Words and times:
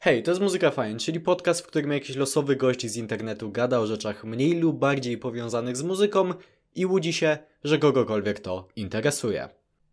Hej, 0.00 0.22
to 0.22 0.30
jest 0.30 0.40
Muzyka 0.40 0.70
Fajn, 0.70 0.98
czyli 0.98 1.20
podcast, 1.20 1.60
w 1.60 1.66
którym 1.66 1.92
jakiś 1.92 2.16
losowy 2.16 2.56
gość 2.56 2.86
z 2.86 2.96
internetu 2.96 3.50
gada 3.50 3.78
o 3.78 3.86
rzeczach 3.86 4.24
mniej 4.24 4.54
lub 4.54 4.78
bardziej 4.78 5.18
powiązanych 5.18 5.76
z 5.76 5.82
muzyką 5.82 6.34
i 6.74 6.86
łudzi 6.86 7.12
się, 7.12 7.38
że 7.64 7.78
kogokolwiek 7.78 8.40
to 8.40 8.68
interesuje. 8.76 9.48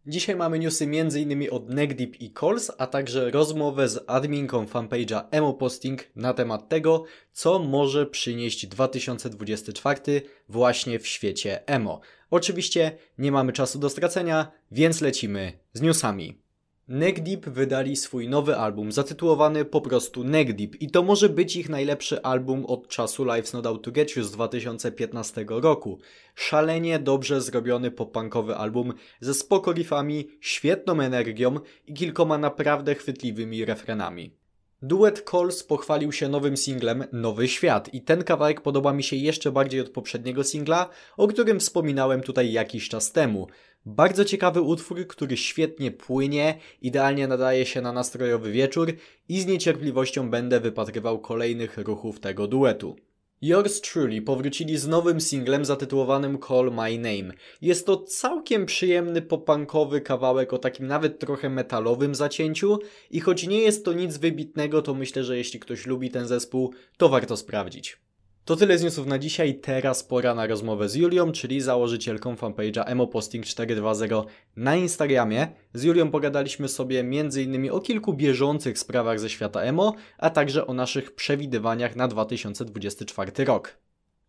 Dzisiaj 0.08 0.36
mamy 0.36 0.60
newsy 0.60 0.84
m.in. 0.84 1.48
od 1.52 1.70
Negdeep 1.70 2.22
i 2.22 2.34
Calls, 2.40 2.72
a 2.78 2.88
także 2.88 3.32
rozmowę 3.32 3.88
z 3.88 4.04
adminką 4.08 4.66
fanpage'a 4.66 5.24
Emo 5.32 5.54
Posting 5.54 6.04
na 6.16 6.34
temat 6.34 6.70
tego, 6.70 7.04
co 7.32 7.60
może 7.60 8.06
przynieść 8.06 8.68
2024 8.68 10.22
właśnie 10.50 11.00
w 11.00 11.08
świecie 11.08 11.68
emo. 11.68 12.02
Oczywiście 12.32 12.98
nie 13.18 13.32
mamy 13.32 13.54
czasu 13.54 13.80
do 13.80 13.90
stracenia, 13.90 14.52
więc 14.72 15.02
lecimy 15.02 15.54
z 15.74 15.82
newsami. 15.82 16.45
Negdeep 16.88 17.46
wydali 17.50 17.96
swój 17.96 18.30
nowy 18.30 18.56
album 18.56 18.92
zatytułowany 18.92 19.66
po 19.66 19.82
prostu 19.82 20.24
Negdeep 20.24 20.82
i 20.82 20.92
to 20.92 21.04
może 21.04 21.30
być 21.30 21.56
ich 21.56 21.70
najlepszy 21.70 22.22
album 22.22 22.66
od 22.66 22.88
czasu 22.88 23.26
Life's 23.26 23.54
Not 23.54 23.66
Out 23.66 23.84
To 23.84 23.92
Get 23.92 24.16
You 24.16 24.24
z 24.24 24.32
2015 24.32 25.46
roku. 25.50 26.00
Szalenie 26.36 27.00
dobrze 27.00 27.42
zrobiony 27.42 27.92
popankowy 27.92 28.56
album 28.56 28.94
ze 29.20 29.34
spoko 29.34 29.74
riffami, 29.74 30.28
świetną 30.42 31.02
energią 31.02 31.60
i 31.88 31.94
kilkoma 31.94 32.38
naprawdę 32.38 32.96
chwytliwymi 32.96 33.66
refrenami. 33.66 34.45
Duet 34.82 35.24
Calls 35.32 35.64
pochwalił 35.64 36.12
się 36.12 36.30
nowym 36.30 36.58
singlem 36.58 37.04
Nowy 37.12 37.48
Świat 37.48 37.94
i 37.94 38.02
ten 38.02 38.24
kawałek 38.24 38.62
podoba 38.62 38.94
mi 38.94 39.04
się 39.04 39.16
jeszcze 39.16 39.52
bardziej 39.52 39.82
od 39.82 39.90
poprzedniego 39.90 40.44
singla, 40.44 40.90
o 41.18 41.28
którym 41.28 41.60
wspominałem 41.60 42.22
tutaj 42.22 42.52
jakiś 42.52 42.90
czas 42.90 43.12
temu. 43.12 43.48
Bardzo 43.86 44.26
ciekawy 44.26 44.62
utwór, 44.62 45.08
który 45.08 45.38
świetnie 45.38 45.92
płynie, 45.92 46.60
idealnie 46.82 47.28
nadaje 47.28 47.66
się 47.66 47.82
na 47.82 47.92
nastrojowy 47.92 48.52
wieczór 48.52 48.94
i 49.30 49.42
z 49.42 49.46
niecierpliwością 49.46 50.30
będę 50.30 50.60
wypatrywał 50.60 51.20
kolejnych 51.20 51.78
ruchów 51.78 52.20
tego 52.20 52.48
duetu. 52.48 52.96
Yours 53.42 53.82
Truly 53.82 54.22
powrócili 54.22 54.78
z 54.78 54.88
nowym 54.88 55.22
singlem 55.22 55.66
zatytułowanym 55.66 56.38
Call 56.48 56.72
My 56.72 56.98
Name. 56.98 57.34
Jest 57.62 57.86
to 57.86 57.98
całkiem 57.98 58.66
przyjemny 58.66 59.22
popankowy 59.22 60.02
kawałek 60.02 60.54
o 60.54 60.58
takim 60.58 60.88
nawet 60.88 61.20
trochę 61.20 61.50
metalowym 61.50 62.16
zacięciu 62.16 62.80
i 63.12 63.20
choć 63.20 63.48
nie 63.48 63.60
jest 63.60 63.86
to 63.86 63.94
nic 63.94 64.18
wybitnego, 64.18 64.82
to 64.82 64.94
myślę, 64.94 65.24
że 65.24 65.38
jeśli 65.38 65.60
ktoś 65.60 65.86
lubi 65.86 66.10
ten 66.10 66.28
zespół, 66.28 66.74
to 66.98 67.10
warto 67.10 67.38
sprawdzić. 67.38 68.05
To 68.46 68.56
tyle 68.56 68.78
z 68.78 68.84
newsów 68.84 69.08
na 69.08 69.20
dzisiaj, 69.20 69.56
teraz 69.56 70.04
pora 70.04 70.36
na 70.36 70.48
rozmowę 70.48 70.90
z 70.90 70.96
Julią, 70.96 71.32
czyli 71.32 71.62
założycielką 71.62 72.36
fanpage'a 72.36 72.86
emoposting420 72.86 74.24
na 74.56 74.76
Instagramie. 74.76 75.48
Z 75.74 75.84
Julią 75.84 76.12
pogadaliśmy 76.12 76.68
sobie 76.68 77.00
m.in. 77.00 77.72
o 77.72 77.80
kilku 77.80 78.14
bieżących 78.14 78.80
sprawach 78.80 79.20
ze 79.20 79.30
świata 79.30 79.62
emo, 79.62 79.94
a 80.18 80.30
także 80.30 80.68
o 80.68 80.74
naszych 80.74 81.16
przewidywaniach 81.16 81.96
na 81.96 82.08
2024 82.08 83.46
rok. 83.46 83.78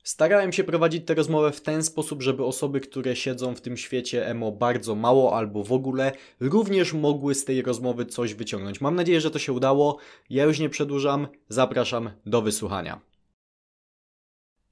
Starałem 0.03 0.53
się 0.53 0.65
prowadzić 0.65 1.07
tę 1.07 1.15
rozmowę 1.15 1.53
w 1.53 1.61
ten 1.61 1.83
sposób, 1.83 2.23
żeby 2.23 2.45
osoby, 2.45 2.81
które 2.81 3.17
siedzą 3.17 3.55
w 3.55 3.61
tym 3.61 3.77
świecie 3.77 4.27
emo 4.27 4.53
bardzo 4.53 4.95
mało 4.95 5.37
albo 5.37 5.65
w 5.65 5.73
ogóle, 5.73 6.13
również 6.41 6.93
mogły 6.93 7.35
z 7.35 7.45
tej 7.45 7.63
rozmowy 7.63 8.07
coś 8.07 8.35
wyciągnąć. 8.35 8.81
Mam 8.81 8.95
nadzieję, 8.95 9.21
że 9.21 9.31
to 9.31 9.39
się 9.39 9.53
udało. 9.53 9.99
Ja 10.31 10.45
już 10.45 10.59
nie 10.59 10.69
przedłużam, 10.69 11.29
zapraszam 11.49 12.11
do 12.27 12.43
wysłuchania. 12.43 13.16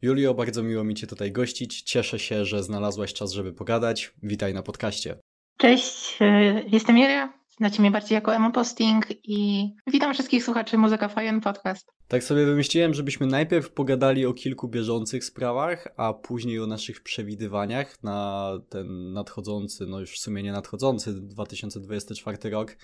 Julio, 0.05 0.35
bardzo 0.35 0.63
miło 0.63 0.85
mi 0.85 0.95
Cię 0.95 1.07
tutaj 1.07 1.33
gościć. 1.33 1.83
Cieszę 1.83 2.19
się, 2.19 2.45
że 2.45 2.63
znalazłaś 2.63 3.13
czas, 3.13 3.33
żeby 3.33 3.53
pogadać. 3.53 4.15
Witaj 4.23 4.55
na 4.55 4.63
podcaście. 4.63 5.17
Cześć, 5.57 6.17
e, 6.21 6.63
jestem 6.69 6.99
Julia. 6.99 7.33
Znacie 7.57 7.83
mnie 7.83 7.91
bardziej 7.91 8.15
jako 8.15 8.35
Emo 8.35 8.53
Posting 8.53 9.07
i 9.23 9.69
witam 9.87 10.15
wszystkich 10.15 10.45
słuchaczy 10.45 10.79
Muzyka 10.79 11.09
Fajen 11.09 11.41
Podcast. 11.41 11.93
Tak 12.09 12.25
sobie 12.25 12.47
wymyśliłem, 12.47 12.95
żebyśmy 12.95 13.27
najpierw 13.27 13.71
pogadali 13.71 14.27
o 14.27 14.33
kilku 14.33 14.69
bieżących 14.69 15.25
sprawach, 15.25 15.89
a 15.97 16.13
później 16.13 16.61
o 16.61 16.67
naszych 16.67 17.03
przewidywaniach 17.03 18.03
na 18.03 18.51
ten 18.69 19.13
nadchodzący, 19.13 19.87
no 19.87 20.01
już 20.01 20.13
w 20.13 20.19
sumie 20.19 20.43
nie 20.43 20.53
nadchodzący 20.53 21.13
2024 21.21 22.51
rok. 22.51 22.77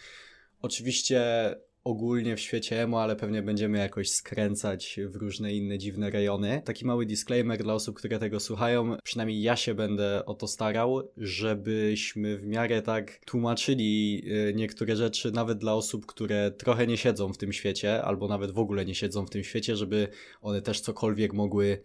Oczywiście 0.62 1.20
ogólnie 1.84 2.36
w 2.36 2.40
świecie 2.40 2.82
emo, 2.82 3.02
ale 3.02 3.16
pewnie 3.16 3.42
będziemy 3.42 3.78
jakoś 3.78 4.10
skręcać 4.10 5.00
w 5.06 5.16
różne 5.16 5.54
inne 5.54 5.78
dziwne 5.78 6.10
rejony. 6.10 6.62
Taki 6.64 6.86
mały 6.86 7.06
disclaimer 7.06 7.62
dla 7.62 7.74
osób, 7.74 7.96
które 7.96 8.18
tego 8.18 8.40
słuchają. 8.40 8.96
Przynajmniej 9.04 9.42
ja 9.42 9.56
się 9.56 9.74
będę 9.74 10.24
o 10.26 10.34
to 10.34 10.46
starał, 10.46 11.10
żebyśmy 11.16 12.38
w 12.38 12.46
miarę 12.46 12.82
tak 12.82 13.20
tłumaczyli 13.26 14.22
y, 14.48 14.54
niektóre 14.54 14.96
rzeczy 14.96 15.32
nawet 15.32 15.58
dla 15.58 15.74
osób, 15.74 16.06
które 16.06 16.50
trochę 16.50 16.86
nie 16.86 16.96
siedzą 16.96 17.32
w 17.32 17.38
tym 17.38 17.52
świecie, 17.52 18.02
albo 18.02 18.28
nawet 18.28 18.50
w 18.50 18.58
ogóle 18.58 18.84
nie 18.84 18.94
siedzą 18.94 19.26
w 19.26 19.30
tym 19.30 19.44
świecie, 19.44 19.76
żeby 19.76 20.08
one 20.40 20.62
też 20.62 20.80
cokolwiek 20.80 21.32
mogły 21.32 21.82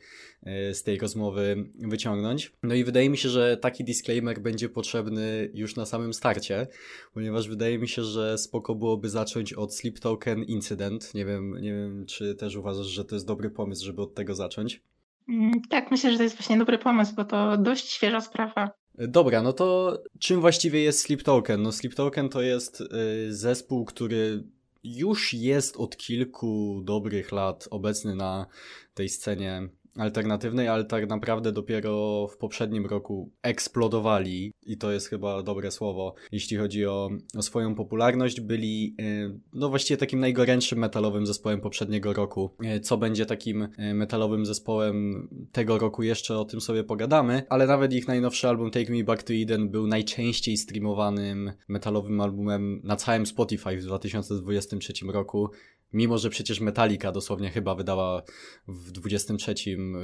z 0.74 0.84
tej 0.84 1.00
rozmowy 1.00 1.70
wyciągnąć. 1.76 2.52
No 2.64 2.76
i 2.76 2.84
wydaje 2.84 3.10
mi 3.10 3.18
się, 3.18 3.30
że 3.30 3.58
taki 3.58 3.84
disclaimer 3.84 4.42
będzie 4.42 4.70
potrzebny 4.70 5.52
już 5.54 5.76
na 5.76 5.86
samym 5.86 6.14
starcie, 6.14 6.68
ponieważ 7.14 7.50
wydaje 7.50 7.80
mi 7.80 7.88
się, 7.88 8.04
że 8.04 8.38
spoko 8.38 8.76
byłoby 8.76 9.10
zacząć 9.10 9.54
od 9.54 9.76
Sleep 9.76 10.00
Token 10.00 10.44
Incident. 10.44 11.14
Nie 11.14 11.26
wiem, 11.26 11.62
nie 11.62 11.74
wiem, 11.74 12.06
czy 12.06 12.36
też 12.36 12.56
uważasz, 12.56 12.88
że 12.88 13.06
to 13.06 13.16
jest 13.16 13.28
dobry 13.28 13.50
pomysł, 13.50 13.86
żeby 13.86 14.02
od 14.02 14.16
tego 14.16 14.36
zacząć? 14.36 14.82
Mm, 15.30 15.62
tak, 15.70 15.92
myślę, 15.92 16.12
że 16.12 16.18
to 16.18 16.24
jest 16.24 16.36
właśnie 16.36 16.58
dobry 16.58 16.78
pomysł, 16.78 17.16
bo 17.16 17.26
to 17.26 17.58
dość 17.58 17.90
świeża 17.90 18.22
sprawa. 18.22 18.72
Dobra, 18.98 19.42
no 19.42 19.54
to 19.54 19.98
czym 20.20 20.42
właściwie 20.42 20.82
jest 20.82 21.00
Sleep 21.00 21.24
Token? 21.24 21.62
No 21.62 21.72
Sleep 21.72 21.96
Token 21.96 22.30
to 22.30 22.42
jest 22.42 22.82
y, 22.82 22.88
zespół, 23.34 23.86
który 23.86 24.44
już 24.84 25.34
jest 25.34 25.78
od 25.78 25.98
kilku 25.98 26.82
dobrych 26.84 27.32
lat 27.32 27.68
obecny 27.72 28.16
na 28.16 28.46
tej 28.94 29.10
scenie 29.10 29.70
alternatywnej, 29.98 30.68
ale 30.68 30.86
tak 30.86 31.10
naprawdę 31.10 31.52
dopiero 31.52 32.28
w 32.28 32.38
poprzednim 32.38 32.86
roku 32.86 33.32
eksplodowali 33.44 34.54
i 34.66 34.78
to 34.78 34.92
jest 34.92 35.10
chyba 35.10 35.44
dobre 35.44 35.72
słowo, 35.72 36.16
jeśli 36.32 36.58
chodzi 36.58 36.86
o, 36.86 37.10
o 37.38 37.42
swoją 37.42 37.76
popularność. 37.76 38.42
Byli 38.42 38.96
yy, 39.00 39.40
no 39.54 39.70
właściwie 39.70 39.98
takim 39.98 40.20
najgorętszym 40.20 40.80
metalowym 40.80 41.26
zespołem 41.26 41.62
poprzedniego 41.62 42.14
roku. 42.14 42.56
Yy, 42.62 42.80
co 42.80 42.98
będzie 42.98 43.26
takim 43.26 43.68
yy, 43.78 43.94
metalowym 43.94 44.46
zespołem 44.46 45.28
tego 45.52 45.78
roku 45.78 46.04
jeszcze 46.04 46.38
o 46.38 46.46
tym 46.46 46.62
sobie 46.62 46.84
pogadamy, 46.84 47.44
ale 47.50 47.68
nawet 47.68 47.94
ich 47.94 48.08
najnowszy 48.08 48.48
album 48.48 48.72
Take 48.72 48.94
Me 48.94 49.04
Back 49.04 49.24
to 49.24 49.34
Eden 49.34 49.70
był 49.70 49.88
najczęściej 49.88 50.58
streamowanym 50.58 51.52
metalowym 51.68 52.22
albumem 52.22 52.82
na 52.84 52.96
całym 52.96 53.26
Spotify 53.26 53.78
w 53.78 53.84
2023 53.84 54.94
roku 55.08 55.50
mimo 55.94 56.18
że 56.18 56.29
przecież 56.29 56.59
Metallica 56.59 57.12
dosłownie 57.12 57.50
chyba 57.50 57.75
wydała 57.75 58.23
w 58.68 58.91
23 58.91 59.56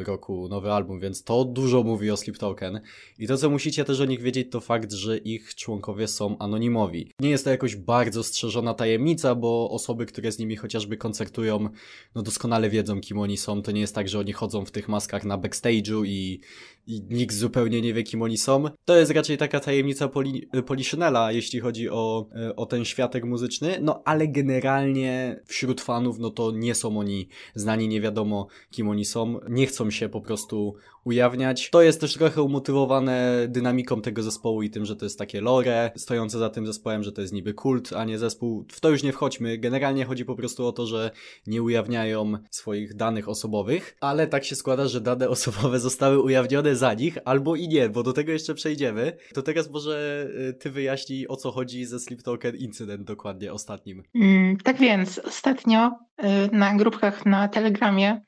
roku 0.06 0.48
nowy 0.50 0.72
album, 0.72 1.00
więc 1.00 1.24
to 1.24 1.46
dużo 1.46 1.84
mówi 1.84 2.12
o 2.12 2.18
Sleep 2.18 2.38
Token. 2.38 2.82
I 3.20 3.28
to, 3.28 3.38
co 3.38 3.50
musicie 3.50 3.86
też 3.86 4.00
o 4.00 4.06
nich 4.06 4.22
wiedzieć, 4.22 4.52
to 4.52 4.60
fakt, 4.60 4.92
że 4.92 5.18
ich 5.18 5.56
członkowie 5.56 6.08
są 6.08 6.38
anonimowi. 6.38 7.12
Nie 7.20 7.30
jest 7.30 7.44
to 7.44 7.50
jakoś 7.50 7.76
bardzo 7.76 8.24
strzeżona 8.24 8.74
tajemnica, 8.74 9.36
bo 9.36 9.70
osoby, 9.72 10.06
które 10.06 10.32
z 10.32 10.40
nimi 10.40 10.56
chociażby 10.56 10.98
koncertują, 10.98 11.70
no 12.16 12.22
doskonale 12.22 12.70
wiedzą, 12.70 13.02
kim 13.02 13.20
oni 13.20 13.38
są. 13.38 13.62
To 13.62 13.72
nie 13.72 13.82
jest 13.82 13.96
tak, 13.96 14.10
że 14.10 14.20
oni 14.20 14.34
chodzą 14.34 14.66
w 14.66 14.72
tych 14.72 14.90
maskach 14.90 15.26
na 15.26 15.38
backstage'u 15.38 16.06
i, 16.06 16.40
i 16.88 17.02
nikt 17.10 17.36
zupełnie 17.36 17.82
nie 17.82 17.94
wie, 17.94 18.04
kim 18.04 18.22
oni 18.22 18.38
są. 18.38 18.64
To 18.86 18.96
jest 18.96 19.12
raczej 19.12 19.38
taka 19.38 19.60
tajemnica 19.60 20.08
poli, 20.08 20.48
Poliszynela, 20.66 21.32
jeśli 21.32 21.60
chodzi 21.60 21.90
o, 21.90 22.30
o 22.56 22.66
ten 22.66 22.86
światek 22.86 23.26
muzyczny, 23.26 23.78
no 23.82 24.02
ale 24.06 24.28
generalnie 24.28 25.40
wśród 25.46 25.82
fanów, 25.82 26.20
no 26.20 26.30
to 26.30 26.52
nie 26.52 26.76
są 26.76 27.00
oni 27.00 27.28
znani, 27.56 27.88
nie 27.88 28.02
wiadomo 28.02 28.48
kim 28.72 28.90
oni 28.90 29.06
są, 29.06 29.40
nie 29.50 29.68
chcą 29.68 29.92
się 29.92 30.10
po 30.10 30.22
prostu 30.22 30.76
ujawniać. 31.04 31.70
To 31.70 31.82
jest 31.82 32.02
też 32.02 32.14
trochę 32.14 32.42
umotywowane 32.42 33.46
dynamiką 33.50 34.02
tego 34.02 34.24
zespołu 34.24 34.62
i 34.62 34.70
tym, 34.70 34.86
że 34.86 34.96
to 34.96 35.06
jest 35.06 35.20
takie 35.20 35.42
lore 35.42 35.92
stojące 35.96 36.40
za 36.40 36.50
tym 36.50 36.68
zespołem, 36.68 37.04
że 37.04 37.12
to 37.12 37.22
jest 37.22 37.34
niby 37.34 37.54
kult, 37.54 37.94
a 37.94 38.06
nie 38.06 38.20
zespół. 38.20 38.66
W 38.72 38.80
to 38.80 38.90
już 38.90 39.04
nie 39.04 39.14
wchodźmy. 39.14 39.58
Generalnie 39.58 40.06
chodzi 40.06 40.26
po 40.26 40.36
prostu 40.36 40.68
o 40.68 40.72
to, 40.72 40.88
że 40.88 41.12
nie 41.48 41.64
ujawniają 41.64 42.34
swoich 42.52 42.96
danych 42.96 43.30
osobowych, 43.30 43.96
ale 44.02 44.28
tak 44.28 44.46
się 44.46 44.56
składa, 44.56 44.88
że 44.88 45.02
dane 45.02 45.30
osobowe 45.36 45.80
zostały 45.80 46.22
ujawnione 46.22 46.76
za 46.76 46.94
nich, 46.94 47.18
albo 47.26 47.56
i 47.56 47.68
nie, 47.68 47.90
bo 47.90 48.04
do 48.04 48.14
tego 48.14 48.32
jeszcze 48.32 48.54
przejdziemy. 48.54 49.18
To 49.34 49.42
teraz 49.42 49.70
może 49.70 50.28
y, 50.50 50.54
ty 50.54 50.72
wyjaśnij 50.72 51.28
o 51.28 51.36
co 51.36 51.52
chodzi 51.52 51.86
ze 51.86 52.00
Sleep 52.00 52.24
Token 52.24 52.56
Incident 52.56 53.04
dokładnie 53.04 53.54
ostatnim. 53.54 54.04
Mm, 54.16 54.58
tak 54.58 54.78
więc, 54.78 55.20
ostatnio 55.20 55.92
y, 56.24 56.56
na 56.56 56.76
grupkach 56.76 57.26
na 57.26 57.48
Telegramie 57.48 58.22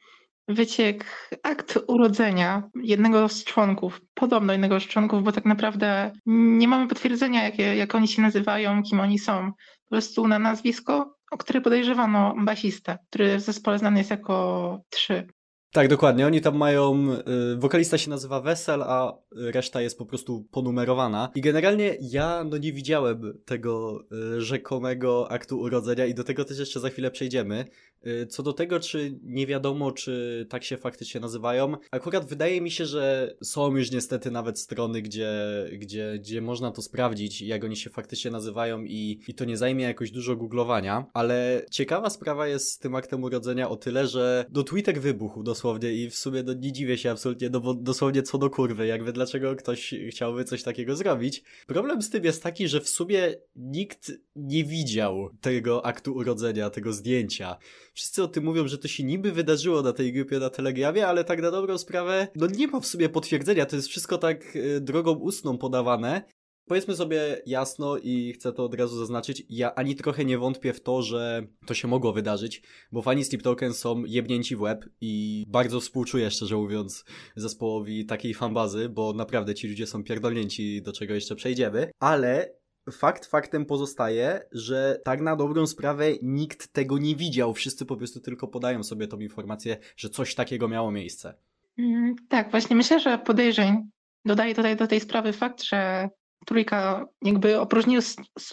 wyciekł 0.48 1.06
akt 1.44 1.80
urodzenia 1.88 2.64
jednego 2.76 3.30
z 3.30 3.44
członków, 3.44 4.02
podobno 4.14 4.54
jednego 4.54 4.80
z 4.80 4.84
członków, 4.84 5.24
bo 5.24 5.32
tak 5.32 5.46
naprawdę 5.46 6.12
nie 6.26 6.68
mamy 6.68 6.88
potwierdzenia, 6.88 7.44
jakie, 7.44 7.76
jak 7.76 7.96
oni 7.96 8.08
się 8.08 8.22
nazywają, 8.22 8.84
kim 8.84 9.00
oni 9.00 9.20
są. 9.20 9.52
Po 9.84 9.90
prostu 9.90 10.28
na 10.28 10.40
nazwisko, 10.40 11.16
o 11.32 11.38
które 11.38 11.62
podejrzewano 11.62 12.36
basistę, 12.38 12.98
który 13.10 13.38
w 13.38 13.42
zespole 13.42 13.80
znany 13.80 13.98
jest 13.98 14.12
jako 14.12 14.80
3. 14.90 15.28
Tak, 15.74 15.88
dokładnie. 15.88 16.28
Oni 16.28 16.42
tam 16.42 16.58
mają. 16.58 17.14
Y, 17.54 17.58
wokalista 17.58 17.98
się 17.98 18.10
nazywa 18.10 18.42
Wesel, 18.42 18.84
a 18.84 19.18
reszta 19.32 19.82
jest 19.82 19.98
po 19.98 20.06
prostu 20.06 20.48
ponumerowana. 20.52 21.30
I 21.36 21.42
generalnie 21.42 21.98
ja 22.02 22.44
no 22.44 22.58
nie 22.58 22.74
widziałem 22.74 23.40
tego 23.46 24.00
y, 24.38 24.42
rzekomego 24.42 25.32
aktu 25.32 25.60
urodzenia 25.60 26.06
i 26.06 26.14
do 26.14 26.24
tego 26.24 26.46
też 26.46 26.60
jeszcze 26.60 26.80
za 26.80 26.90
chwilę 26.90 27.12
przejdziemy. 27.12 27.66
Y, 28.08 28.28
co 28.28 28.44
do 28.44 28.54
tego, 28.54 28.80
czy 28.80 29.20
nie 29.24 29.48
wiadomo, 29.48 29.92
czy 29.92 30.46
tak 30.50 30.64
się 30.64 30.78
faktycznie 30.78 31.22
nazywają, 31.22 31.78
akurat 31.92 32.26
wydaje 32.26 32.62
mi 32.62 32.72
się, 32.72 32.86
że 32.86 33.36
są 33.44 33.76
już 33.78 33.92
niestety 33.92 34.32
nawet 34.32 34.60
strony, 34.60 35.02
gdzie, 35.02 35.32
gdzie, 35.78 36.14
gdzie 36.20 36.42
można 36.42 36.72
to 36.72 36.82
sprawdzić, 36.82 37.42
jak 37.42 37.64
oni 37.64 37.76
się 37.76 37.90
faktycznie 37.90 38.32
nazywają 38.32 38.84
i, 38.84 39.22
i 39.28 39.34
to 39.34 39.46
nie 39.46 39.58
zajmie 39.58 39.84
jakoś 39.84 40.12
dużo 40.12 40.36
googlowania, 40.36 41.06
ale 41.14 41.66
ciekawa 41.72 42.10
sprawa 42.10 42.48
jest 42.48 42.72
z 42.72 42.80
tym 42.80 42.96
aktem 42.96 43.24
urodzenia 43.24 43.70
o 43.70 43.76
tyle, 43.76 44.08
że 44.08 44.46
do 44.50 44.64
Twitter 44.64 45.02
wybuchł 45.02 45.44
dosłownie 45.44 45.63
i 45.94 46.10
w 46.10 46.16
sumie 46.16 46.44
no, 46.44 46.54
nie 46.54 46.72
dziwię 46.72 46.98
się 46.98 47.12
absolutnie, 47.12 47.50
no 47.50 47.60
bo 47.60 47.74
dosłownie 47.74 48.24
co 48.24 48.38
do 48.38 48.50
kurwy, 48.50 48.88
jakby 48.88 49.14
dlaczego 49.14 49.56
ktoś 49.56 49.94
chciałby 50.10 50.44
coś 50.44 50.64
takiego 50.64 50.96
zrobić. 50.96 51.44
Problem 51.68 52.02
z 52.02 52.10
tym 52.10 52.24
jest 52.24 52.44
taki, 52.44 52.68
że 52.68 52.82
w 52.82 52.90
sumie 52.90 53.36
nikt 53.56 54.12
nie 54.36 54.64
widział 54.64 55.30
tego 55.42 55.86
aktu 55.86 56.16
urodzenia, 56.16 56.70
tego 56.70 56.94
zdjęcia 56.94 57.58
wszyscy 57.94 58.24
o 58.24 58.28
tym 58.28 58.44
mówią, 58.44 58.68
że 58.68 58.78
to 58.78 58.88
się 58.88 59.04
niby 59.04 59.32
wydarzyło 59.32 59.82
na 59.82 59.94
tej 59.94 60.14
grupie 60.14 60.40
na 60.40 60.50
Telegramie, 60.50 61.08
ale 61.08 61.24
tak 61.24 61.42
na 61.42 61.52
dobrą 61.52 61.78
sprawę, 61.78 62.28
no 62.36 62.48
nie 62.48 62.68
ma 62.68 62.80
w 62.80 62.88
sumie 62.88 63.10
potwierdzenia, 63.10 63.66
to 63.66 63.76
jest 63.76 63.88
wszystko 63.88 64.18
tak 64.18 64.56
e, 64.56 64.80
drogą 64.82 65.12
ustną 65.12 65.58
podawane. 65.58 66.24
Powiedzmy 66.66 66.96
sobie 66.96 67.42
jasno 67.46 67.98
i 67.98 68.34
chcę 68.34 68.54
to 68.54 68.66
od 68.66 68.76
razu 68.76 68.98
zaznaczyć, 68.98 69.44
ja 69.50 69.76
ani 69.76 69.96
trochę 69.96 70.26
nie 70.26 70.38
wątpię 70.38 70.74
w 70.74 70.82
to, 70.82 71.02
że 71.02 71.48
to 71.66 71.74
się 71.74 71.88
mogło 71.88 72.14
wydarzyć, 72.14 72.62
bo 72.92 73.02
fani 73.02 73.24
Sleep 73.24 73.44
Token 73.44 73.74
są 73.74 74.04
jebnięci 74.06 74.56
w 74.56 74.62
łeb 74.62 74.86
i 75.02 75.46
bardzo 75.48 75.80
współczuję, 75.80 76.32
szczerze 76.32 76.56
mówiąc, 76.56 77.06
zespołowi 77.36 78.06
takiej 78.06 78.34
fanbazy, 78.34 78.90
bo 78.90 79.14
naprawdę 79.14 79.56
ci 79.56 79.68
ludzie 79.68 79.88
są 79.88 80.04
pierdolnięci, 80.04 80.82
do 80.82 80.94
czego 80.94 81.14
jeszcze 81.14 81.36
przejdziemy, 81.36 81.92
ale 82.00 82.54
fakt 82.92 83.26
faktem 83.26 83.66
pozostaje, 83.66 84.42
że 84.52 85.02
tak 85.06 85.22
na 85.22 85.36
dobrą 85.36 85.68
sprawę 85.68 86.06
nikt 86.22 86.74
tego 86.74 86.98
nie 86.98 87.16
widział. 87.16 87.54
Wszyscy 87.54 87.86
po 87.86 87.98
prostu 87.98 88.20
tylko 88.20 88.48
podają 88.48 88.84
sobie 88.84 89.08
tą 89.08 89.20
informację, 89.20 89.78
że 89.98 90.10
coś 90.10 90.36
takiego 90.36 90.68
miało 90.68 90.92
miejsce. 90.92 91.34
Mm, 91.78 92.16
tak, 92.30 92.52
właśnie 92.52 92.76
myślę, 92.76 93.00
że 93.00 93.18
podejrzeń 93.18 93.78
dodaje 94.26 94.56
tutaj 94.56 94.76
do 94.76 94.88
tej 94.88 95.00
sprawy 95.00 95.34
fakt, 95.34 95.64
że 95.64 96.10
trójka 96.46 97.06
jakby 97.22 97.60
opróżnił 97.60 98.02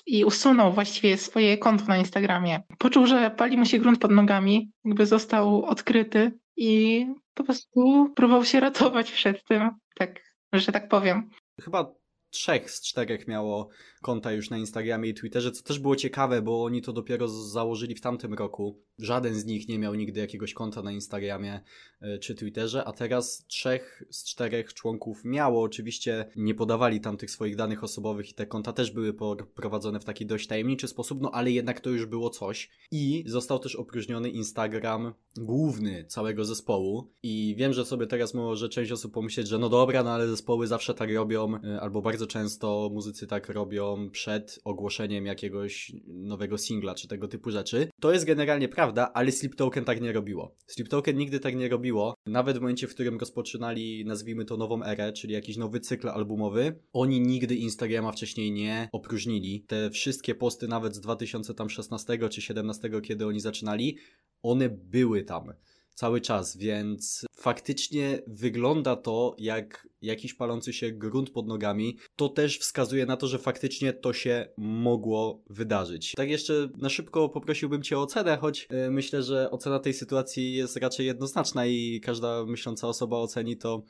i 0.07 0.25
usunął 0.25 0.73
właściwie 0.73 1.17
swoje 1.19 1.59
konto 1.59 1.85
na 1.85 1.99
Instagramie. 1.99 2.63
Poczuł, 2.79 3.07
że 3.07 3.31
pali 3.31 3.57
mu 3.57 3.65
się 3.65 3.79
grunt 3.79 3.99
pod 3.99 4.11
nogami, 4.11 4.71
jakby 4.85 5.07
został 5.07 5.65
odkryty 5.65 6.33
i 6.57 7.07
po 7.35 7.45
prostu 7.45 8.13
próbował 8.17 8.45
się 8.45 8.61
ratować 8.61 9.13
przed 9.13 9.45
tym, 9.45 9.71
tak, 9.95 10.21
że 10.53 10.73
tak 10.73 10.89
powiem. 10.89 11.31
Chyba 11.63 11.95
trzech 12.31 12.71
z 12.71 12.83
czterech 12.83 13.29
miało 13.29 13.69
konta 14.02 14.32
już 14.32 14.50
na 14.50 14.58
Instagramie 14.58 15.11
i 15.11 15.14
Twitterze, 15.14 15.52
co 15.52 15.62
też 15.62 15.79
było 15.79 15.97
ciekawe, 15.97 16.43
bo 16.43 16.64
oni 16.64 16.82
to 16.82 16.93
dopiero 16.93 17.29
założyli 17.29 17.94
w 17.94 18.00
tamtym 18.00 18.35
roku. 18.35 18.82
Żaden 18.99 19.35
z 19.35 19.44
nich 19.44 19.69
nie 19.69 19.79
miał 19.79 19.94
nigdy 19.94 20.20
jakiegoś 20.20 20.55
konta 20.55 20.82
na 20.82 20.93
Instagramie 20.93 21.61
e, 22.00 22.19
czy 22.19 22.35
Twitterze, 22.35 22.85
a 22.85 22.93
teraz 22.93 23.47
trzech 23.47 24.02
z 24.11 24.25
czterech 24.25 24.75
członków 24.75 25.25
miało. 25.25 25.62
Oczywiście 25.62 26.31
nie 26.37 26.55
podawali 26.55 27.00
tam 27.00 27.17
tych 27.17 27.31
swoich 27.31 27.56
danych 27.56 27.85
osobowych 27.85 28.31
i 28.31 28.35
te 28.35 28.47
konta 28.47 28.73
też 28.73 28.91
były 28.91 29.14
prowadzone 29.55 30.00
w 30.00 30.05
taki 30.05 30.26
dość 30.26 30.46
tajemniczy 30.46 30.88
sposób, 30.88 31.20
no 31.20 31.31
ale 31.31 31.50
jednak 31.50 31.81
to 31.81 31.91
już 31.91 32.06
było 32.06 32.31
coś. 32.31 32.70
I 32.91 33.25
został 33.26 33.58
też 33.58 33.76
opróżniony 33.76 34.31
Instagram 34.31 35.14
główny 35.37 36.05
całego 36.05 36.44
zespołu. 36.44 37.12
I 37.23 37.55
wiem, 37.58 37.73
że 37.73 37.85
sobie 37.85 38.06
teraz 38.06 38.35
może 38.35 38.69
część 38.69 38.93
osób 38.93 39.14
pomyśleć, 39.14 39.49
że 39.49 39.58
no 39.58 39.69
dobra, 39.69 40.03
no 40.03 40.11
ale 40.11 40.29
zespoły 40.29 40.67
zawsze 40.67 40.94
tak 40.94 41.14
robią, 41.14 41.55
e, 41.64 41.81
albo 41.81 42.03
bardzo 42.03 42.26
często 42.26 42.91
muzycy 42.93 43.26
tak 43.26 43.49
robią 43.49 43.90
przed 44.13 44.59
ogłoszeniem 44.65 45.27
jakiegoś 45.27 45.93
nowego 46.07 46.59
singla 46.59 46.95
czy 46.95 47.09
tego 47.09 47.29
typu 47.29 47.51
rzeczy. 47.51 47.89
To 48.01 48.13
jest 48.13 48.25
generalnie 48.25 48.69
prawda, 48.69 49.11
ale 49.15 49.33
Sleep 49.33 49.57
Token 49.57 49.85
tak 49.85 50.01
nie 50.01 50.13
robiło. 50.13 50.57
Sleep 50.67 50.89
Token 50.89 51.17
nigdy 51.17 51.41
tak 51.41 51.57
nie 51.57 51.69
robiło. 51.69 52.15
Nawet 52.27 52.59
w 52.59 52.61
momencie, 52.61 52.87
w 52.87 52.95
którym 52.95 53.19
rozpoczynali, 53.19 54.05
nazwijmy 54.05 54.45
to 54.45 54.57
nową 54.57 54.85
erę, 54.85 55.13
czyli 55.13 55.35
jakiś 55.35 55.57
nowy 55.57 55.81
cykl 55.81 56.09
albumowy, 56.09 56.81
oni 56.93 57.21
nigdy 57.21 57.57
Instagrama 57.57 58.13
wcześniej 58.13 58.53
nie 58.53 58.89
opróżnili. 58.93 59.65
Te 59.67 59.91
wszystkie 59.91 60.35
posty 60.35 60.69
nawet 60.69 60.95
z 60.95 61.01
2016 61.01 62.19
czy 62.31 62.41
2017, 62.51 62.91
kiedy 63.03 63.27
oni 63.27 63.41
zaczynali, 63.41 63.97
one 64.43 64.69
były 64.69 65.23
tam 65.23 65.53
cały 66.00 66.20
czas, 66.20 66.56
więc 66.56 67.26
faktycznie 67.35 68.23
wygląda 68.26 68.97
to 68.97 69.37
jak 69.38 69.88
jakiś 70.02 70.35
palący 70.35 70.73
się 70.73 70.93
grunt 70.93 71.31
pod 71.31 71.47
nogami. 71.47 71.99
To 72.17 72.29
też 72.29 72.58
wskazuje 72.58 73.06
na 73.06 73.17
to, 73.17 73.26
że 73.26 73.38
faktycznie 73.38 73.93
to 73.93 74.12
się 74.12 74.49
mogło 74.56 75.43
wydarzyć. 75.50 76.12
Tak 76.17 76.31
jeszcze 76.31 76.69
na 76.79 76.88
szybko 76.88 77.29
poprosiłbym 77.29 77.82
Cię 77.82 77.99
o 77.99 78.02
ocenę, 78.02 78.37
choć 78.37 78.69
yy, 78.70 78.91
myślę, 78.91 79.23
że 79.23 79.50
ocena 79.50 79.79
tej 79.79 79.94
sytuacji 79.94 80.55
jest 80.55 80.76
raczej 80.76 81.06
jednoznaczna 81.06 81.67
i 81.67 82.00
każda 82.05 82.44
myśląca 82.44 82.88
osoba 82.88 83.17
oceni 83.17 83.56
to 83.56 83.82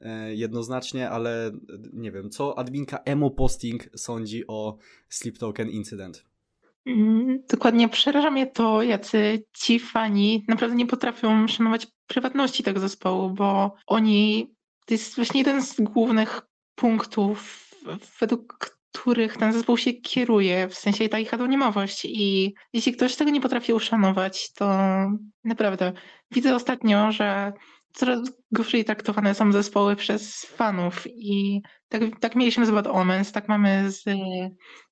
yy, 0.00 0.08
jednoznacznie, 0.34 1.10
ale 1.10 1.50
yy, 1.68 1.78
nie 1.92 2.12
wiem, 2.12 2.30
co 2.30 2.58
adminka 2.58 2.98
Emo 3.04 3.30
Posting 3.30 3.88
sądzi 3.96 4.46
o 4.46 4.76
Sleep 5.08 5.38
Token 5.38 5.70
Incydent? 5.70 6.24
Mm, 6.88 7.42
dokładnie 7.50 7.88
przeraża 7.88 8.30
mnie 8.30 8.46
to, 8.46 8.82
jacy 8.82 9.44
ci 9.56 9.80
fani 9.80 10.44
naprawdę 10.48 10.76
nie 10.76 10.86
potrafią 10.86 11.48
szanować 11.48 11.86
prywatności 12.06 12.62
tego 12.62 12.80
zespołu, 12.80 13.30
bo 13.30 13.74
oni, 13.86 14.50
to 14.86 14.94
jest 14.94 15.16
właśnie 15.16 15.40
jeden 15.40 15.62
z 15.62 15.80
głównych 15.80 16.40
punktów, 16.74 17.68
według 18.20 18.78
których 18.92 19.36
ten 19.36 19.52
zespół 19.52 19.76
się 19.76 19.92
kieruje, 19.92 20.68
w 20.68 20.74
sensie 20.74 21.08
ta 21.08 21.18
ich 21.18 21.34
anonimowość. 21.34 22.04
I 22.04 22.54
jeśli 22.72 22.92
ktoś 22.92 23.16
tego 23.16 23.30
nie 23.30 23.40
potrafi 23.40 23.72
uszanować, 23.72 24.52
to 24.52 24.68
naprawdę 25.44 25.92
widzę 26.30 26.54
ostatnio, 26.54 27.12
że 27.12 27.52
coraz 27.98 28.20
gorzej 28.52 28.84
traktowane 28.84 29.34
są 29.34 29.52
zespoły 29.52 29.96
przez 29.96 30.44
fanów 30.44 31.06
i 31.06 31.62
tak, 31.88 32.02
tak 32.20 32.36
mieliśmy 32.36 32.66
z 32.66 32.70
Bad 32.70 32.86
Omens, 32.86 33.32
tak 33.32 33.48
mamy 33.48 33.90
z 33.90 34.04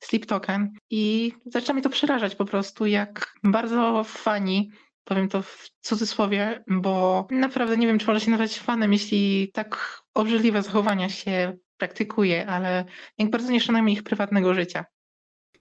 Sleep 0.01 0.27
Token 0.27 0.73
i 0.91 1.33
zaczyna 1.47 1.75
mnie 1.75 1.83
to 1.83 1.91
przerażać 1.91 2.35
po 2.35 2.45
prostu, 2.45 2.87
jak 2.87 3.35
bardzo 3.45 4.05
fani, 4.05 4.71
powiem 5.05 5.29
to 5.29 5.43
w 5.43 5.71
cudzysłowie, 5.81 6.65
bo 6.69 7.27
naprawdę 7.31 7.77
nie 7.77 7.87
wiem, 7.87 7.99
czy 7.99 8.07
można 8.07 8.21
się 8.21 8.31
nazwać 8.31 8.59
fanem, 8.59 8.93
jeśli 8.93 9.51
tak 9.53 10.03
obrzydliwe 10.15 10.63
zachowania 10.63 11.09
się 11.09 11.57
praktykuje, 11.77 12.47
ale 12.47 12.85
jak 13.19 13.31
bardzo 13.31 13.53
nie 13.53 13.61
szanujemy 13.61 13.93
ich 13.93 14.03
prywatnego 14.03 14.55
życia. 14.55 14.85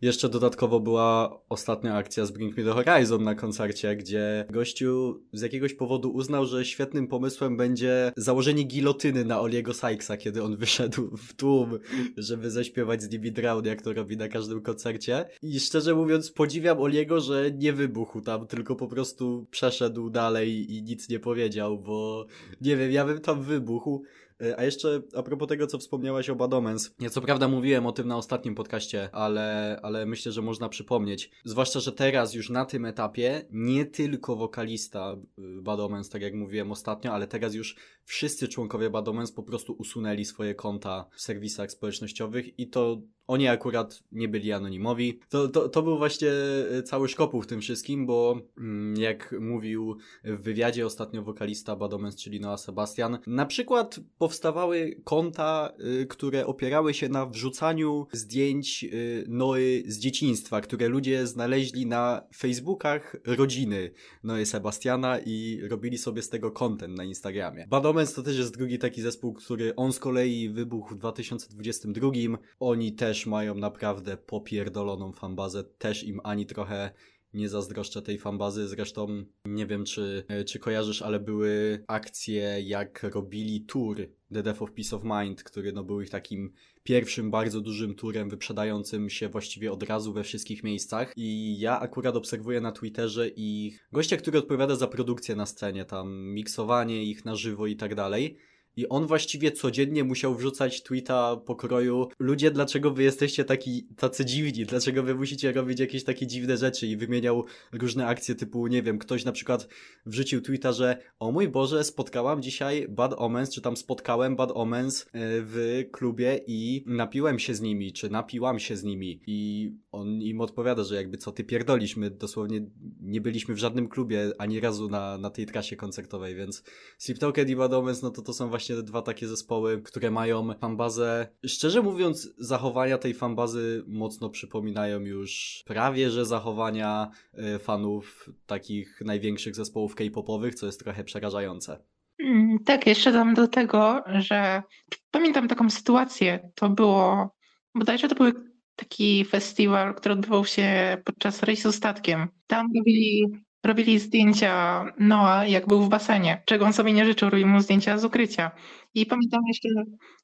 Jeszcze 0.05 0.29
dodatkowo 0.29 0.79
była 0.79 1.39
ostatnia 1.49 1.95
akcja 1.95 2.25
z 2.25 2.31
Bring 2.31 2.57
Me 2.57 2.63
The 2.63 2.71
Horizon 2.71 3.23
na 3.23 3.35
koncercie, 3.35 3.95
gdzie 3.95 4.45
gościu 4.49 5.21
z 5.33 5.41
jakiegoś 5.41 5.73
powodu 5.73 6.11
uznał, 6.11 6.45
że 6.45 6.65
świetnym 6.65 7.07
pomysłem 7.07 7.57
będzie 7.57 8.11
założenie 8.17 8.63
gilotyny 8.63 9.25
na 9.25 9.41
Oliego 9.41 9.73
Sykesa, 9.73 10.17
kiedy 10.17 10.43
on 10.43 10.57
wyszedł 10.65 11.17
w 11.17 11.33
tłum, 11.33 11.79
żeby 12.17 12.51
zaśpiewać 12.51 13.03
z 13.03 13.09
nimi 13.09 13.31
Drown, 13.31 13.65
jak 13.65 13.81
to 13.81 13.93
robi 13.93 14.17
na 14.17 14.27
każdym 14.27 14.61
koncercie. 14.61 15.25
I 15.41 15.59
szczerze 15.59 15.95
mówiąc 15.95 16.31
podziwiam 16.31 16.81
Oliego, 16.81 17.21
że 17.21 17.51
nie 17.51 17.73
wybuchł 17.73 18.21
tam, 18.21 18.47
tylko 18.47 18.75
po 18.75 18.87
prostu 18.87 19.47
przeszedł 19.51 20.09
dalej 20.09 20.73
i 20.73 20.83
nic 20.83 21.09
nie 21.09 21.19
powiedział, 21.19 21.79
bo 21.79 22.25
nie 22.61 22.77
wiem, 22.77 22.91
ja 22.91 23.05
bym 23.05 23.21
tam 23.21 23.41
wybuchł. 23.41 24.03
E, 24.41 24.59
a 24.59 24.63
jeszcze 24.63 25.01
a 25.15 25.23
propos 25.23 25.47
tego, 25.47 25.67
co 25.67 25.77
wspomniałaś 25.77 26.29
o 26.29 26.35
Badomens. 26.35 26.95
Ja 26.99 27.09
co 27.09 27.21
prawda 27.21 27.47
mówiłem 27.47 27.85
o 27.85 27.91
tym 27.91 28.07
na 28.07 28.17
ostatnim 28.17 28.55
podcaście, 28.55 29.09
ale, 29.11 29.79
ale 29.83 30.05
myślę, 30.05 30.31
że 30.31 30.41
można 30.41 30.69
przypomnieć. 30.69 31.31
Zwłaszcza, 31.45 31.79
że 31.79 31.91
teraz 31.91 32.33
już 32.33 32.49
na 32.49 32.65
tym 32.65 32.85
etapie 32.85 33.45
nie 33.51 33.85
tylko 33.85 34.35
wokalista 34.35 35.15
y, 35.39 35.61
Badomens, 35.61 36.09
tak 36.09 36.21
jak 36.21 36.33
mówiłem 36.33 36.71
ostatnio, 36.71 37.13
ale 37.13 37.27
teraz 37.27 37.53
już 37.53 37.75
wszyscy 38.03 38.47
członkowie 38.47 38.89
Badomens 38.89 39.31
po 39.31 39.43
prostu 39.43 39.73
usunęli 39.73 40.25
swoje 40.25 40.55
konta 40.55 41.05
w 41.15 41.21
serwisach 41.21 41.71
społecznościowych 41.71 42.59
i 42.59 42.69
to 42.69 43.01
oni 43.27 43.47
akurat 43.47 44.03
nie 44.11 44.27
byli 44.27 44.51
anonimowi. 44.51 45.19
To, 45.29 45.47
to, 45.47 45.69
to 45.69 45.81
był 45.81 45.97
właśnie 45.97 46.29
e, 46.77 46.83
cały 46.83 47.09
szkopuł 47.09 47.41
w 47.41 47.47
tym 47.47 47.61
wszystkim, 47.61 48.05
bo 48.05 48.39
mm, 48.57 48.97
jak 49.01 49.35
mówił 49.39 49.97
w 50.23 50.41
wywiadzie 50.41 50.85
ostatnio 50.85 51.23
wokalista 51.23 51.75
Badomens, 51.75 52.15
czyli 52.15 52.39
Noah 52.39 52.59
Sebastian, 52.59 53.17
na 53.27 53.45
przykład 53.45 53.99
powstawały 54.17 55.01
konta, 55.03 55.73
y, 56.01 56.05
które 56.05 56.45
opierały 56.45 56.93
się 56.93 57.09
na 57.09 57.25
wrzucaniu 57.25 58.07
zdjęć 58.11 58.83
y, 58.83 59.25
Noy 59.27 59.83
z 59.87 59.99
dzieciństwa, 59.99 60.61
które 60.61 60.87
ludzie 60.87 61.27
znaleźli 61.27 61.85
na 61.85 62.21
Facebookach 62.35 63.15
rodziny 63.25 63.91
Noy 64.23 64.45
Sebastiana 64.45 65.19
i 65.19 65.61
robili 65.69 65.97
sobie 65.97 66.21
z 66.21 66.29
tego 66.29 66.51
content 66.51 66.97
na 66.97 67.03
Instagramie. 67.03 67.67
Badomens 67.67 68.13
to 68.13 68.23
też 68.23 68.37
jest 68.37 68.57
drugi 68.57 68.79
taki 68.79 69.01
zespół, 69.01 69.33
który 69.33 69.75
on 69.75 69.93
z 69.93 69.99
kolei 69.99 70.49
wybuchł 70.49 70.95
w 70.95 70.97
2022. 70.97 72.11
Oni 72.59 72.93
też 72.93 73.14
też 73.15 73.25
mają 73.25 73.55
naprawdę 73.55 74.17
popierdoloną 74.17 75.11
fanbazę, 75.11 75.63
też 75.63 76.03
im 76.03 76.21
ani 76.23 76.45
trochę 76.45 76.91
nie 77.33 77.49
zazdroszczę 77.49 78.01
tej 78.01 78.17
fanbazy. 78.17 78.67
Zresztą 78.67 79.25
nie 79.45 79.65
wiem, 79.65 79.85
czy, 79.85 80.25
e, 80.27 80.43
czy 80.43 80.59
kojarzysz, 80.59 81.01
ale 81.01 81.19
były 81.19 81.83
akcje, 81.87 82.61
jak 82.61 83.03
robili 83.03 83.61
tour 83.61 83.97
The 84.33 84.43
Death 84.43 84.61
of 84.61 84.71
Peace 84.71 84.95
of 84.95 85.01
Mind, 85.03 85.43
który 85.43 85.73
no, 85.73 85.83
był 85.83 86.01
ich 86.01 86.09
takim 86.09 86.53
pierwszym 86.83 87.31
bardzo 87.31 87.61
dużym 87.61 87.95
turem 87.95 88.29
wyprzedającym 88.29 89.09
się 89.09 89.29
właściwie 89.29 89.71
od 89.71 89.83
razu 89.83 90.13
we 90.13 90.23
wszystkich 90.23 90.63
miejscach. 90.63 91.13
I 91.15 91.59
ja 91.59 91.79
akurat 91.79 92.15
obserwuję 92.15 92.61
na 92.61 92.71
Twitterze 92.71 93.27
ich 93.27 93.87
gościa, 93.91 94.17
który 94.17 94.39
odpowiada 94.39 94.75
za 94.75 94.87
produkcję 94.87 95.35
na 95.35 95.45
scenie, 95.45 95.85
tam 95.85 96.33
miksowanie 96.33 97.03
ich 97.03 97.25
na 97.25 97.35
żywo 97.35 97.67
i 97.67 97.75
tak 97.75 97.95
dalej. 97.95 98.37
I 98.77 98.89
on 98.89 99.07
właściwie 99.07 99.51
codziennie 99.51 100.03
musiał 100.03 100.35
wrzucać 100.35 100.83
tweeta 100.83 101.37
pokroju 101.37 102.07
ludzie, 102.19 102.51
dlaczego 102.51 102.91
wy 102.91 103.03
jesteście 103.03 103.45
taki, 103.45 103.87
tacy 103.97 104.25
dziwni, 104.25 104.65
dlaczego 104.65 105.03
wy 105.03 105.15
musicie 105.15 105.51
robić 105.51 105.79
jakieś 105.79 106.03
takie 106.03 106.27
dziwne 106.27 106.57
rzeczy? 106.57 106.87
I 106.87 106.97
wymieniał 106.97 107.45
różne 107.71 108.07
akcje 108.07 108.35
typu, 108.35 108.67
nie 108.67 108.83
wiem, 108.83 108.99
ktoś 108.99 109.25
na 109.25 109.31
przykład 109.31 109.67
wrzucił 110.05 110.41
tweeta, 110.41 110.71
że 110.71 110.97
o 111.19 111.31
mój 111.31 111.49
Boże, 111.49 111.83
spotkałam 111.83 112.41
dzisiaj 112.41 112.87
Bad 112.89 113.13
Omens, 113.17 113.49
czy 113.53 113.61
tam 113.61 113.77
spotkałem 113.77 114.35
Bad 114.35 114.51
Omens 114.53 115.01
e, 115.01 115.07
w 115.13 115.83
klubie 115.91 116.39
i 116.47 116.83
napiłem 116.87 117.39
się 117.39 117.55
z 117.55 117.61
nimi, 117.61 117.93
czy 117.93 118.09
napiłam 118.09 118.59
się 118.59 118.77
z 118.77 118.83
nimi. 118.83 119.21
I 119.27 119.71
on 119.91 120.21
im 120.21 120.41
odpowiada, 120.41 120.83
że 120.83 120.95
jakby 120.95 121.17
co 121.17 121.31
ty 121.31 121.43
pierdolisz, 121.43 121.97
my 121.97 122.09
dosłownie 122.09 122.61
nie 122.99 123.21
byliśmy 123.21 123.55
w 123.55 123.57
żadnym 123.57 123.89
klubie 123.89 124.31
ani 124.37 124.59
razu 124.59 124.89
na, 124.89 125.17
na 125.17 125.29
tej 125.29 125.45
trasie 125.45 125.75
koncertowej, 125.75 126.35
więc 126.35 126.63
Sleep 126.97 127.19
Token 127.19 127.49
i 127.49 127.55
Bad 127.55 127.73
Omens, 127.73 128.01
no 128.01 128.09
to 128.09 128.21
to 128.21 128.33
są 128.33 128.49
właśnie 128.49 128.64
właśnie 128.65 128.83
dwa 128.83 129.01
takie 129.01 129.27
zespoły, 129.27 129.81
które 129.81 130.11
mają 130.11 130.53
fanbazę. 130.53 131.27
Szczerze 131.45 131.81
mówiąc, 131.81 132.33
zachowania 132.37 132.97
tej 132.97 133.13
fanbazy 133.13 133.83
mocno 133.87 134.29
przypominają 134.29 134.99
już 134.99 135.63
prawie, 135.65 136.09
że 136.09 136.25
zachowania 136.25 137.11
e, 137.33 137.59
fanów 137.59 138.29
takich 138.45 139.01
największych 139.05 139.55
zespołów 139.55 139.95
K-popowych, 139.95 140.55
co 140.55 140.65
jest 140.65 140.83
trochę 140.83 141.03
przerażające. 141.03 141.79
Mm, 142.19 142.59
tak, 142.65 142.87
jeszcze 142.87 143.11
dam 143.11 143.33
do 143.33 143.47
tego, 143.47 144.03
że 144.19 144.63
pamiętam 145.11 145.47
taką 145.47 145.69
sytuację. 145.69 146.51
To 146.55 146.69
było, 146.69 147.35
bodajże 147.75 148.07
to 148.07 148.15
był 148.15 148.31
taki 148.75 149.25
festiwal, 149.25 149.95
który 149.95 150.13
odbywał 150.13 150.45
się 150.45 150.97
podczas 151.05 151.43
rejsu 151.43 151.71
statkiem. 151.71 152.27
Tam 152.47 152.67
robili 152.77 153.25
robili 153.65 153.99
zdjęcia 153.99 154.85
Noa, 154.99 155.45
jak 155.45 155.67
był 155.67 155.81
w 155.81 155.89
basenie, 155.89 156.43
czego 156.45 156.65
on 156.65 156.73
sobie 156.73 156.93
nie 156.93 157.05
życzył, 157.05 157.29
robił 157.29 157.47
mu 157.47 157.59
zdjęcia 157.59 157.97
z 157.97 158.05
ukrycia. 158.05 158.51
I 158.93 159.05
pamiętam 159.05 159.41
jeszcze 159.47 159.69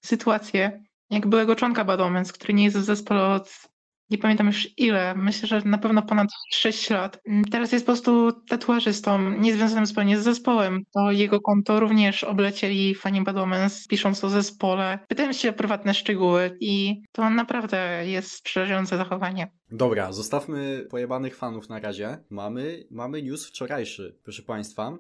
sytuację, 0.02 0.84
jak 1.10 1.28
byłego 1.28 1.56
członka 1.56 1.86
Bad 1.86 2.00
Omens, 2.00 2.34
który 2.34 2.54
nie 2.54 2.64
jest 2.64 2.78
w 2.78 2.84
zespole 2.84 3.26
od 3.26 3.71
nie 4.12 4.18
pamiętam 4.18 4.48
już 4.48 4.68
ile, 4.78 5.16
myślę, 5.16 5.48
że 5.48 5.62
na 5.66 5.78
pewno 5.78 6.02
ponad 6.02 6.28
6 6.52 6.90
lat. 6.90 7.22
Teraz 7.52 7.72
jest 7.72 7.86
po 7.86 7.92
prostu 7.92 8.32
tatuażystą, 8.32 9.32
niezwiązanym 9.32 9.86
zupełnie 9.86 10.20
z 10.20 10.24
zespołem. 10.24 10.84
To 10.94 11.12
jego 11.12 11.42
konto 11.42 11.80
również 11.80 12.24
oblecieli 12.24 12.96
fani 12.96 13.24
Bad 13.24 13.38
Omens, 13.38 13.88
pisząc 13.88 14.24
o 14.24 14.30
zespole. 14.30 15.00
Pytałem 15.08 15.34
się 15.34 15.50
o 15.50 15.54
prywatne 15.54 15.94
szczegóły 15.94 16.58
i 16.60 17.02
to 17.12 17.30
naprawdę 17.30 18.04
jest 18.06 18.44
przerażające 18.44 18.98
zachowanie. 18.98 19.52
Dobra, 19.72 20.12
zostawmy 20.12 20.88
pojebanych 20.90 21.36
fanów 21.36 21.70
na 21.70 21.80
razie. 21.80 22.18
Mamy, 22.30 22.88
mamy 22.92 23.24
news 23.24 23.48
wczorajszy, 23.48 24.18
proszę 24.24 24.44
Państwa. 24.44 24.98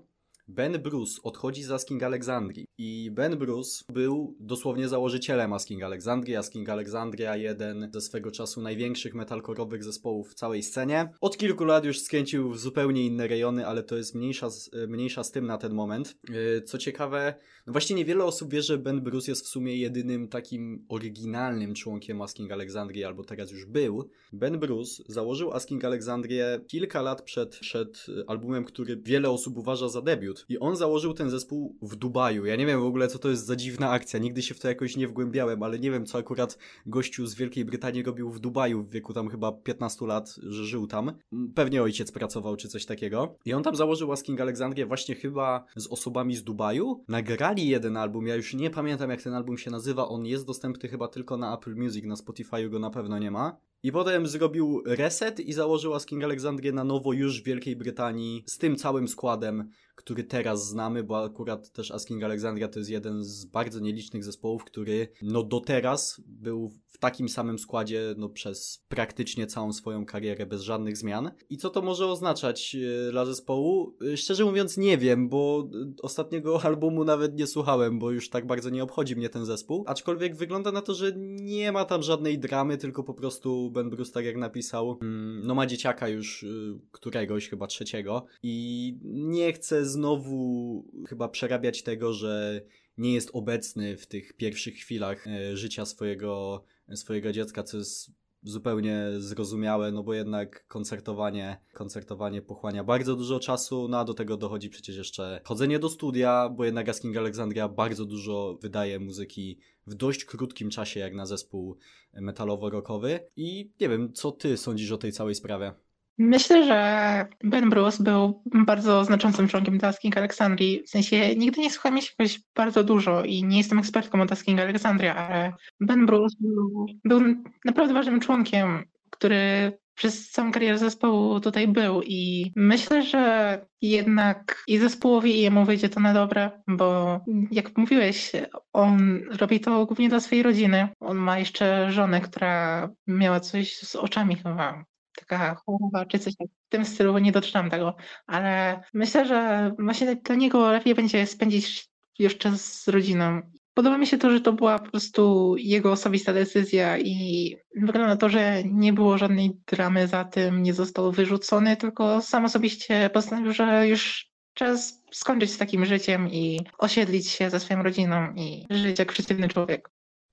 Ben 0.47 0.81
Bruce 0.81 1.21
odchodzi 1.23 1.63
z 1.63 1.71
Asking 1.71 2.03
Alexandrii 2.03 2.65
i 2.77 3.11
Ben 3.11 3.37
Bruce 3.37 3.83
był 3.93 4.35
dosłownie 4.39 4.87
założycielem 4.87 5.53
Asking 5.53 5.83
Alexandrii. 5.83 6.35
Asking 6.35 6.69
Alexandria, 6.69 7.37
jeden 7.37 7.89
ze 7.93 8.01
swego 8.01 8.31
czasu 8.31 8.61
największych 8.61 9.15
metalkorowych 9.15 9.83
zespołów 9.83 10.29
w 10.29 10.33
całej 10.33 10.63
scenie. 10.63 11.09
Od 11.21 11.37
kilku 11.37 11.65
lat 11.65 11.85
już 11.85 11.99
skręcił 11.99 12.51
w 12.51 12.59
zupełnie 12.59 13.05
inne 13.05 13.27
rejony, 13.27 13.67
ale 13.67 13.83
to 13.83 13.97
jest 13.97 14.15
mniejsza, 14.15 14.47
mniejsza 14.87 15.23
z 15.23 15.31
tym 15.31 15.45
na 15.45 15.57
ten 15.57 15.73
moment. 15.73 16.17
Yy, 16.29 16.61
co 16.61 16.77
ciekawe, 16.77 17.33
no 17.67 17.73
właśnie 17.73 17.95
niewiele 17.95 18.23
osób 18.23 18.51
wie, 18.51 18.61
że 18.61 18.77
Ben 18.77 19.01
Bruce 19.01 19.31
jest 19.31 19.45
w 19.45 19.49
sumie 19.49 19.77
jedynym 19.77 20.27
takim 20.27 20.85
oryginalnym 20.89 21.73
członkiem 21.73 22.21
Asking 22.21 22.51
Alexandrii, 22.51 23.03
albo 23.03 23.23
teraz 23.23 23.51
już 23.51 23.65
był. 23.65 24.09
Ben 24.33 24.59
Bruce 24.59 25.03
założył 25.07 25.51
Asking 25.51 25.85
Alexandrię 25.85 26.59
kilka 26.67 27.01
lat 27.01 27.21
przed, 27.21 27.59
przed 27.59 28.05
albumem, 28.27 28.65
który 28.65 28.97
wiele 28.97 29.29
osób 29.29 29.57
uważa 29.57 29.89
za 29.89 30.01
debiut 30.01 30.40
i 30.49 30.59
on 30.59 30.75
założył 30.75 31.13
ten 31.13 31.29
zespół 31.29 31.75
w 31.81 31.95
Dubaju. 31.95 32.45
Ja 32.45 32.55
nie 32.55 32.65
wiem 32.65 32.81
w 32.81 32.85
ogóle, 32.85 33.07
co 33.07 33.19
to 33.19 33.29
jest 33.29 33.45
za 33.45 33.55
dziwna 33.55 33.89
akcja. 33.89 34.19
Nigdy 34.19 34.41
się 34.41 34.53
w 34.53 34.59
to 34.59 34.67
jakoś 34.67 34.97
nie 34.97 35.07
wgłębiałem, 35.07 35.63
ale 35.63 35.79
nie 35.79 35.91
wiem, 35.91 36.05
co 36.05 36.17
akurat 36.17 36.57
gościu 36.85 37.25
z 37.25 37.35
Wielkiej 37.35 37.65
Brytanii 37.65 38.03
robił 38.03 38.29
w 38.29 38.39
Dubaju 38.39 38.83
w 38.83 38.89
wieku 38.89 39.13
tam 39.13 39.29
chyba 39.29 39.51
15 39.51 40.05
lat, 40.05 40.35
że 40.43 40.65
żył 40.65 40.87
tam. 40.87 41.11
Pewnie 41.55 41.83
ojciec 41.83 42.11
pracował 42.11 42.55
czy 42.55 42.67
coś 42.67 42.85
takiego. 42.85 43.35
I 43.45 43.53
on 43.53 43.63
tam 43.63 43.75
założył 43.75 44.11
Asking 44.11 44.41
Alexandrię 44.41 44.85
właśnie 44.85 45.15
chyba 45.15 45.65
z 45.75 45.87
osobami 45.87 46.35
z 46.35 46.43
Dubaju. 46.43 47.03
Nagrali 47.07 47.67
jeden 47.67 47.97
album, 47.97 48.27
ja 48.27 48.35
już 48.35 48.53
nie 48.53 48.69
pamiętam 48.69 49.09
jak 49.09 49.21
ten 49.21 49.33
album 49.33 49.57
się 49.57 49.71
nazywa. 49.71 50.07
On 50.07 50.25
jest 50.25 50.45
dostępny 50.45 50.89
chyba 50.89 51.07
tylko 51.07 51.37
na 51.37 51.57
Apple 51.57 51.75
Music, 51.75 52.05
na 52.05 52.15
Spotify 52.15 52.69
go 52.69 52.79
na 52.79 52.89
pewno 52.89 53.19
nie 53.19 53.31
ma. 53.31 53.57
I 53.83 53.91
potem 53.91 54.27
zrobił 54.27 54.83
reset 54.85 55.39
i 55.39 55.53
założył 55.53 55.93
Asking 55.93 56.23
Alexandrię 56.23 56.71
na 56.71 56.83
nowo 56.83 57.13
już 57.13 57.41
w 57.41 57.45
Wielkiej 57.45 57.75
Brytanii 57.75 58.43
z 58.45 58.57
tym 58.57 58.75
całym 58.75 59.07
składem, 59.07 59.69
który 59.95 60.23
teraz 60.23 60.67
znamy, 60.67 61.03
bo 61.03 61.23
akurat 61.23 61.71
też 61.71 61.91
Asking 61.91 62.23
Alexandria 62.23 62.67
to 62.67 62.79
jest 62.79 62.91
jeden 62.91 63.23
z 63.23 63.45
bardzo 63.45 63.79
nielicznych 63.79 64.23
zespołów, 64.23 64.63
który 64.63 65.07
no 65.21 65.43
do 65.43 65.59
teraz 65.59 66.21
był 66.25 66.71
w 66.87 66.97
takim 66.97 67.29
samym 67.29 67.59
składzie 67.59 68.15
no 68.17 68.29
przez 68.29 68.85
praktycznie 68.87 69.47
całą 69.47 69.73
swoją 69.73 70.05
karierę 70.05 70.45
bez 70.45 70.61
żadnych 70.61 70.97
zmian. 70.97 71.31
I 71.49 71.57
co 71.57 71.69
to 71.69 71.81
może 71.81 72.07
oznaczać 72.07 72.75
e, 72.75 73.11
dla 73.11 73.25
zespołu? 73.25 73.95
E, 74.13 74.17
szczerze 74.17 74.45
mówiąc 74.45 74.77
nie 74.77 74.97
wiem, 74.97 75.29
bo 75.29 75.69
ostatniego 76.01 76.61
albumu 76.65 77.03
nawet 77.03 77.35
nie 77.35 77.47
słuchałem, 77.47 77.99
bo 77.99 78.11
już 78.11 78.29
tak 78.29 78.47
bardzo 78.47 78.69
nie 78.69 78.83
obchodzi 78.83 79.15
mnie 79.15 79.29
ten 79.29 79.45
zespół. 79.45 79.83
Aczkolwiek 79.87 80.35
wygląda 80.35 80.71
na 80.71 80.81
to, 80.81 80.93
że 80.93 81.13
nie 81.17 81.71
ma 81.71 81.85
tam 81.85 82.03
żadnej 82.03 82.39
dramy, 82.39 82.77
tylko 82.77 83.03
po 83.03 83.13
prostu 83.13 83.70
Ben 83.71 83.89
Bruce, 83.89 84.11
tak 84.11 84.25
jak 84.25 84.37
napisał, 84.37 84.99
mm, 85.01 85.47
no 85.47 85.55
ma 85.55 85.65
dzieciaka 85.65 86.07
już 86.07 86.43
e, 86.43 86.47
któregoś, 86.91 87.49
chyba 87.49 87.67
trzeciego 87.67 88.25
i 88.43 88.97
nie 89.03 89.53
chce 89.53 89.85
znowu 89.85 90.85
chyba 91.07 91.29
przerabiać 91.29 91.83
tego, 91.83 92.13
że 92.13 92.61
nie 92.97 93.13
jest 93.13 93.29
obecny 93.33 93.97
w 93.97 94.07
tych 94.07 94.33
pierwszych 94.33 94.75
chwilach 94.75 95.27
e, 95.27 95.57
życia 95.57 95.85
swojego, 95.85 96.63
swojego 96.95 97.31
dziecka, 97.31 97.63
co 97.63 97.77
jest 97.77 98.11
zupełnie 98.43 99.07
zrozumiałe, 99.17 99.91
no 99.91 100.03
bo 100.03 100.13
jednak 100.13 100.67
koncertowanie, 100.67 101.57
koncertowanie 101.73 102.41
pochłania 102.41 102.83
bardzo 102.83 103.15
dużo 103.15 103.39
czasu, 103.39 103.87
no 103.87 103.99
a 103.99 104.05
do 104.05 104.13
tego 104.13 104.37
dochodzi 104.37 104.69
przecież 104.69 104.97
jeszcze 104.97 105.41
chodzenie 105.43 105.79
do 105.79 105.89
studia, 105.89 106.49
bo 106.49 106.65
jednak 106.65 106.89
Asking 106.89 107.17
Alexandria 107.17 107.69
bardzo 107.69 108.05
dużo 108.05 108.57
wydaje 108.61 108.99
muzyki 108.99 109.59
w 109.87 109.95
dość 109.95 110.25
krótkim 110.25 110.69
czasie 110.69 110.99
jak 110.99 111.13
na 111.13 111.25
zespół 111.25 111.77
metalowo-rockowy 112.21 113.19
i 113.35 113.71
nie 113.81 113.89
wiem, 113.89 114.13
co 114.13 114.31
ty 114.31 114.57
sądzisz 114.57 114.91
o 114.91 114.97
tej 114.97 115.11
całej 115.11 115.35
sprawie? 115.35 115.73
Myślę, 116.23 116.65
że 116.65 117.25
Ben 117.43 117.69
Bruce 117.69 118.03
był 118.03 118.43
bardzo 118.65 119.05
znaczącym 119.05 119.47
członkiem 119.47 119.79
Tasking 119.79 120.17
Alexandrii. 120.17 120.83
W 120.83 120.89
sensie 120.89 121.35
nigdy 121.35 121.61
nie 121.61 121.71
słuchałem 121.71 122.01
się 122.01 122.11
jakoś 122.19 122.39
bardzo 122.55 122.83
dużo 122.83 123.23
i 123.23 123.43
nie 123.43 123.57
jestem 123.57 123.79
ekspertką 123.79 124.21
o 124.21 124.25
Tasking 124.25 124.59
Alexandria, 124.59 125.15
ale 125.15 125.53
Ben 125.79 126.05
Bruce 126.05 126.35
był, 126.39 126.85
był 127.03 127.21
naprawdę 127.65 127.93
ważnym 127.93 128.19
członkiem, 128.19 128.83
który 129.09 129.71
przez 129.95 130.29
całą 130.29 130.51
karierę 130.51 130.77
zespołu 130.77 131.39
tutaj 131.39 131.67
był 131.67 132.01
i 132.01 132.51
myślę, 132.55 133.03
że 133.03 133.65
jednak 133.81 134.63
i 134.67 134.77
zespołowi 134.77 135.35
i 135.35 135.41
jemu 135.41 135.65
wyjdzie 135.65 135.89
to 135.89 135.99
na 135.99 136.13
dobre, 136.13 136.51
bo 136.67 137.19
jak 137.51 137.77
mówiłeś, 137.77 138.31
on 138.73 139.21
robi 139.39 139.59
to 139.59 139.85
głównie 139.85 140.09
dla 140.09 140.19
swojej 140.19 140.43
rodziny. 140.43 140.89
On 140.99 141.17
ma 141.17 141.39
jeszcze 141.39 141.91
żonę, 141.91 142.21
która 142.21 142.89
miała 143.07 143.39
coś 143.39 143.77
z 143.77 143.95
oczami 143.95 144.35
chyba 144.35 144.85
taka 145.15 145.55
choroba 145.55 146.05
czy 146.05 146.19
coś 146.19 146.33
w 146.33 146.69
tym 146.69 146.85
stylu, 146.85 147.17
nie 147.17 147.31
dotrzymam 147.31 147.69
tego, 147.69 147.95
ale 148.27 148.83
myślę, 148.93 149.25
że 149.25 149.71
właśnie 149.79 150.15
dla 150.15 150.35
niego 150.35 150.71
lepiej 150.71 150.95
będzie 150.95 151.27
spędzić 151.27 151.89
już 152.19 152.37
czas 152.37 152.81
z 152.81 152.87
rodziną. 152.87 153.41
Podoba 153.73 153.97
mi 153.97 154.07
się 154.07 154.17
to, 154.17 154.31
że 154.31 154.41
to 154.41 154.53
była 154.53 154.79
po 154.79 154.91
prostu 154.91 155.55
jego 155.57 155.91
osobista 155.91 156.33
decyzja 156.33 156.97
i 156.97 157.55
wygląda 157.75 158.07
na 158.07 158.17
to, 158.17 158.29
że 158.29 158.63
nie 158.63 158.93
było 158.93 159.17
żadnej 159.17 159.51
dramy 159.67 160.07
za 160.07 160.25
tym, 160.25 160.63
nie 160.63 160.73
został 160.73 161.11
wyrzucony, 161.11 161.77
tylko 161.77 162.21
sam 162.21 162.45
osobiście 162.45 163.09
postanowił, 163.13 163.53
że 163.53 163.87
już 163.87 164.31
czas 164.53 165.03
skończyć 165.11 165.51
z 165.51 165.57
takim 165.57 165.85
życiem 165.85 166.29
i 166.29 166.59
osiedlić 166.77 167.29
się 167.29 167.49
ze 167.49 167.59
swoją 167.59 167.83
rodziną 167.83 168.33
i 168.35 168.65
żyć 168.69 168.99
jak 168.99 169.11
przeciwny 169.11 169.47
człowiek. 169.47 169.89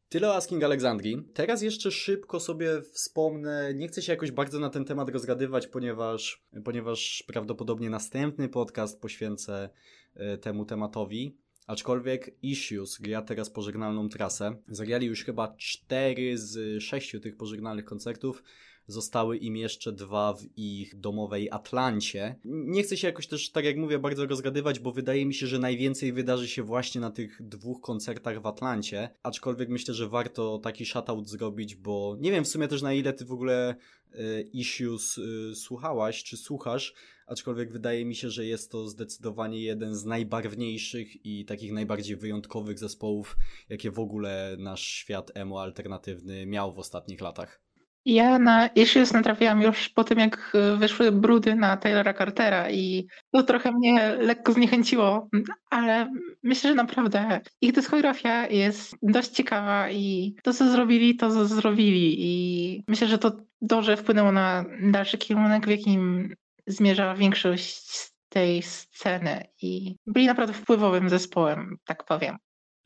Tyle 0.08 0.28
o 0.28 0.34
Asking 0.34 0.64
Alexandrii. 0.64 1.22
Teraz 1.34 1.62
jeszcze 1.62 1.90
szybko 1.90 2.40
sobie 2.40 2.82
wspomnę, 2.82 3.74
nie 3.74 3.88
chcę 3.88 4.02
się 4.02 4.12
jakoś 4.12 4.30
bardzo 4.30 4.58
na 4.58 4.70
ten 4.70 4.84
temat 4.84 5.08
rozgadywać, 5.08 5.66
ponieważ, 5.66 6.44
ponieważ 6.64 7.24
prawdopodobnie 7.26 7.90
następny 7.90 8.48
podcast 8.48 9.00
poświęcę 9.00 9.70
e, 10.14 10.38
temu 10.38 10.64
tematowi. 10.64 11.38
Aczkolwiek 11.66 12.30
Issues 12.42 12.98
gra 12.98 13.22
teraz 13.22 13.50
pożegnalną 13.50 14.08
trasę. 14.08 14.56
Zagrali 14.68 15.06
już 15.06 15.24
chyba 15.24 15.54
4 15.56 16.38
z 16.38 16.82
6 16.82 17.16
tych 17.22 17.36
pożegnalnych 17.36 17.84
koncertów. 17.84 18.42
Zostały 18.88 19.36
im 19.36 19.56
jeszcze 19.56 19.92
dwa 19.92 20.34
w 20.34 20.46
ich 20.56 21.00
domowej 21.00 21.50
Atlancie. 21.50 22.36
Nie 22.44 22.82
chcę 22.82 22.96
się 22.96 23.06
jakoś 23.06 23.26
też, 23.26 23.50
tak 23.50 23.64
jak 23.64 23.76
mówię, 23.76 23.98
bardzo 23.98 24.26
rozgadywać, 24.26 24.80
bo 24.80 24.92
wydaje 24.92 25.26
mi 25.26 25.34
się, 25.34 25.46
że 25.46 25.58
najwięcej 25.58 26.12
wydarzy 26.12 26.48
się 26.48 26.62
właśnie 26.62 27.00
na 27.00 27.10
tych 27.10 27.42
dwóch 27.42 27.80
koncertach 27.80 28.42
w 28.42 28.46
Atlancie, 28.46 29.10
aczkolwiek 29.22 29.68
myślę, 29.68 29.94
że 29.94 30.08
warto 30.08 30.58
taki 30.58 30.86
shoutout 30.86 31.28
zrobić, 31.28 31.74
bo 31.74 32.16
nie 32.20 32.30
wiem 32.30 32.44
w 32.44 32.48
sumie 32.48 32.68
też 32.68 32.82
na 32.82 32.92
ile 32.92 33.12
ty 33.12 33.24
w 33.24 33.32
ogóle 33.32 33.76
y, 34.14 34.50
Issues 34.52 35.18
y, 35.18 35.54
słuchałaś, 35.54 36.24
czy 36.24 36.36
słuchasz, 36.36 36.94
aczkolwiek 37.26 37.72
wydaje 37.72 38.04
mi 38.04 38.14
się, 38.14 38.30
że 38.30 38.46
jest 38.46 38.70
to 38.70 38.88
zdecydowanie 38.88 39.62
jeden 39.62 39.94
z 39.94 40.04
najbarwniejszych 40.04 41.26
i 41.26 41.44
takich 41.44 41.72
najbardziej 41.72 42.16
wyjątkowych 42.16 42.78
zespołów, 42.78 43.36
jakie 43.68 43.90
w 43.90 43.98
ogóle 43.98 44.56
nasz 44.58 44.82
świat 44.82 45.30
emo 45.34 45.62
alternatywny 45.62 46.46
miał 46.46 46.74
w 46.74 46.78
ostatnich 46.78 47.20
latach. 47.20 47.67
Ja 48.08 48.38
na 48.38 48.66
Issues 48.66 49.12
natrafiłam 49.12 49.62
już 49.62 49.88
po 49.88 50.04
tym, 50.04 50.18
jak 50.18 50.52
wyszły 50.76 51.12
brudy 51.12 51.54
na 51.54 51.76
Taylora 51.76 52.14
Cartera 52.14 52.70
i 52.70 53.06
to 53.30 53.42
trochę 53.42 53.72
mnie 53.72 54.16
lekko 54.20 54.52
zniechęciło, 54.52 55.28
ale 55.70 56.12
myślę, 56.42 56.70
że 56.70 56.74
naprawdę 56.74 57.40
ich 57.60 57.72
dyskografia 57.72 58.46
jest 58.46 58.96
dość 59.02 59.30
ciekawa 59.30 59.90
i 59.90 60.34
to, 60.42 60.52
co 60.52 60.70
zrobili, 60.70 61.16
to 61.16 61.30
co 61.30 61.46
zrobili 61.46 62.16
i 62.18 62.84
myślę, 62.88 63.08
że 63.08 63.18
to 63.18 63.32
dobrze 63.60 63.96
wpłynęło 63.96 64.32
na 64.32 64.64
dalszy 64.82 65.18
kierunek, 65.18 65.66
w 65.66 65.70
jakim 65.70 66.34
zmierza 66.66 67.14
większość 67.14 68.10
tej 68.28 68.62
sceny 68.62 69.44
i 69.62 69.96
byli 70.06 70.26
naprawdę 70.26 70.54
wpływowym 70.54 71.08
zespołem, 71.08 71.76
tak 71.84 72.04
powiem. 72.04 72.36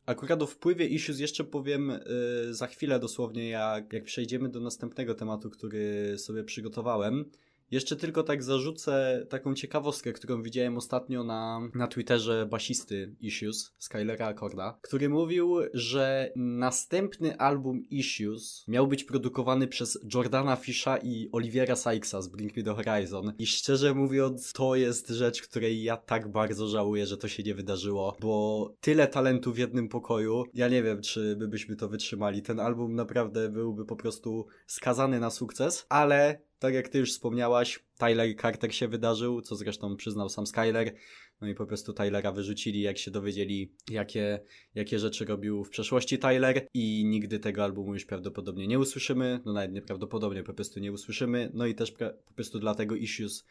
Akurat 0.05 0.41
o 0.41 0.47
wpływie 0.47 0.87
issues 0.87 1.19
jeszcze 1.19 1.43
powiem 1.43 1.99
yy, 2.45 2.53
za 2.53 2.67
chwilę 2.67 2.99
dosłownie, 2.99 3.49
jak, 3.49 3.93
jak 3.93 4.03
przejdziemy 4.03 4.49
do 4.49 4.59
następnego 4.59 5.15
tematu, 5.15 5.49
który 5.49 6.15
sobie 6.17 6.43
przygotowałem. 6.43 7.25
Jeszcze 7.71 7.95
tylko 7.95 8.23
tak 8.23 8.43
zarzucę 8.43 9.25
taką 9.29 9.53
ciekawostkę, 9.53 10.13
którą 10.13 10.43
widziałem 10.43 10.77
ostatnio 10.77 11.23
na, 11.23 11.69
na 11.75 11.87
Twitterze 11.87 12.45
basisty 12.45 13.15
Issues, 13.19 13.73
Skylera 13.77 14.27
Accorda, 14.27 14.79
który 14.81 15.09
mówił, 15.09 15.57
że 15.73 16.31
następny 16.35 17.37
album 17.37 17.83
Issues 17.89 18.65
miał 18.67 18.87
być 18.87 19.03
produkowany 19.03 19.67
przez 19.67 19.99
Jordana 20.13 20.55
Fisha 20.55 20.97
i 20.97 21.29
Oliviera 21.31 21.75
Sykesa 21.75 22.21
z 22.21 22.27
Bring 22.27 22.57
Me 22.57 22.63
The 22.63 22.73
Horizon. 22.73 23.33
I 23.37 23.47
szczerze 23.47 23.93
mówiąc, 23.93 24.53
to 24.53 24.75
jest 24.75 25.09
rzecz, 25.09 25.41
której 25.41 25.83
ja 25.83 25.97
tak 25.97 26.31
bardzo 26.31 26.67
żałuję, 26.67 27.05
że 27.05 27.17
to 27.17 27.27
się 27.27 27.43
nie 27.43 27.55
wydarzyło, 27.55 28.17
bo 28.21 28.73
tyle 28.81 29.07
talentu 29.07 29.53
w 29.53 29.57
jednym 29.57 29.89
pokoju, 29.89 30.43
ja 30.53 30.67
nie 30.67 30.83
wiem, 30.83 31.01
czy 31.01 31.37
my 31.39 31.47
byśmy 31.47 31.75
to 31.75 31.89
wytrzymali. 31.89 32.41
Ten 32.41 32.59
album 32.59 32.95
naprawdę 32.95 33.49
byłby 33.49 33.85
po 33.85 33.95
prostu 33.95 34.45
skazany 34.67 35.19
na 35.19 35.29
sukces, 35.29 35.85
ale 35.89 36.41
tak 36.63 36.73
jak 36.73 36.89
ty 36.89 36.97
już 36.99 37.11
wspomniałaś, 37.11 37.79
Tyler 37.97 38.35
Carter 38.41 38.75
się 38.75 38.87
wydarzył, 38.87 39.41
co 39.41 39.55
zresztą 39.55 39.95
przyznał 39.95 40.29
sam 40.29 40.47
Skyler. 40.47 40.95
No 41.41 41.47
i 41.47 41.55
po 41.55 41.65
prostu 41.65 41.93
Tylera 41.93 42.31
wyrzucili, 42.31 42.81
jak 42.81 42.97
się 42.97 43.11
dowiedzieli, 43.11 43.71
jakie, 43.89 44.39
jakie 44.75 44.99
rzeczy 44.99 45.25
robił 45.25 45.63
w 45.63 45.69
przeszłości 45.69 46.19
Tyler 46.19 46.67
i 46.73 47.05
nigdy 47.05 47.39
tego 47.39 47.63
albumu 47.63 47.93
już 47.93 48.05
prawdopodobnie 48.05 48.67
nie 48.67 48.79
usłyszymy, 48.79 49.39
no 49.45 49.53
nawet 49.53 49.71
nieprawdopodobnie 49.71 50.43
po 50.43 50.53
prostu 50.53 50.79
nie 50.79 50.91
usłyszymy, 50.91 51.51
no 51.53 51.65
i 51.65 51.75
też 51.75 51.91
po 52.25 52.33
prostu 52.35 52.59
dlatego 52.59 52.95
Issues 52.95 53.45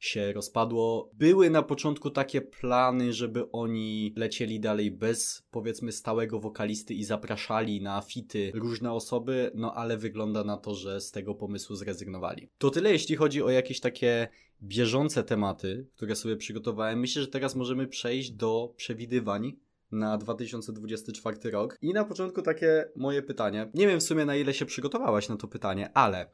się 0.00 0.32
rozpadło. 0.32 1.10
Były 1.14 1.50
na 1.50 1.62
początku 1.62 2.10
takie 2.10 2.40
plany, 2.40 3.12
żeby 3.12 3.50
oni 3.50 4.12
lecieli 4.16 4.60
dalej 4.60 4.90
bez 4.90 5.46
powiedzmy 5.50 5.92
stałego 5.92 6.40
wokalisty 6.40 6.94
i 6.94 7.04
zapraszali 7.04 7.82
na 7.82 8.00
fity 8.00 8.52
różne 8.54 8.92
osoby, 8.92 9.50
no 9.54 9.74
ale 9.74 9.96
wygląda 9.96 10.44
na 10.44 10.56
to, 10.56 10.74
że 10.74 11.00
z 11.00 11.10
tego 11.10 11.34
pomysłu 11.34 11.76
zrezygnowali. 11.76 12.48
To 12.58 12.70
tyle 12.70 12.92
jeśli 12.92 13.16
chodzi 13.16 13.42
o 13.42 13.50
jakieś 13.50 13.80
takie 13.80 14.28
bieżące 14.62 15.24
tematy, 15.24 15.86
które 15.96 16.16
sobie 16.16 16.36
przygotowałem. 16.36 17.00
Myślę, 17.00 17.22
że 17.22 17.28
teraz 17.28 17.56
możemy 17.56 17.86
przejść 17.86 18.30
do 18.30 18.74
przewidywań 18.76 19.56
na 19.92 20.18
2024 20.18 21.50
rok. 21.50 21.78
I 21.82 21.92
na 21.92 22.04
początku 22.04 22.42
takie 22.42 22.88
moje 22.96 23.22
pytanie. 23.22 23.70
Nie 23.74 23.86
wiem 23.86 24.00
w 24.00 24.02
sumie 24.02 24.24
na 24.24 24.36
ile 24.36 24.54
się 24.54 24.66
przygotowałaś 24.66 25.28
na 25.28 25.36
to 25.36 25.48
pytanie, 25.48 25.90
ale 25.94 26.30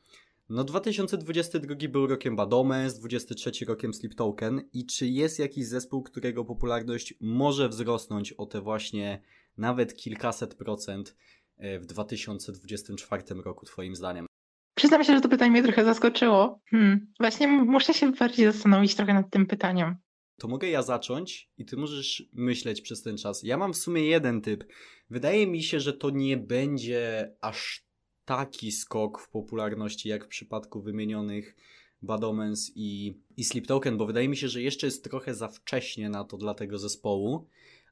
no 0.49 0.65
2022 0.65 1.89
był 1.89 2.07
rokiem 2.07 2.37
Badomens, 2.37 2.99
23 2.99 3.65
rokiem 3.65 3.95
Sleep 3.95 4.15
Token 4.15 4.63
i 4.73 4.87
czy 4.87 5.07
jest 5.07 5.39
jakiś 5.39 5.67
zespół, 5.67 6.03
którego 6.03 6.45
popularność 6.45 7.15
może 7.21 7.69
wzrosnąć 7.69 8.33
o 8.33 8.47
te 8.47 8.61
właśnie 8.61 9.23
nawet 9.57 9.95
kilkaset 9.95 10.55
procent 10.55 11.17
e, 11.57 11.79
w 11.79 11.87
2024 11.87 13.23
roku 13.45 13.67
twoim 13.67 13.97
zdaniem? 13.97 14.27
Przyznam 14.75 15.05
się, 15.05 15.15
że 15.15 15.21
to 15.21 15.29
pytanie 15.29 15.51
mnie 15.51 15.63
trochę 15.63 15.85
zaskoczyło. 15.85 16.61
Hmm. 16.71 17.07
Właśnie 17.21 17.49
muszę 17.49 17.95
się 17.95 18.13
bardziej 18.13 18.47
zastanowić 18.47 18.95
trochę 18.95 19.15
nad 19.15 19.31
tym 19.31 19.47
pytaniem. 19.47 19.97
To 20.39 20.49
mogę 20.49 20.69
ja 20.69 20.83
zacząć 20.83 21.51
i 21.59 21.65
ty 21.65 21.77
możesz 21.77 22.29
myśleć 22.33 22.81
przez 22.81 23.03
ten 23.03 23.17
czas. 23.17 23.43
Ja 23.43 23.57
mam 23.57 23.73
w 23.73 23.77
sumie 23.77 24.07
jeden 24.07 24.41
typ. 24.41 24.65
Wydaje 25.11 25.47
mi 25.47 25.63
się, 25.63 25.81
że 25.81 25.93
to 25.93 26.11
nie 26.11 26.37
będzie 26.37 27.33
aż 27.41 27.85
taki 28.25 28.73
skok 28.73 29.21
w 29.21 29.31
popularności 29.31 30.09
jak 30.09 30.25
w 30.25 30.29
przypadku 30.29 30.83
wymienionych 30.83 31.57
Bad 32.03 32.25
Omens 32.25 32.73
i, 32.75 33.21
i 33.37 33.45
Sleep 33.45 33.67
Token, 33.67 33.97
bo 33.97 34.07
wydaje 34.07 34.29
mi 34.29 34.37
się, 34.37 34.49
że 34.49 34.63
jeszcze 34.63 34.87
jest 34.87 35.05
trochę 35.05 35.35
za 35.35 35.49
wcześnie 35.49 36.09
na 36.09 36.25
to 36.25 36.37
dla 36.37 36.55
tego 36.55 36.79
zespołu, 36.79 37.49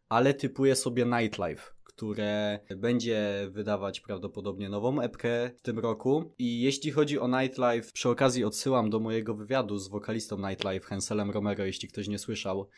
ale 0.09 0.35
typuję 0.35 0.77
sobie 0.77 1.05
Nightlife, 1.05 1.63
które 1.97 2.61
będzie 2.77 3.49
wydawać 3.51 4.01
prawdopodobnie 4.01 4.69
nową 4.69 5.01
epkę 5.01 5.51
w 5.57 5.63
tym 5.63 5.79
roku. 5.79 6.35
I 6.39 6.61
jeśli 6.61 6.91
chodzi 6.91 7.19
o 7.19 7.29
Nightlife, 7.29 7.93
przy 7.93 8.09
okazji 8.09 8.45
odsyłam 8.45 8.91
do 8.91 9.01
mojego 9.01 9.35
wywiadu 9.35 9.79
z 9.79 9.89
wokalistą 9.89 10.49
Nightlife, 10.49 10.87
Henselem 10.87 11.31
Romero, 11.31 11.65
jeśli 11.65 11.89
ktoś 11.89 12.09
nie 12.09 12.19
słyszał. 12.19 12.69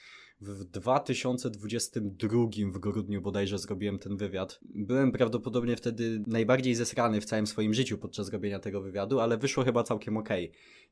W 0.41 0.65
2022 0.65 2.39
w 2.73 2.79
grudniu 2.79 3.23
bodajże 3.23 3.59
zrobiłem 3.59 3.99
ten 3.99 4.17
wywiad. 4.17 4.61
Byłem 4.63 5.13
prawdopodobnie 5.13 5.77
wtedy 5.77 6.23
najbardziej 6.27 6.75
zesrany 6.75 7.21
w 7.21 7.25
całym 7.25 7.47
swoim 7.47 7.75
życiu 7.75 7.99
podczas 7.99 8.33
robienia 8.33 8.59
tego 8.59 8.83
wywiadu, 8.83 9.21
ale 9.21 9.39
wyszło 9.39 9.65
chyba 9.65 9.83
całkiem 9.83 10.17
ok. 10.17 10.29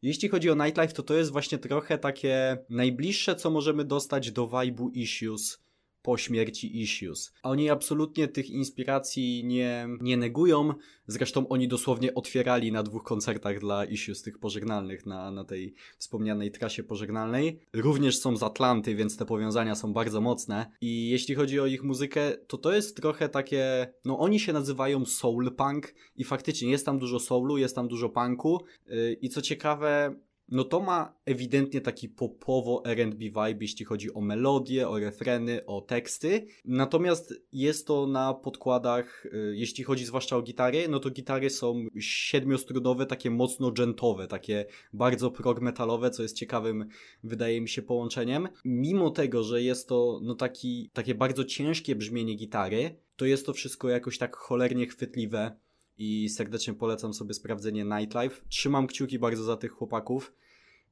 Jeśli 0.02 0.28
chodzi 0.28 0.50
o 0.50 0.54
Nightlife, 0.54 0.92
to 0.92 1.02
to 1.02 1.14
jest 1.14 1.32
właśnie 1.32 1.58
trochę 1.58 1.98
takie 1.98 2.58
najbliższe, 2.70 3.34
co 3.34 3.50
możemy 3.50 3.84
dostać 3.84 4.32
do 4.32 4.46
vibe'u 4.46 4.90
Issues 4.92 5.61
po 6.02 6.16
śmierci 6.16 6.80
Issues. 6.80 7.32
Oni 7.42 7.70
absolutnie 7.70 8.28
tych 8.28 8.50
inspiracji 8.50 9.44
nie, 9.44 9.88
nie 10.00 10.16
negują, 10.16 10.74
zresztą 11.06 11.48
oni 11.48 11.68
dosłownie 11.68 12.14
otwierali 12.14 12.72
na 12.72 12.82
dwóch 12.82 13.04
koncertach 13.04 13.60
dla 13.60 13.84
Issues, 13.84 14.22
tych 14.22 14.38
pożegnalnych, 14.38 15.06
na, 15.06 15.30
na 15.30 15.44
tej 15.44 15.74
wspomnianej 15.98 16.50
trasie 16.50 16.82
pożegnalnej. 16.82 17.60
Również 17.72 18.18
są 18.18 18.36
z 18.36 18.42
Atlanty, 18.42 18.94
więc 18.94 19.16
te 19.16 19.24
powiązania 19.24 19.74
są 19.74 19.92
bardzo 19.92 20.20
mocne 20.20 20.66
i 20.80 21.08
jeśli 21.08 21.34
chodzi 21.34 21.60
o 21.60 21.66
ich 21.66 21.82
muzykę, 21.82 22.32
to 22.46 22.58
to 22.58 22.72
jest 22.72 22.96
trochę 22.96 23.28
takie, 23.28 23.92
no 24.04 24.18
oni 24.18 24.40
się 24.40 24.52
nazywają 24.52 25.04
soul 25.04 25.54
punk 25.56 25.94
i 26.16 26.24
faktycznie 26.24 26.70
jest 26.70 26.86
tam 26.86 26.98
dużo 26.98 27.20
soulu, 27.20 27.58
jest 27.58 27.74
tam 27.74 27.88
dużo 27.88 28.08
punku 28.08 28.64
yy, 28.86 29.12
i 29.20 29.28
co 29.28 29.42
ciekawe, 29.42 30.14
no 30.52 30.64
to 30.64 30.80
ma 30.80 31.14
ewidentnie 31.26 31.80
taki 31.80 32.08
popowo 32.08 32.84
R&B 32.84 33.18
vibe, 33.18 33.56
jeśli 33.60 33.84
chodzi 33.84 34.14
o 34.14 34.20
melodie, 34.20 34.88
o 34.88 34.98
refreny, 34.98 35.66
o 35.66 35.80
teksty. 35.80 36.46
Natomiast 36.64 37.34
jest 37.52 37.86
to 37.86 38.06
na 38.06 38.34
podkładach, 38.34 39.26
y, 39.26 39.54
jeśli 39.56 39.84
chodzi 39.84 40.04
zwłaszcza 40.04 40.36
o 40.36 40.42
gitary, 40.42 40.88
no 40.88 41.00
to 41.00 41.10
gitary 41.10 41.50
są 41.50 41.86
siedmiostrunowe, 42.00 43.06
takie 43.06 43.30
mocno 43.30 43.72
dżentowe, 43.72 44.26
takie 44.26 44.66
bardzo 44.92 45.30
prog 45.30 45.60
metalowe, 45.60 46.10
co 46.10 46.22
jest 46.22 46.36
ciekawym, 46.36 46.88
wydaje 47.24 47.60
mi 47.60 47.68
się, 47.68 47.82
połączeniem. 47.82 48.48
Mimo 48.64 49.10
tego, 49.10 49.42
że 49.42 49.62
jest 49.62 49.88
to 49.88 50.20
no 50.22 50.34
taki, 50.34 50.90
takie 50.92 51.14
bardzo 51.14 51.44
ciężkie 51.44 51.96
brzmienie 51.96 52.34
gitary, 52.34 52.96
to 53.16 53.26
jest 53.26 53.46
to 53.46 53.52
wszystko 53.52 53.88
jakoś 53.88 54.18
tak 54.18 54.36
cholernie 54.36 54.86
chwytliwe 54.86 55.56
i 56.02 56.28
serdecznie 56.28 56.74
polecam 56.74 57.14
sobie 57.14 57.34
sprawdzenie 57.34 57.84
Nightlife. 57.84 58.42
Trzymam 58.48 58.86
kciuki 58.86 59.18
bardzo 59.18 59.44
za 59.44 59.56
tych 59.56 59.72
chłopaków. 59.72 60.32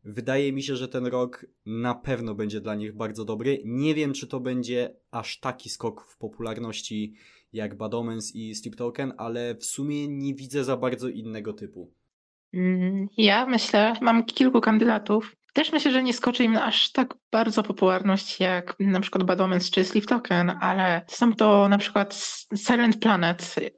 Wydaje 0.04 0.52
mi 0.52 0.62
się, 0.62 0.76
że 0.76 0.88
ten 0.88 1.06
rok 1.06 1.46
na 1.66 1.94
pewno 1.94 2.34
będzie 2.34 2.60
dla 2.60 2.74
nich 2.74 2.96
bardzo 2.96 3.24
dobry. 3.24 3.62
Nie 3.64 3.94
wiem, 3.94 4.12
czy 4.12 4.26
to 4.26 4.40
będzie 4.40 4.96
aż 5.10 5.40
taki 5.40 5.70
skok 5.70 6.06
w 6.10 6.18
popularności 6.18 7.14
jak 7.52 7.76
Bad 7.76 7.94
Omens 7.94 8.34
i 8.34 8.54
Sleep 8.54 8.76
Token, 8.76 9.12
ale 9.16 9.54
w 9.54 9.64
sumie 9.64 10.08
nie 10.08 10.34
widzę 10.34 10.64
za 10.64 10.76
bardzo 10.76 11.08
innego 11.08 11.52
typu. 11.52 11.92
Mm, 12.54 13.08
ja 13.16 13.46
myślę, 13.46 13.94
mam 14.00 14.24
kilku 14.24 14.60
kandydatów. 14.60 15.36
Też 15.52 15.72
myślę, 15.72 15.92
że 15.92 16.02
nie 16.02 16.12
skoczy 16.12 16.44
im 16.44 16.56
aż 16.56 16.92
tak 16.92 17.14
bardzo 17.32 17.62
popularność 17.62 18.40
jak 18.40 18.76
na 18.80 19.00
przykład 19.00 19.24
Bad 19.24 19.40
Omens 19.40 19.70
czy 19.70 19.84
Sleep 19.84 20.06
Token, 20.06 20.50
ale 20.60 21.02
są 21.06 21.34
to 21.34 21.68
na 21.68 21.78
przykład 21.78 22.26
Silent 22.56 22.96
Planet 22.96 23.54
y, 23.58 23.72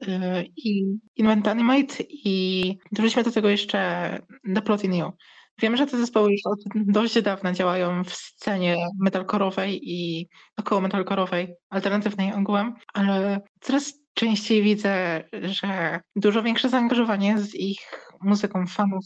i 0.57 0.85
Invent 1.15 1.47
Animate 1.47 1.93
i 2.09 2.77
dorzućmy 2.91 3.23
do 3.23 3.31
tego 3.31 3.49
jeszcze 3.49 4.19
The 4.55 4.61
Plot 4.61 4.83
in 4.83 4.93
You. 4.93 5.11
Wiem, 5.61 5.77
że 5.77 5.87
te 5.87 5.97
zespoły 5.97 6.31
już 6.31 6.41
od 6.45 6.59
dość 6.75 7.21
dawna 7.21 7.53
działają 7.53 8.03
w 8.03 8.13
scenie 8.13 8.77
metalkorowej 8.99 9.79
i 9.83 10.29
około 10.57 10.81
metalkorowej, 10.81 11.55
alternatywnej 11.69 12.33
ogółem, 12.33 12.73
ale 12.93 13.41
coraz 13.61 13.93
częściej 14.13 14.63
widzę, 14.63 15.23
że 15.41 15.99
dużo 16.15 16.43
większe 16.43 16.69
zaangażowanie 16.69 17.39
z 17.39 17.55
ich 17.55 18.11
muzyką 18.25 18.67
fanów 18.67 19.05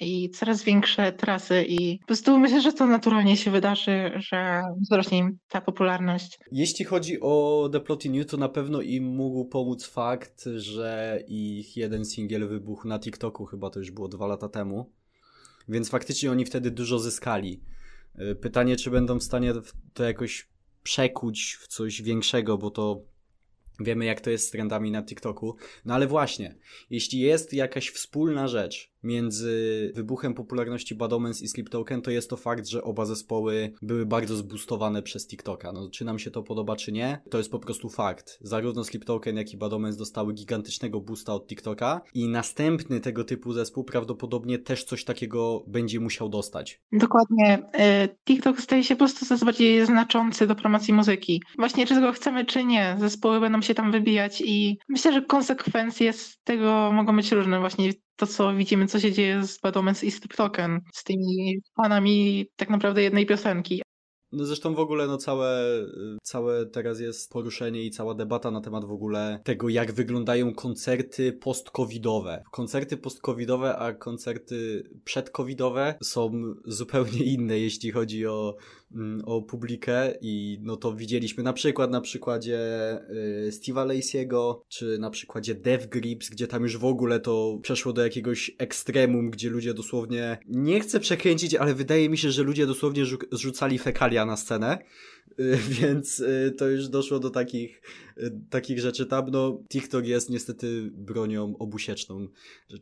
i 0.00 0.30
coraz 0.30 0.62
większe 0.62 1.12
trasy 1.12 1.64
i 1.68 1.98
po 1.98 2.06
prostu 2.06 2.38
myślę, 2.38 2.60
że 2.60 2.72
to 2.72 2.86
naturalnie 2.86 3.36
się 3.36 3.50
wydarzy, 3.50 4.12
że 4.16 4.62
wzrośnie 4.80 5.18
im 5.18 5.38
ta 5.48 5.60
popularność. 5.60 6.38
Jeśli 6.52 6.84
chodzi 6.84 7.20
o 7.20 7.68
The 7.72 7.80
Plot 7.80 8.04
in 8.04 8.14
You, 8.14 8.24
to 8.24 8.36
na 8.36 8.48
pewno 8.48 8.80
im 8.80 9.04
mógł 9.04 9.44
pomóc 9.44 9.86
fakt, 9.86 10.44
że 10.56 11.20
ich 11.28 11.76
jeden 11.76 12.04
singiel 12.04 12.48
wybuchł 12.48 12.88
na 12.88 12.98
TikToku, 12.98 13.44
chyba 13.44 13.70
to 13.70 13.78
już 13.78 13.90
było 13.90 14.08
dwa 14.08 14.26
lata 14.26 14.48
temu, 14.48 14.92
więc 15.68 15.88
faktycznie 15.88 16.30
oni 16.30 16.44
wtedy 16.44 16.70
dużo 16.70 16.98
zyskali. 16.98 17.60
Y, 18.20 18.34
pytanie, 18.34 18.76
czy 18.76 18.90
będą 18.90 19.18
w 19.18 19.22
stanie 19.22 19.52
to 19.94 20.04
jakoś 20.04 20.48
przekuć 20.82 21.58
w 21.60 21.68
coś 21.68 22.02
większego, 22.02 22.58
bo 22.58 22.70
to 22.70 23.02
wiemy, 23.80 24.04
jak 24.04 24.20
to 24.20 24.30
jest 24.30 24.48
z 24.48 24.50
trendami 24.50 24.90
na 24.90 25.02
TikToku. 25.02 25.56
No 25.84 25.94
ale 25.94 26.06
właśnie, 26.06 26.58
jeśli 26.90 27.20
jest 27.20 27.52
jakaś 27.52 27.90
wspólna 27.90 28.48
rzecz, 28.48 28.93
między 29.04 29.92
wybuchem 29.94 30.34
popularności 30.34 30.94
Bad 30.94 31.12
Omens 31.12 31.42
i 31.42 31.48
Sleep 31.48 31.68
Token, 31.68 32.02
to 32.02 32.10
jest 32.10 32.30
to 32.30 32.36
fakt, 32.36 32.68
że 32.68 32.84
oba 32.84 33.04
zespoły 33.04 33.72
były 33.82 34.06
bardzo 34.06 34.36
zboostowane 34.36 35.02
przez 35.02 35.26
TikToka. 35.26 35.72
No, 35.72 35.90
czy 35.90 36.04
nam 36.04 36.18
się 36.18 36.30
to 36.30 36.42
podoba, 36.42 36.76
czy 36.76 36.92
nie, 36.92 37.20
to 37.30 37.38
jest 37.38 37.50
po 37.50 37.58
prostu 37.58 37.88
fakt. 37.88 38.38
Zarówno 38.40 38.84
Sleep 38.84 39.04
Token, 39.04 39.36
jak 39.36 39.52
i 39.52 39.56
Bad 39.56 39.72
Omens 39.72 39.96
dostały 39.96 40.34
gigantycznego 40.34 41.00
boosta 41.00 41.34
od 41.34 41.46
TikToka 41.46 42.00
i 42.14 42.28
następny 42.28 43.00
tego 43.00 43.24
typu 43.24 43.52
zespół 43.52 43.84
prawdopodobnie 43.84 44.58
też 44.58 44.84
coś 44.84 45.04
takiego 45.04 45.64
będzie 45.66 46.00
musiał 46.00 46.28
dostać. 46.28 46.80
Dokładnie. 46.92 47.58
E, 47.72 48.08
TikTok 48.08 48.60
staje 48.60 48.84
się 48.84 48.94
po 48.94 48.98
prostu 48.98 49.26
coraz 49.26 49.44
bardziej 49.44 49.86
znaczący 49.86 50.46
do 50.46 50.54
promocji 50.54 50.94
muzyki. 50.94 51.42
Właśnie 51.58 51.86
czy 51.86 51.94
tego 51.94 52.12
chcemy, 52.12 52.44
czy 52.44 52.64
nie, 52.64 52.96
zespoły 53.00 53.40
będą 53.40 53.62
się 53.62 53.74
tam 53.74 53.92
wybijać 53.92 54.42
i 54.46 54.78
myślę, 54.88 55.12
że 55.12 55.22
konsekwencje 55.22 56.12
z 56.12 56.38
tego 56.44 56.90
mogą 56.92 57.16
być 57.16 57.32
różne. 57.32 57.60
Właśnie 57.60 57.92
to, 58.16 58.26
co 58.26 58.54
widzimy, 58.54 58.86
co 58.86 59.00
się 59.00 59.12
dzieje 59.12 59.46
z 59.46 59.60
Bad 59.60 59.76
Omens 59.76 60.04
i 60.04 60.10
z 60.10 60.20
TikTokiem, 60.20 60.80
z 60.94 61.04
tymi 61.04 61.58
fanami 61.76 62.46
tak 62.56 62.70
naprawdę 62.70 63.02
jednej 63.02 63.26
piosenki. 63.26 63.82
No 64.32 64.44
zresztą 64.44 64.74
w 64.74 64.78
ogóle 64.78 65.06
no 65.06 65.16
całe, 65.16 65.62
całe 66.22 66.66
teraz 66.66 67.00
jest 67.00 67.32
poruszenie 67.32 67.82
i 67.82 67.90
cała 67.90 68.14
debata 68.14 68.50
na 68.50 68.60
temat 68.60 68.84
w 68.84 68.92
ogóle 68.92 69.40
tego, 69.44 69.68
jak 69.68 69.92
wyglądają 69.92 70.54
koncerty 70.54 71.32
post-covidowe. 71.32 72.42
Koncerty 72.52 72.96
post-covidowe, 72.96 73.76
a 73.76 73.92
koncerty 73.92 74.82
przed-covidowe 75.04 75.94
są 76.02 76.32
zupełnie 76.64 77.24
inne, 77.24 77.58
jeśli 77.58 77.90
chodzi 77.90 78.26
o 78.26 78.56
o 79.24 79.42
publikę 79.42 80.14
i 80.20 80.58
no 80.62 80.76
to 80.76 80.94
widzieliśmy 80.94 81.42
na 81.42 81.52
przykład 81.52 81.90
na 81.90 82.00
przykładzie 82.00 82.58
y, 83.46 83.50
Steve'a 83.50 83.86
Lacey'ego, 83.86 84.60
czy 84.68 84.98
na 84.98 85.10
przykładzie 85.10 85.54
Death 85.54 85.86
Grips, 85.86 86.30
gdzie 86.30 86.46
tam 86.46 86.62
już 86.62 86.78
w 86.78 86.84
ogóle 86.84 87.20
to 87.20 87.58
przeszło 87.62 87.92
do 87.92 88.02
jakiegoś 88.02 88.50
ekstremum, 88.58 89.30
gdzie 89.30 89.50
ludzie 89.50 89.74
dosłownie, 89.74 90.38
nie 90.46 90.80
chcę 90.80 91.00
przekręcić, 91.00 91.54
ale 91.54 91.74
wydaje 91.74 92.08
mi 92.08 92.18
się, 92.18 92.30
że 92.30 92.42
ludzie 92.42 92.66
dosłownie 92.66 93.04
rzucali 93.32 93.78
fekalia 93.78 94.26
na 94.26 94.36
scenę, 94.36 94.78
więc 95.80 96.20
y, 96.20 96.54
to 96.58 96.68
już 96.68 96.88
doszło 96.88 97.18
do 97.18 97.30
takich, 97.30 97.82
takich 98.50 98.80
rzeczy 98.80 99.06
tam. 99.06 99.30
No, 99.30 99.62
TikTok 99.68 100.06
jest 100.06 100.30
niestety 100.30 100.90
bronią 100.92 101.56
obusieczną, 101.58 102.28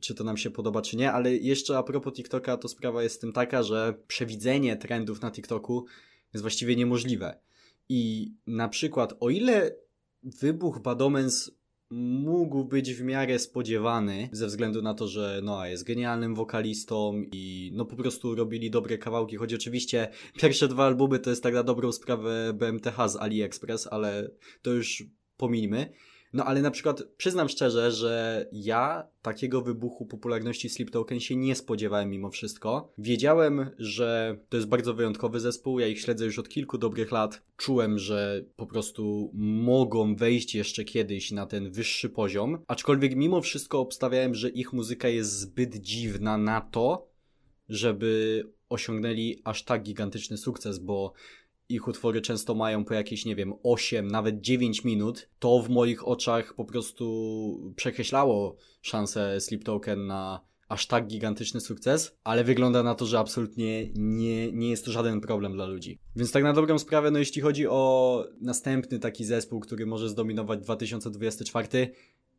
czy 0.00 0.14
to 0.14 0.24
nam 0.24 0.36
się 0.36 0.50
podoba, 0.50 0.82
czy 0.82 0.96
nie, 0.96 1.12
ale 1.12 1.36
jeszcze 1.36 1.78
a 1.78 1.82
propos 1.82 2.12
TikToka, 2.12 2.56
to 2.56 2.68
sprawa 2.68 3.02
jest 3.02 3.14
z 3.14 3.18
tym 3.18 3.32
taka, 3.32 3.62
że 3.62 3.94
przewidzenie 4.06 4.76
trendów 4.76 5.22
na 5.22 5.30
TikToku 5.30 5.86
jest 6.32 6.42
właściwie 6.42 6.76
niemożliwe. 6.76 7.38
I 7.88 8.32
na 8.46 8.68
przykład, 8.68 9.14
o 9.20 9.30
ile 9.30 9.76
wybuch 10.22 10.78
Badomens 10.78 11.50
mógł 11.92 12.64
być 12.64 12.94
w 12.94 13.02
miarę 13.02 13.38
spodziewany, 13.38 14.28
ze 14.32 14.46
względu 14.46 14.82
na 14.82 14.94
to, 14.94 15.08
że 15.08 15.40
Noah 15.42 15.68
jest 15.68 15.84
genialnym 15.84 16.34
wokalistą 16.34 17.22
i 17.32 17.72
no 17.74 17.84
po 17.84 17.96
prostu 17.96 18.34
robili 18.34 18.70
dobre 18.70 18.98
kawałki, 18.98 19.36
choć 19.36 19.54
oczywiście 19.54 20.08
pierwsze 20.40 20.68
dwa 20.68 20.86
albumy 20.86 21.18
to 21.18 21.30
jest 21.30 21.42
tak 21.42 21.54
na 21.54 21.62
dobrą 21.62 21.92
sprawę 21.92 22.52
BMTH 22.54 23.08
z 23.08 23.16
AliExpress, 23.16 23.86
ale 23.86 24.30
to 24.62 24.72
już 24.72 25.04
pominimy. 25.36 25.92
No 26.32 26.44
ale 26.44 26.62
na 26.62 26.70
przykład 26.70 27.02
przyznam 27.16 27.48
szczerze, 27.48 27.92
że 27.92 28.46
ja 28.52 29.06
takiego 29.22 29.62
wybuchu 29.62 30.06
popularności 30.06 30.68
Sleep 30.68 30.90
Token 30.90 31.20
się 31.20 31.36
nie 31.36 31.54
spodziewałem 31.54 32.10
mimo 32.10 32.30
wszystko. 32.30 32.92
Wiedziałem, 32.98 33.70
że 33.78 34.38
to 34.48 34.56
jest 34.56 34.68
bardzo 34.68 34.94
wyjątkowy 34.94 35.40
zespół, 35.40 35.78
ja 35.78 35.86
ich 35.86 36.00
śledzę 36.00 36.24
już 36.24 36.38
od 36.38 36.48
kilku 36.48 36.78
dobrych 36.78 37.12
lat. 37.12 37.42
Czułem, 37.56 37.98
że 37.98 38.44
po 38.56 38.66
prostu 38.66 39.30
mogą 39.34 40.16
wejść 40.16 40.54
jeszcze 40.54 40.84
kiedyś 40.84 41.30
na 41.30 41.46
ten 41.46 41.70
wyższy 41.70 42.08
poziom, 42.08 42.58
aczkolwiek 42.68 43.16
mimo 43.16 43.40
wszystko 43.40 43.80
obstawiałem, 43.80 44.34
że 44.34 44.50
ich 44.50 44.72
muzyka 44.72 45.08
jest 45.08 45.38
zbyt 45.38 45.76
dziwna 45.76 46.38
na 46.38 46.60
to, 46.60 47.08
żeby 47.68 48.42
osiągnęli 48.68 49.40
aż 49.44 49.64
tak 49.64 49.82
gigantyczny 49.82 50.36
sukces, 50.36 50.78
bo 50.78 51.12
ich 51.72 51.88
utwory 51.88 52.20
często 52.20 52.54
mają 52.54 52.84
po 52.84 52.94
jakieś, 52.94 53.24
nie 53.24 53.36
wiem, 53.36 53.54
8, 53.62 54.08
nawet 54.08 54.40
9 54.40 54.84
minut, 54.84 55.28
to 55.38 55.62
w 55.62 55.68
moich 55.68 56.08
oczach 56.08 56.54
po 56.54 56.64
prostu 56.64 57.72
przekreślało 57.76 58.56
szansę 58.82 59.40
Sleep 59.40 59.64
Token 59.64 60.06
na 60.06 60.52
aż 60.72 60.86
tak 60.86 61.06
gigantyczny 61.06 61.60
sukces, 61.60 62.18
ale 62.24 62.44
wygląda 62.44 62.82
na 62.82 62.94
to, 62.94 63.06
że 63.06 63.18
absolutnie 63.18 63.90
nie, 63.94 64.52
nie 64.52 64.70
jest 64.70 64.84
to 64.84 64.92
żaden 64.92 65.20
problem 65.20 65.52
dla 65.52 65.66
ludzi. 65.66 65.98
Więc 66.16 66.32
tak 66.32 66.44
na 66.44 66.52
dobrą 66.52 66.78
sprawę, 66.78 67.10
no 67.10 67.18
jeśli 67.18 67.42
chodzi 67.42 67.66
o 67.66 68.24
następny 68.40 68.98
taki 68.98 69.24
zespół, 69.24 69.60
który 69.60 69.86
może 69.86 70.08
zdominować 70.08 70.60
2024, 70.60 71.92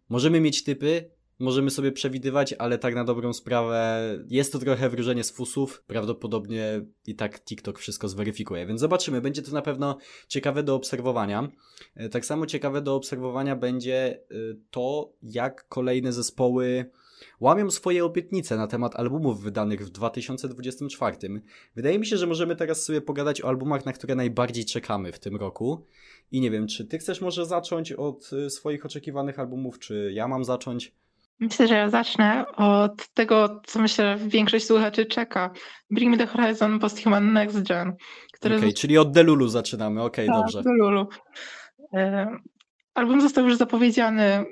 możemy 0.10 0.42
mieć 0.42 0.64
typy, 0.64 1.10
możemy 1.40 1.70
sobie 1.70 1.92
przewidywać, 1.92 2.54
ale 2.54 2.78
tak 2.78 2.96
na 2.96 3.04
dobrą 3.04 3.34
sprawę 3.34 4.02
jest 4.30 4.52
to 4.52 4.60
trochę 4.60 4.90
wróżenie 4.90 5.24
z 5.24 5.32
fusów. 5.32 5.84
Prawdopodobnie 5.88 6.86
i 7.08 7.16
tak 7.16 7.44
TikTok 7.44 7.80
wszystko 7.80 8.08
zweryfikuje, 8.08 8.66
więc 8.66 8.80
zobaczymy. 8.80 9.22
Będzie 9.22 9.42
to 9.42 9.52
na 9.52 9.62
pewno 9.62 9.98
ciekawe 10.28 10.64
do 10.64 10.76
obserwowania. 10.76 11.50
E, 11.96 12.10
tak 12.10 12.26
samo 12.26 12.46
ciekawe 12.46 12.82
do 12.82 12.96
obserwowania 12.96 13.56
będzie 13.56 13.96
e, 13.96 14.36
to, 14.72 15.14
jak 15.22 15.68
kolejne 15.68 16.14
zespoły 16.14 16.86
łamią 17.40 17.72
swoje 17.72 18.06
obietnice 18.06 18.58
na 18.58 18.68
temat 18.68 18.96
albumów 18.96 19.42
wydanych 19.42 19.86
w 19.86 19.90
2024. 19.90 21.18
Wydaje 21.76 22.00
mi 22.00 22.06
się, 22.06 22.18
że 22.18 22.28
możemy 22.28 22.56
teraz 22.56 22.86
sobie 22.86 23.02
pogadać 23.02 23.42
o 23.42 23.48
albumach, 23.48 23.86
na 23.86 23.94
które 23.94 24.16
najbardziej 24.16 24.66
czekamy 24.66 25.12
w 25.12 25.20
tym 25.20 25.36
roku. 25.36 25.86
I 26.32 26.42
nie 26.42 26.52
wiem, 26.52 26.68
czy 26.68 26.86
ty 26.86 26.98
chcesz 26.98 27.22
może 27.22 27.46
zacząć 27.46 27.92
od 27.92 28.30
e, 28.34 28.50
swoich 28.50 28.86
oczekiwanych 28.86 29.40
albumów, 29.40 29.80
czy 29.80 30.12
ja 30.14 30.28
mam 30.28 30.44
zacząć? 30.44 30.96
Myślę, 31.40 31.68
że 31.68 31.76
ja 31.76 31.90
zacznę 31.90 32.46
od 32.56 33.08
tego, 33.14 33.62
co 33.66 33.80
myślę, 33.80 34.18
że 34.18 34.28
większość 34.28 34.66
słuchaczy 34.66 35.06
czeka. 35.06 35.52
Bring 35.92 36.12
Me 36.12 36.18
The 36.18 36.28
Horizon 36.28 36.80
Posthuman 36.80 37.34
Next 37.34 37.62
Gen. 37.62 37.94
Który 38.34 38.58
okay, 38.58 38.74
czyli 38.74 38.98
od 38.98 39.12
Delulu 39.12 39.48
zaczynamy, 39.48 40.04
okej, 40.04 40.30
okay, 40.30 40.42
tak, 40.42 40.44
dobrze. 40.44 40.64
Delulu. 40.64 41.08
E, 41.94 42.28
album 42.94 43.22
został 43.22 43.46
już 43.46 43.58
zapowiedziany, 43.58 44.46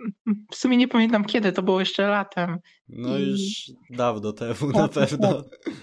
w 0.52 0.56
sumie 0.56 0.78
nie 0.78 0.88
pamiętam 0.88 1.26
kiedy, 1.26 1.52
to 1.52 1.64
było 1.64 1.80
jeszcze 1.80 2.08
latem. 2.08 2.58
No 2.90 3.18
I... 3.18 3.30
już 3.30 3.40
dawno 3.90 4.34
temu 4.34 4.54
tak, 4.60 4.76
na 4.82 4.88
pewno. 4.88 5.34
Tak. 5.34 5.74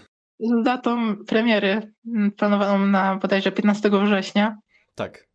Z 0.40 0.64
datą 0.64 1.16
premiery 1.26 1.92
planowaną 2.36 2.86
na 2.86 3.16
bodajże 3.16 3.52
15 3.52 3.90
września. 4.04 4.56
Tak. 4.94 5.28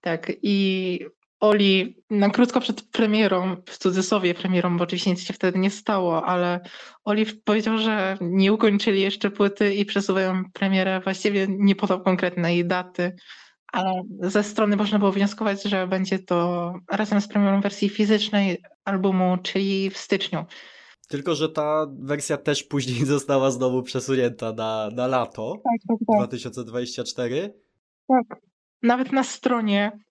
Tak, 0.00 0.32
i 0.42 1.00
Oli 1.44 1.96
na 2.10 2.30
krótko 2.30 2.60
przed 2.60 2.82
premierą, 2.82 3.56
w 3.66 3.78
cudzysłowie 3.78 4.34
premierą, 4.34 4.76
bo 4.76 4.84
oczywiście 4.84 5.10
nic 5.10 5.20
się 5.20 5.34
wtedy 5.34 5.58
nie 5.58 5.70
stało, 5.70 6.26
ale 6.26 6.60
Oli 7.04 7.26
powiedział, 7.26 7.78
że 7.78 8.18
nie 8.20 8.52
ukończyli 8.52 9.00
jeszcze 9.00 9.30
płyty 9.30 9.74
i 9.74 9.84
przesuwają 9.84 10.42
premierę. 10.52 11.00
Właściwie 11.00 11.46
nie 11.48 11.76
podał 11.76 12.02
konkretnej 12.02 12.66
daty, 12.66 13.16
ale 13.72 14.02
ze 14.20 14.42
strony 14.42 14.76
można 14.76 14.98
było 14.98 15.12
wnioskować, 15.12 15.62
że 15.62 15.86
będzie 15.86 16.18
to 16.18 16.72
razem 16.90 17.20
z 17.20 17.28
premierą 17.28 17.60
wersji 17.60 17.88
fizycznej 17.88 18.62
albumu, 18.84 19.38
czyli 19.42 19.90
w 19.90 19.98
styczniu. 19.98 20.44
Tylko, 21.08 21.34
że 21.34 21.48
ta 21.48 21.86
wersja 21.98 22.36
też 22.36 22.62
później 22.62 23.04
została 23.16 23.50
znowu 23.50 23.82
przesunięta 23.82 24.52
na, 24.52 24.88
na 24.92 25.06
lato 25.06 25.52
tak, 25.64 25.80
tak, 25.88 25.98
tak. 26.06 26.16
2024. 26.16 27.54
Tak. 28.08 28.40
Nawet 28.82 29.12
na 29.12 29.24
stronie 29.24 30.04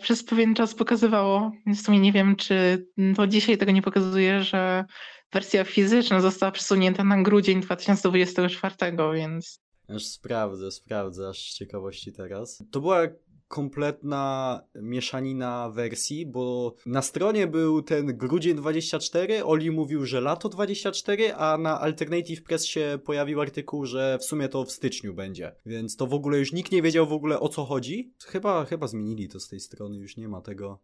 przez 0.00 0.24
pewien 0.24 0.54
czas 0.54 0.74
pokazywało, 0.74 1.52
w 1.66 1.76
sumie 1.76 2.00
nie 2.00 2.12
wiem, 2.12 2.36
czy 2.36 2.86
to 3.16 3.26
dzisiaj 3.26 3.58
tego 3.58 3.72
nie 3.72 3.82
pokazuje, 3.82 4.42
że 4.42 4.84
wersja 5.32 5.64
fizyczna 5.64 6.20
została 6.20 6.52
przesunięta 6.52 7.04
na 7.04 7.22
grudzień 7.22 7.60
2024, 7.60 8.74
więc... 9.14 9.60
Aż 9.88 10.06
sprawdzę, 10.06 10.70
sprawdzę, 10.70 11.28
aż 11.28 11.50
z 11.50 11.54
ciekawości 11.54 12.12
teraz. 12.12 12.64
To 12.70 12.80
była 12.80 13.00
kompletna 13.48 14.60
mieszanina 14.74 15.70
wersji, 15.70 16.26
bo 16.26 16.74
na 16.86 17.02
stronie 17.02 17.46
był 17.46 17.82
ten 17.82 18.06
grudzień 18.06 18.56
24, 18.56 19.44
Oli 19.44 19.70
mówił, 19.70 20.06
że 20.06 20.20
lato 20.20 20.48
24, 20.48 21.34
a 21.34 21.58
na 21.58 21.80
Alternative 21.80 22.42
Press 22.42 22.66
się 22.66 22.98
pojawił 23.04 23.40
artykuł, 23.40 23.86
że 23.86 24.18
w 24.20 24.24
sumie 24.24 24.48
to 24.48 24.64
w 24.64 24.72
styczniu 24.72 25.14
będzie. 25.14 25.52
Więc 25.66 25.96
to 25.96 26.06
w 26.06 26.14
ogóle 26.14 26.38
już 26.38 26.52
nikt 26.52 26.72
nie 26.72 26.82
wiedział 26.82 27.06
w 27.06 27.12
ogóle 27.12 27.40
o 27.40 27.48
co 27.48 27.64
chodzi. 27.64 28.12
Chyba, 28.26 28.64
chyba 28.64 28.86
zmienili 28.86 29.28
to 29.28 29.40
z 29.40 29.48
tej 29.48 29.60
strony, 29.60 29.98
już 29.98 30.16
nie 30.16 30.28
ma 30.28 30.40
tego 30.40 30.78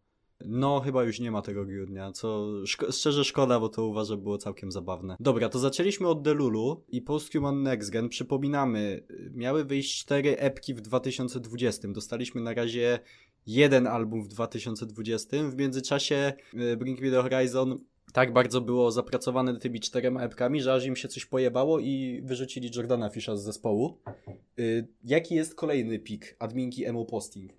No, 0.45 0.81
chyba 0.81 1.05
już 1.05 1.21
nie 1.21 1.31
ma 1.31 1.43
tego 1.43 1.65
grudnia, 1.65 2.13
co 2.13 2.49
szko 2.67 2.93
szczerze 2.93 3.25
szkoda, 3.25 3.61
bo 3.61 3.69
to 3.69 3.87
uważam 3.87 4.21
było 4.21 4.39
całkiem 4.39 4.73
zabawne. 4.73 5.17
Dobra, 5.21 5.49
to 5.49 5.59
zaczęliśmy 5.59 6.09
od 6.09 6.23
Delulu 6.23 6.85
i 6.89 7.03
Posthuman 7.03 7.63
Next 7.63 7.91
Gen. 7.91 8.09
Przypominamy, 8.09 9.07
miały 9.35 9.65
wyjść 9.65 10.01
cztery 10.01 10.39
epki 10.39 10.75
w 10.75 10.81
2020. 10.81 11.89
Dostaliśmy 11.89 12.41
na 12.41 12.55
razie 12.55 12.99
jeden 13.47 13.87
album 13.87 14.23
w 14.23 14.29
2020. 14.29 15.37
W 15.51 15.57
międzyczasie 15.57 16.33
y, 16.55 16.77
Bring 16.77 17.01
Me 17.01 17.11
The 17.11 17.23
Horizon 17.23 17.79
tak 18.13 18.33
bardzo 18.33 18.61
było 18.61 18.91
zapracowane 18.91 19.59
tymi 19.59 19.81
czterema 19.81 20.23
epkami, 20.23 20.63
że 20.63 20.73
aż 20.73 20.87
im 20.87 20.97
się 20.97 21.09
coś 21.09 21.27
pojebało 21.27 21.79
i 21.81 22.23
wyrzucili 22.25 22.71
Jordana 22.77 23.11
Fisha 23.11 23.37
z 23.37 23.43
zespołu. 23.43 23.99
Yy, 24.57 24.89
jaki 25.05 25.35
jest 25.35 25.55
kolejny 25.55 25.99
pik 25.99 26.37
adminki 26.39 26.85
Emo 26.85 27.05
Posting? 27.05 27.53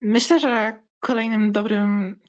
Myślę, 0.00 0.40
że 0.40 0.82
kolejnym 1.06 1.52
dobrym 1.52 2.20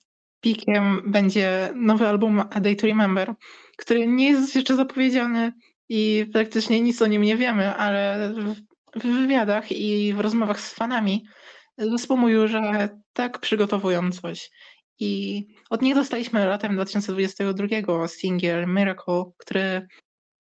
pikiem 0.42 1.02
będzie 1.06 1.70
nowy 1.76 2.08
album 2.08 2.44
A 2.50 2.60
Day 2.60 2.76
to 2.76 2.88
Remember, 2.88 3.34
który 3.78 4.08
nie 4.08 4.30
jest 4.30 4.56
jeszcze 4.56 4.76
zapowiedziany 4.76 5.54
i 5.90 6.26
praktycznie 6.34 6.82
nic 6.82 7.02
o 7.02 7.08
nim 7.08 7.22
nie 7.22 7.38
wiemy, 7.38 7.76
ale 7.76 8.34
w 8.96 9.04
wywiadach 9.04 9.72
i 9.72 10.14
w 10.14 10.20
rozmowach 10.20 10.60
z 10.60 10.74
fanami 10.74 11.28
zespół 11.78 12.18
mówił, 12.18 12.48
że 12.48 12.90
tak 13.14 13.40
przygotowują 13.40 14.12
coś. 14.12 14.50
I 15.00 15.44
od 15.70 15.82
nich 15.82 15.96
dostaliśmy 15.96 16.46
latem 16.46 16.76
2022 16.76 18.08
singiel 18.08 18.68
Miracle, 18.68 19.24
który 19.38 19.88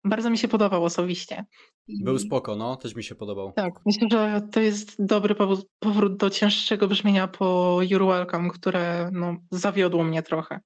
bardzo 0.04 0.30
mi 0.30 0.38
się 0.38 0.48
podobał 0.48 0.84
osobiście. 0.84 1.44
Był 1.88 2.18
spoko, 2.18 2.56
no, 2.56 2.76
też 2.76 2.94
mi 2.94 3.04
się 3.04 3.14
podobał. 3.14 3.52
Tak, 3.52 3.74
myślę, 3.86 4.08
że 4.10 4.48
to 4.52 4.60
jest 4.60 5.04
dobry 5.04 5.34
powrót 5.78 6.16
do 6.16 6.30
cięższego 6.30 6.88
brzmienia 6.88 7.28
po 7.28 7.78
You're 7.82 8.06
Welcome, 8.06 8.50
które 8.50 9.10
no, 9.12 9.36
zawiodło 9.50 10.04
mnie 10.04 10.22
trochę. 10.22 10.60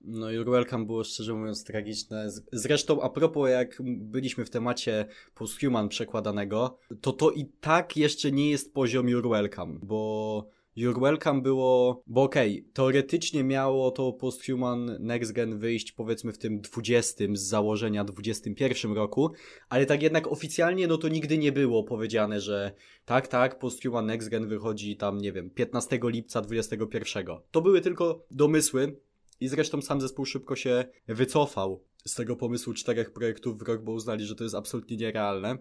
No 0.00 0.26
You're 0.26 0.50
Welcome 0.50 0.86
było 0.86 1.04
szczerze 1.04 1.34
mówiąc 1.34 1.64
tragiczne. 1.64 2.28
Zresztą 2.52 3.02
a 3.02 3.08
propos 3.08 3.50
jak 3.50 3.82
byliśmy 3.84 4.44
w 4.44 4.50
temacie 4.50 5.06
Posthuman 5.34 5.88
przekładanego, 5.88 6.78
to 7.00 7.12
to 7.12 7.30
i 7.30 7.46
tak 7.60 7.96
jeszcze 7.96 8.32
nie 8.32 8.50
jest 8.50 8.74
poziom 8.74 9.06
You're 9.06 9.30
Welcome, 9.30 9.78
bo 9.82 10.48
You're 10.76 11.00
Welcome 11.00 11.42
było, 11.42 12.02
bo 12.06 12.22
okej, 12.22 12.60
okay, 12.60 12.72
teoretycznie 12.72 13.44
miało 13.44 13.90
to 13.90 14.12
Posthuman 14.12 14.96
Next 15.00 15.32
Gen 15.32 15.58
wyjść 15.58 15.92
powiedzmy 15.92 16.32
w 16.32 16.38
tym 16.38 16.60
20 16.60 17.24
z 17.34 17.40
założenia 17.40 18.04
21 18.04 18.92
roku, 18.92 19.32
ale 19.68 19.86
tak 19.86 20.02
jednak 20.02 20.26
oficjalnie 20.26 20.86
no 20.86 20.98
to 20.98 21.08
nigdy 21.08 21.38
nie 21.38 21.52
było 21.52 21.84
powiedziane, 21.84 22.40
że 22.40 22.72
tak, 23.04 23.28
tak, 23.28 23.58
Posthuman 23.58 24.06
Next 24.06 24.28
Gen 24.28 24.48
wychodzi 24.48 24.96
tam, 24.96 25.18
nie 25.18 25.32
wiem, 25.32 25.50
15 25.50 25.98
lipca 26.02 26.40
21. 26.40 27.26
To 27.50 27.62
były 27.62 27.80
tylko 27.80 28.26
domysły 28.30 28.96
i 29.40 29.48
zresztą 29.48 29.82
sam 29.82 30.00
zespół 30.00 30.24
szybko 30.24 30.56
się 30.56 30.84
wycofał 31.08 31.82
z 32.04 32.14
tego 32.14 32.36
pomysłu 32.36 32.74
czterech 32.74 33.12
projektów 33.12 33.58
w 33.58 33.62
rok, 33.62 33.82
bo 33.82 33.92
uznali, 33.92 34.24
że 34.24 34.34
to 34.34 34.44
jest 34.44 34.56
absolutnie 34.56 34.96
nierealne 34.96 35.58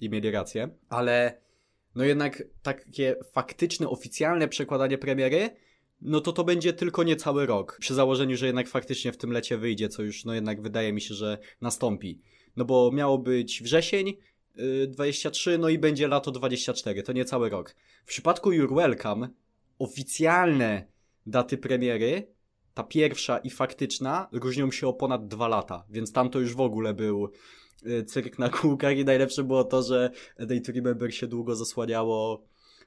i 0.00 0.10
mieli 0.10 0.30
rację, 0.30 0.68
ale 0.88 1.45
no 1.96 2.04
jednak 2.04 2.42
takie 2.62 3.16
faktyczne, 3.32 3.88
oficjalne 3.88 4.48
przekładanie 4.48 4.98
premiery, 4.98 5.50
no 6.00 6.20
to 6.20 6.32
to 6.32 6.44
będzie 6.44 6.72
tylko 6.72 7.02
niecały 7.02 7.46
rok. 7.46 7.76
Przy 7.80 7.94
założeniu, 7.94 8.36
że 8.36 8.46
jednak 8.46 8.68
faktycznie 8.68 9.12
w 9.12 9.16
tym 9.16 9.32
lecie 9.32 9.58
wyjdzie, 9.58 9.88
co 9.88 10.02
już 10.02 10.24
no 10.24 10.34
jednak 10.34 10.62
wydaje 10.62 10.92
mi 10.92 11.00
się, 11.00 11.14
że 11.14 11.38
nastąpi. 11.60 12.20
No 12.56 12.64
bo 12.64 12.90
miało 12.92 13.18
być 13.18 13.62
wrzesień 13.62 14.16
yy, 14.56 14.86
23, 14.86 15.58
no 15.58 15.68
i 15.68 15.78
będzie 15.78 16.08
lato 16.08 16.30
24, 16.30 17.02
to 17.02 17.12
niecały 17.12 17.48
rok. 17.48 17.74
W 18.04 18.08
przypadku 18.08 18.50
You're 18.50 18.74
Welcome 18.74 19.28
oficjalne 19.78 20.86
daty 21.26 21.58
premiery, 21.58 22.28
ta 22.74 22.82
pierwsza 22.82 23.38
i 23.38 23.50
faktyczna, 23.50 24.28
różnią 24.32 24.70
się 24.70 24.86
o 24.86 24.92
ponad 24.92 25.28
dwa 25.28 25.48
lata, 25.48 25.84
więc 25.90 26.12
tam 26.12 26.30
to 26.30 26.40
już 26.40 26.54
w 26.54 26.60
ogóle 26.60 26.94
był 26.94 27.32
Y, 27.65 27.65
cyrk 28.06 28.38
na 28.38 28.48
kółkach 28.48 28.96
i 28.96 29.04
najlepsze 29.04 29.44
było 29.44 29.64
to, 29.64 29.82
że 29.82 30.10
Day 30.38 30.60
to 30.60 30.72
Remember 30.72 31.14
się 31.14 31.26
długo 31.26 31.56
zasłaniało 31.56 32.42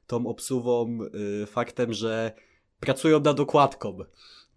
tą 0.07 0.27
obsuwą 0.27 0.99
y, 1.43 1.45
faktem, 1.45 1.93
że 1.93 2.31
pracują 2.79 3.19
nad 3.19 3.39
okładką. 3.39 3.97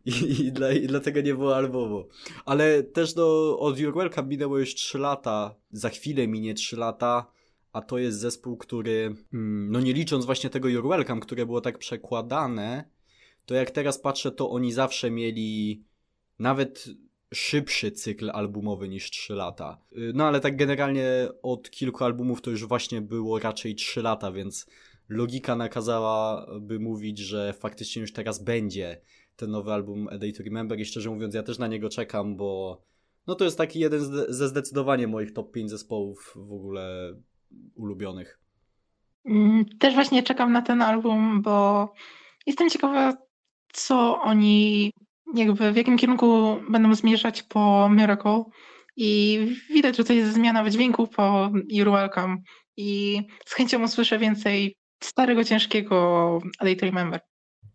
I, 0.04 0.10
i, 0.46 0.52
dla, 0.52 0.72
I 0.72 0.86
dlatego 0.86 1.20
nie 1.20 1.34
było 1.34 1.56
albumu. 1.56 2.08
Ale 2.44 2.82
też 2.82 3.14
no, 3.14 3.58
od 3.58 3.78
Your 3.78 3.94
Welcome 3.94 4.28
minęło 4.28 4.58
już 4.58 4.74
3 4.74 4.98
lata. 4.98 5.54
Za 5.72 5.88
chwilę 5.88 6.28
minie 6.28 6.54
3 6.54 6.76
lata. 6.76 7.26
A 7.72 7.82
to 7.82 7.98
jest 7.98 8.18
zespół, 8.18 8.56
który, 8.56 9.14
mm, 9.32 9.70
no 9.70 9.80
nie 9.80 9.92
licząc 9.92 10.24
właśnie 10.24 10.50
tego 10.50 10.68
Your 10.68 10.88
Welcome, 10.88 11.20
które 11.20 11.46
było 11.46 11.60
tak 11.60 11.78
przekładane, 11.78 12.84
to 13.46 13.54
jak 13.54 13.70
teraz 13.70 13.98
patrzę, 13.98 14.32
to 14.32 14.50
oni 14.50 14.72
zawsze 14.72 15.10
mieli 15.10 15.84
nawet 16.38 16.88
szybszy 17.32 17.92
cykl 17.92 18.30
albumowy 18.30 18.88
niż 18.88 19.10
3 19.10 19.34
lata. 19.34 19.78
Y, 19.92 20.12
no 20.14 20.24
ale 20.24 20.40
tak 20.40 20.56
generalnie 20.56 21.28
od 21.42 21.70
kilku 21.70 22.04
albumów 22.04 22.42
to 22.42 22.50
już 22.50 22.66
właśnie 22.66 23.00
było 23.00 23.38
raczej 23.38 23.74
3 23.74 24.02
lata, 24.02 24.32
więc 24.32 24.66
logika 25.08 25.56
nakazałaby 25.56 26.80
mówić, 26.80 27.18
że 27.18 27.52
faktycznie 27.52 28.02
już 28.02 28.12
teraz 28.12 28.44
będzie 28.44 29.00
ten 29.36 29.50
nowy 29.50 29.72
album 29.72 30.08
A 30.08 30.18
Day 30.18 30.32
to 30.32 30.42
Remember 30.42 30.80
i 30.80 30.84
szczerze 30.84 31.10
mówiąc 31.10 31.34
ja 31.34 31.42
też 31.42 31.58
na 31.58 31.66
niego 31.66 31.88
czekam, 31.88 32.36
bo 32.36 32.80
no 33.26 33.34
to 33.34 33.44
jest 33.44 33.58
taki 33.58 33.78
jeden 33.78 34.00
ze 34.28 34.48
zdecydowanie 34.48 35.06
moich 35.06 35.32
top 35.32 35.52
5 35.52 35.70
zespołów 35.70 36.32
w 36.36 36.52
ogóle 36.52 37.14
ulubionych. 37.74 38.40
Mm, 39.24 39.64
też 39.78 39.94
właśnie 39.94 40.22
czekam 40.22 40.52
na 40.52 40.62
ten 40.62 40.82
album, 40.82 41.42
bo 41.42 41.88
jestem 42.46 42.70
ciekawa, 42.70 43.16
co 43.72 44.20
oni 44.22 44.92
jakby 45.34 45.72
w 45.72 45.76
jakim 45.76 45.98
kierunku 45.98 46.56
będą 46.70 46.94
zmierzać 46.94 47.42
po 47.42 47.88
Miracle. 47.92 48.44
I 48.96 49.38
widać, 49.70 49.96
że 49.96 50.04
to 50.04 50.12
jest 50.12 50.34
zmiana 50.34 50.70
dźwięku 50.70 51.06
po 51.06 51.50
You're 51.72 51.92
Welcome. 51.92 52.36
I 52.76 53.20
z 53.46 53.52
chęcią 53.52 53.84
usłyszę 53.84 54.18
więcej 54.18 54.76
starego, 55.02 55.44
ciężkiego 55.44 56.38
A 56.58 56.64
Day 56.64 56.76
to 56.76 56.86
Remember. 56.86 57.20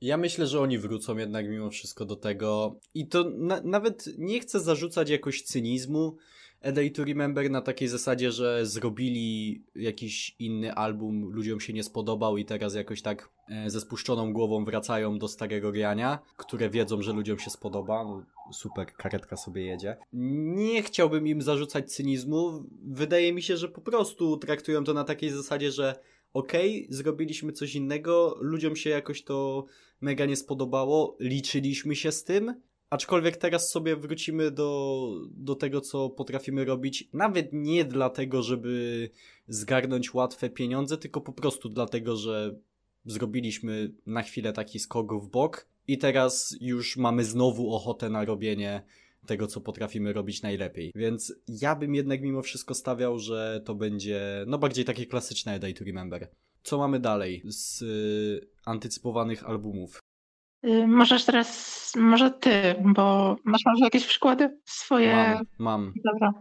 Ja 0.02 0.18
myślę, 0.18 0.48
że 0.48 0.60
oni 0.60 0.78
wrócą 0.78 1.18
jednak 1.18 1.50
mimo 1.50 1.70
wszystko 1.70 2.06
do 2.06 2.16
tego. 2.16 2.80
I 2.94 3.08
to 3.08 3.32
na, 3.38 3.62
nawet 3.64 4.10
nie 4.18 4.40
chcę 4.40 4.60
zarzucać 4.60 5.10
jakoś 5.10 5.42
cynizmu, 5.42 6.18
a 6.64 6.72
Day 6.72 6.92
to 6.92 7.04
Remember 7.04 7.52
na 7.52 7.62
takiej 7.62 7.88
zasadzie, 7.88 8.32
że 8.32 8.66
zrobili 8.66 9.64
jakiś 9.76 10.36
inny 10.40 10.74
album, 10.74 11.34
ludziom 11.34 11.60
się 11.60 11.74
nie 11.74 11.84
spodobał 11.84 12.38
i 12.38 12.46
teraz 12.46 12.76
jakoś 12.76 13.02
tak 13.02 13.30
e, 13.50 13.70
ze 13.70 13.82
spuszczoną 13.82 14.34
głową 14.34 14.66
wracają 14.66 15.20
do 15.20 15.28
starego 15.28 15.72
grania, 15.72 16.20
które 16.38 16.70
wiedzą, 16.70 17.02
że 17.02 17.14
ludziom 17.14 17.40
się 17.40 17.50
spodoba. 17.50 18.04
No, 18.04 18.26
super, 18.54 18.94
karetka 18.94 19.38
sobie 19.38 19.66
jedzie. 19.66 19.98
Nie 20.14 20.84
chciałbym 20.84 21.28
im 21.28 21.42
zarzucać 21.42 21.92
cynizmu. 21.92 22.64
Wydaje 22.84 23.34
mi 23.34 23.42
się, 23.42 23.58
że 23.58 23.70
po 23.70 23.82
prostu 23.82 24.38
traktują 24.38 24.84
to 24.84 24.94
na 24.94 25.04
takiej 25.04 25.30
zasadzie, 25.30 25.72
że 25.72 26.00
okej, 26.34 26.86
okay, 26.86 26.96
zrobiliśmy 26.96 27.52
coś 27.52 27.76
innego, 27.76 28.38
ludziom 28.42 28.76
się 28.76 28.90
jakoś 28.90 29.24
to 29.24 29.66
mega 30.02 30.26
nie 30.26 30.36
spodobało, 30.36 31.18
liczyliśmy 31.20 31.96
się 31.96 32.12
z 32.12 32.24
tym, 32.24 32.62
Aczkolwiek 32.90 33.38
teraz 33.38 33.70
sobie 33.70 33.96
wrócimy 33.96 34.52
do, 34.52 35.10
do 35.32 35.56
tego, 35.56 35.82
co 35.82 36.10
potrafimy 36.10 36.66
robić, 36.66 37.10
nawet 37.14 37.50
nie 37.54 37.86
dlatego, 37.86 38.44
żeby 38.44 39.10
zgarnąć 39.48 40.14
łatwe 40.14 40.50
pieniądze, 40.50 40.98
tylko 40.98 41.22
po 41.22 41.34
prostu 41.34 41.70
dlatego, 41.70 42.18
że 42.18 42.56
zrobiliśmy 43.06 43.94
na 44.06 44.22
chwilę 44.22 44.54
taki 44.54 44.80
skok 44.80 45.14
w 45.14 45.28
bok 45.28 45.68
i 45.88 45.98
teraz 45.98 46.56
już 46.62 46.98
mamy 46.98 47.24
znowu 47.24 47.74
ochotę 47.74 48.10
na 48.10 48.26
robienie 48.26 48.84
tego, 49.26 49.48
co 49.48 49.62
potrafimy 49.62 50.14
robić 50.14 50.42
najlepiej. 50.42 50.92
Więc 50.96 51.34
ja 51.48 51.76
bym 51.76 51.96
jednak 51.96 52.22
mimo 52.22 52.42
wszystko 52.42 52.74
stawiał, 52.74 53.20
że 53.20 53.62
to 53.66 53.76
będzie 53.76 54.44
no 54.48 54.58
bardziej 54.58 54.86
takie 54.86 55.06
klasyczne 55.06 55.60
Day 55.60 55.74
to 55.74 55.86
Remember. 55.86 56.30
Co 56.64 56.78
mamy 56.78 57.00
dalej 57.00 57.44
z 57.46 57.82
y, 57.82 58.48
antycypowanych 58.66 59.44
albumów? 59.44 60.00
Y, 60.68 60.88
możesz 60.88 61.26
teraz, 61.26 61.92
może 61.96 62.32
ty, 62.32 62.52
bo 62.94 63.36
masz 63.44 63.62
może 63.66 63.84
jakieś 63.84 64.06
przykłady 64.06 64.60
swoje? 64.66 65.16
Mam, 65.16 65.46
mam. 65.58 65.94
Dobra. 66.14 66.34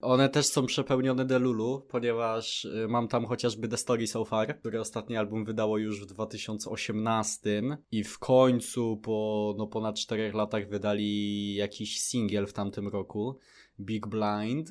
One 0.00 0.28
też 0.28 0.46
są 0.46 0.66
przepełnione 0.66 1.24
Delulu, 1.24 1.86
ponieważ 1.88 2.64
y, 2.64 2.86
mam 2.88 3.08
tam 3.08 3.26
chociażby 3.26 3.68
The 3.68 3.76
Story 3.76 4.06
So 4.06 4.24
Far, 4.24 4.58
który 4.58 4.80
ostatni 4.80 5.16
album 5.16 5.44
wydało 5.44 5.78
już 5.78 6.02
w 6.02 6.06
2018 6.06 7.62
i 7.92 8.04
w 8.04 8.18
końcu 8.18 8.96
po 8.96 9.54
no, 9.58 9.66
ponad 9.66 9.96
4 9.96 10.32
latach 10.32 10.68
wydali 10.68 11.54
jakiś 11.54 12.00
singiel 12.00 12.46
w 12.46 12.52
tamtym 12.52 12.88
roku, 12.88 13.38
Big 13.80 14.06
Blind, 14.06 14.68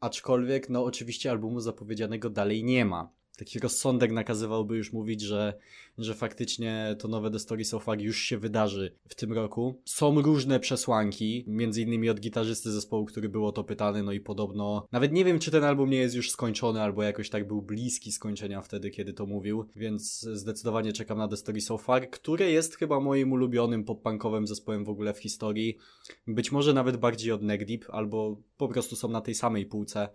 aczkolwiek 0.00 0.70
no 0.70 0.84
oczywiście 0.84 1.30
albumu 1.30 1.60
zapowiedzianego 1.60 2.30
dalej 2.30 2.64
nie 2.64 2.84
ma. 2.84 3.10
Taki 3.36 3.58
rozsądek 3.58 4.12
nakazywałby 4.12 4.76
już 4.76 4.92
mówić, 4.92 5.20
że, 5.20 5.54
że 5.98 6.14
faktycznie 6.14 6.96
to 6.98 7.08
nowe 7.08 7.30
The 7.30 7.38
Stories 7.38 7.74
of 7.74 7.84
Far 7.84 8.00
już 8.00 8.18
się 8.22 8.38
wydarzy 8.38 8.94
w 9.08 9.14
tym 9.14 9.32
roku. 9.32 9.80
Są 9.84 10.22
różne 10.22 10.60
przesłanki, 10.60 11.44
między 11.46 11.82
innymi 11.82 12.10
od 12.10 12.20
gitarzysty 12.20 12.70
zespołu, 12.70 13.04
który 13.04 13.28
był 13.28 13.46
o 13.46 13.52
to 13.52 13.64
pytany, 13.64 14.02
no 14.02 14.12
i 14.12 14.20
podobno, 14.20 14.86
nawet 14.92 15.12
nie 15.12 15.24
wiem, 15.24 15.38
czy 15.38 15.50
ten 15.50 15.64
album 15.64 15.90
nie 15.90 15.96
jest 15.96 16.14
już 16.14 16.30
skończony, 16.30 16.82
albo 16.82 17.02
jakoś 17.02 17.30
tak 17.30 17.48
był 17.48 17.62
bliski 17.62 18.12
skończenia 18.12 18.62
wtedy, 18.62 18.90
kiedy 18.90 19.12
to 19.12 19.26
mówił, 19.26 19.64
więc 19.76 20.20
zdecydowanie 20.20 20.92
czekam 20.92 21.18
na 21.18 21.28
The 21.28 21.36
Stories 21.36 21.70
of 21.70 21.82
Far, 21.82 22.10
które 22.10 22.50
jest 22.50 22.76
chyba 22.76 23.00
moim 23.00 23.32
ulubionym 23.32 23.84
pop-punkowym 23.84 24.46
zespołem 24.46 24.84
w 24.84 24.88
ogóle 24.88 25.14
w 25.14 25.18
historii. 25.18 25.78
Być 26.26 26.52
może 26.52 26.72
nawet 26.72 26.96
bardziej 26.96 27.32
od 27.32 27.42
Neck 27.42 27.64
Deep, 27.64 27.84
albo 27.88 28.36
po 28.56 28.68
prostu 28.68 28.96
są 28.96 29.08
na 29.08 29.20
tej 29.20 29.34
samej 29.34 29.66
półce. 29.66 30.08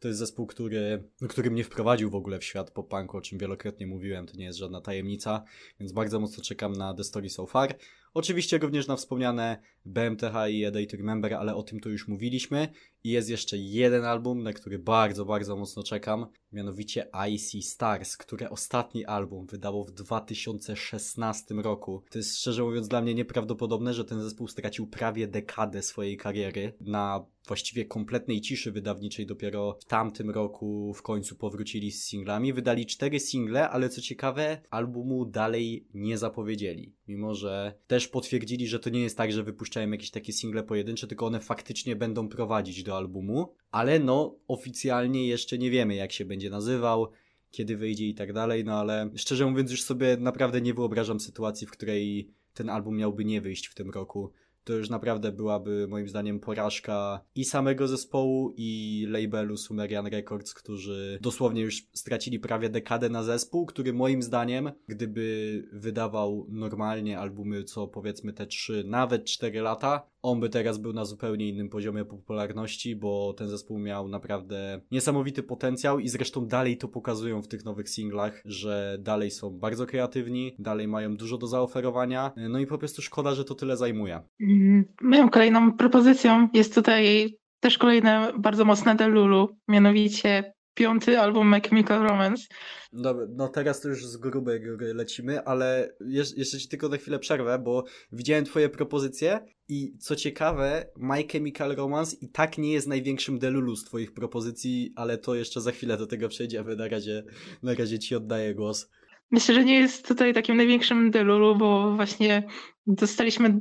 To 0.00 0.08
jest 0.08 0.18
zespół, 0.18 0.46
który, 0.46 1.04
no, 1.20 1.28
który 1.28 1.50
mnie 1.50 1.64
wprowadził 1.64 2.10
w 2.10 2.14
ogóle 2.14 2.38
w 2.38 2.44
świat 2.44 2.70
pop-punku, 2.70 3.16
o 3.16 3.20
czym 3.20 3.38
wielokrotnie 3.38 3.86
mówiłem, 3.86 4.26
to 4.26 4.36
nie 4.36 4.44
jest 4.44 4.58
żadna 4.58 4.80
tajemnica, 4.80 5.44
więc 5.80 5.92
bardzo 5.92 6.20
mocno 6.20 6.44
czekam 6.44 6.72
na 6.72 6.94
The 6.94 7.04
Story 7.04 7.30
So 7.30 7.46
Far. 7.46 7.74
Oczywiście 8.18 8.58
również 8.58 8.86
na 8.86 8.96
wspomniane 8.96 9.58
BMTH 9.84 10.34
i 10.50 10.64
A 10.64 10.70
Day 10.70 10.86
to 10.86 10.96
Remember, 10.96 11.34
ale 11.34 11.54
o 11.54 11.62
tym 11.62 11.80
tu 11.80 11.90
już 11.90 12.08
mówiliśmy. 12.08 12.68
I 13.04 13.10
jest 13.10 13.30
jeszcze 13.30 13.56
jeden 13.58 14.04
album, 14.04 14.42
na 14.42 14.52
który 14.52 14.78
bardzo, 14.78 15.24
bardzo 15.24 15.56
mocno 15.56 15.82
czekam, 15.82 16.26
mianowicie 16.52 17.10
Icy 17.30 17.62
Stars, 17.62 18.16
które 18.16 18.50
ostatni 18.50 19.04
album 19.04 19.46
wydało 19.46 19.84
w 19.84 19.90
2016 19.90 21.54
roku. 21.54 22.02
To 22.10 22.18
jest 22.18 22.38
szczerze 22.38 22.62
mówiąc 22.62 22.88
dla 22.88 23.02
mnie 23.02 23.14
nieprawdopodobne, 23.14 23.94
że 23.94 24.04
ten 24.04 24.22
zespół 24.22 24.48
stracił 24.48 24.86
prawie 24.86 25.28
dekadę 25.28 25.82
swojej 25.82 26.16
kariery 26.16 26.72
na 26.80 27.26
właściwie 27.46 27.84
kompletnej 27.84 28.40
ciszy 28.40 28.72
wydawniczej 28.72 29.26
dopiero 29.26 29.78
w 29.80 29.84
tamtym 29.84 30.30
roku 30.30 30.94
w 30.94 31.02
końcu 31.02 31.36
powrócili 31.36 31.92
z 31.92 32.04
singlami. 32.04 32.52
Wydali 32.52 32.86
cztery 32.86 33.20
single, 33.20 33.68
ale 33.68 33.88
co 33.88 34.00
ciekawe, 34.00 34.60
albumu 34.70 35.24
dalej 35.24 35.86
nie 35.94 36.18
zapowiedzieli. 36.18 36.94
Mimo, 37.08 37.34
że 37.34 37.74
też 37.86 38.07
potwierdzili, 38.08 38.66
że 38.66 38.78
to 38.78 38.90
nie 38.90 39.00
jest 39.00 39.16
tak, 39.16 39.32
że 39.32 39.42
wypuszczają 39.42 39.90
jakieś 39.90 40.10
takie 40.10 40.32
single 40.32 40.62
pojedyncze, 40.62 41.06
tylko 41.06 41.26
one 41.26 41.40
faktycznie 41.40 41.96
będą 41.96 42.28
prowadzić 42.28 42.82
do 42.82 42.96
albumu. 42.96 43.54
Ale 43.70 43.98
no, 43.98 44.38
oficjalnie 44.48 45.26
jeszcze 45.26 45.58
nie 45.58 45.70
wiemy, 45.70 45.94
jak 45.94 46.12
się 46.12 46.24
będzie 46.24 46.50
nazywał, 46.50 47.10
kiedy 47.50 47.76
wyjdzie 47.76 48.08
i 48.08 48.14
tak 48.14 48.32
dalej, 48.32 48.64
no 48.64 48.74
ale 48.74 49.10
szczerze 49.16 49.46
mówiąc, 49.46 49.70
już 49.70 49.82
sobie 49.82 50.16
naprawdę 50.16 50.60
nie 50.60 50.74
wyobrażam 50.74 51.20
sytuacji, 51.20 51.66
w 51.66 51.70
której 51.70 52.30
ten 52.54 52.70
album 52.70 52.96
miałby 52.96 53.24
nie 53.24 53.40
wyjść 53.40 53.66
w 53.66 53.74
tym 53.74 53.90
roku 53.90 54.32
to 54.68 54.74
już 54.74 54.90
naprawdę 54.90 55.32
byłaby 55.32 55.88
moim 55.88 56.08
zdaniem 56.08 56.40
porażka 56.40 57.20
i 57.34 57.44
samego 57.44 57.88
zespołu 57.88 58.54
i 58.56 59.06
labelu 59.08 59.56
Sumerian 59.56 60.06
Records, 60.06 60.54
którzy 60.54 61.18
dosłownie 61.22 61.62
już 61.62 61.86
stracili 61.92 62.40
prawie 62.40 62.68
dekadę 62.68 63.08
na 63.08 63.22
zespół, 63.22 63.66
który 63.66 63.92
moim 63.92 64.22
zdaniem, 64.22 64.70
gdyby 64.88 65.68
wydawał 65.72 66.46
normalnie 66.48 67.18
albumy 67.18 67.64
co 67.64 67.88
powiedzmy 67.88 68.32
te 68.32 68.46
3, 68.46 68.84
nawet 68.86 69.24
4 69.24 69.60
lata, 69.60 70.06
on 70.22 70.40
by 70.40 70.48
teraz 70.48 70.78
był 70.78 70.92
na 70.92 71.04
zupełnie 71.04 71.48
innym 71.48 71.68
poziomie 71.68 72.04
popularności, 72.04 72.96
bo 72.96 73.32
ten 73.32 73.48
zespół 73.48 73.78
miał 73.78 74.08
naprawdę 74.08 74.80
niesamowity 74.90 75.42
potencjał 75.42 75.98
i 75.98 76.08
zresztą 76.08 76.46
dalej 76.46 76.76
to 76.76 76.88
pokazują 76.88 77.42
w 77.42 77.48
tych 77.48 77.64
nowych 77.64 77.88
singlach, 77.88 78.42
że 78.44 78.98
dalej 79.00 79.30
są 79.30 79.50
bardzo 79.50 79.86
kreatywni, 79.86 80.54
dalej 80.58 80.88
mają 80.88 81.16
dużo 81.16 81.38
do 81.38 81.46
zaoferowania, 81.46 82.32
no 82.36 82.58
i 82.58 82.66
po 82.66 82.78
prostu 82.78 83.02
szkoda, 83.02 83.34
że 83.34 83.44
to 83.44 83.54
tyle 83.54 83.76
zajmuje. 83.76 84.20
Mm, 84.40 84.84
moją 85.02 85.28
kolejną 85.30 85.72
propozycją 85.72 86.48
jest 86.54 86.74
tutaj 86.74 87.34
też 87.60 87.78
kolejne 87.78 88.32
bardzo 88.38 88.64
mocne 88.64 88.94
Delulu, 88.94 89.48
mianowicie 89.68 90.52
piąty 90.78 91.20
album 91.20 91.48
My 91.48 91.60
Chemical 91.60 92.02
Romance. 92.02 92.46
Dobra, 92.92 93.26
no 93.36 93.48
teraz 93.48 93.80
to 93.80 93.88
już 93.88 94.06
z 94.06 94.16
grubej 94.16 94.60
góry 94.60 94.94
lecimy, 94.94 95.44
ale 95.44 95.94
jeszcze 96.36 96.58
ci 96.58 96.68
tylko 96.68 96.88
na 96.88 96.96
chwilę 96.96 97.18
przerwę, 97.18 97.58
bo 97.58 97.84
widziałem 98.12 98.44
twoje 98.44 98.68
propozycje 98.68 99.40
i 99.68 99.98
co 99.98 100.16
ciekawe, 100.16 100.86
My 100.96 101.24
Chemical 101.32 101.76
Romance 101.76 102.16
i 102.20 102.28
tak 102.28 102.58
nie 102.58 102.72
jest 102.72 102.86
największym 102.86 103.38
delulu 103.38 103.76
z 103.76 103.84
twoich 103.84 104.12
propozycji, 104.12 104.92
ale 104.96 105.18
to 105.18 105.34
jeszcze 105.34 105.60
za 105.60 105.72
chwilę 105.72 105.96
do 105.96 106.06
tego 106.06 106.28
przejdziemy, 106.28 106.76
na 106.76 106.88
razie, 106.88 107.24
na 107.62 107.74
razie 107.74 107.98
ci 107.98 108.14
oddaję 108.14 108.54
głos. 108.54 108.90
Myślę, 109.30 109.54
że 109.54 109.64
nie 109.64 109.80
jest 109.80 110.08
tutaj 110.08 110.34
takim 110.34 110.56
największym 110.56 111.10
delulu, 111.10 111.56
bo 111.56 111.96
właśnie 111.96 112.42
dostaliśmy, 112.86 113.60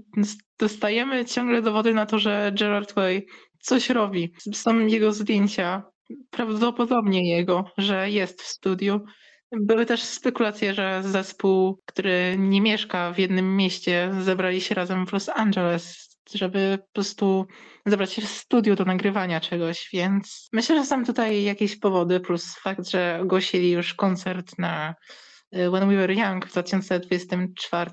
dostajemy 0.59 1.25
ciągle 1.25 1.61
dowody 1.61 1.93
na 1.93 2.05
to, 2.05 2.19
że 2.19 2.51
Gerard 2.59 2.93
Way 2.93 3.25
coś 3.59 3.89
robi. 3.89 4.33
Są 4.53 4.79
jego 4.79 5.11
zdjęcia, 5.11 5.83
prawdopodobnie 6.29 7.29
jego, 7.29 7.71
że 7.77 8.09
jest 8.09 8.41
w 8.41 8.47
studiu. 8.47 9.01
Były 9.51 9.85
też 9.85 10.03
spekulacje, 10.03 10.73
że 10.73 11.01
zespół, 11.05 11.81
który 11.85 12.35
nie 12.37 12.61
mieszka 12.61 13.13
w 13.13 13.19
jednym 13.19 13.55
mieście, 13.55 14.11
zebrali 14.21 14.61
się 14.61 14.75
razem 14.75 15.07
w 15.07 15.13
Los 15.13 15.29
Angeles, 15.29 16.17
żeby 16.33 16.77
po 16.81 16.93
prostu 16.93 17.45
zebrać 17.85 18.13
się 18.13 18.21
w 18.21 18.29
studiu 18.29 18.75
do 18.75 18.85
nagrywania 18.85 19.39
czegoś, 19.39 19.89
więc 19.93 20.49
myślę, 20.53 20.75
że 20.75 20.85
są 20.85 21.05
tutaj 21.05 21.43
jakieś 21.43 21.79
powody, 21.79 22.19
plus 22.19 22.55
fakt, 22.55 22.89
że 22.89 23.19
ogłosili 23.21 23.71
już 23.71 23.93
koncert 23.93 24.59
na 24.59 24.95
When 25.51 25.89
We 25.89 25.95
Were 25.95 26.13
Young 26.13 26.45
w 26.45 26.51
2024. 26.51 27.91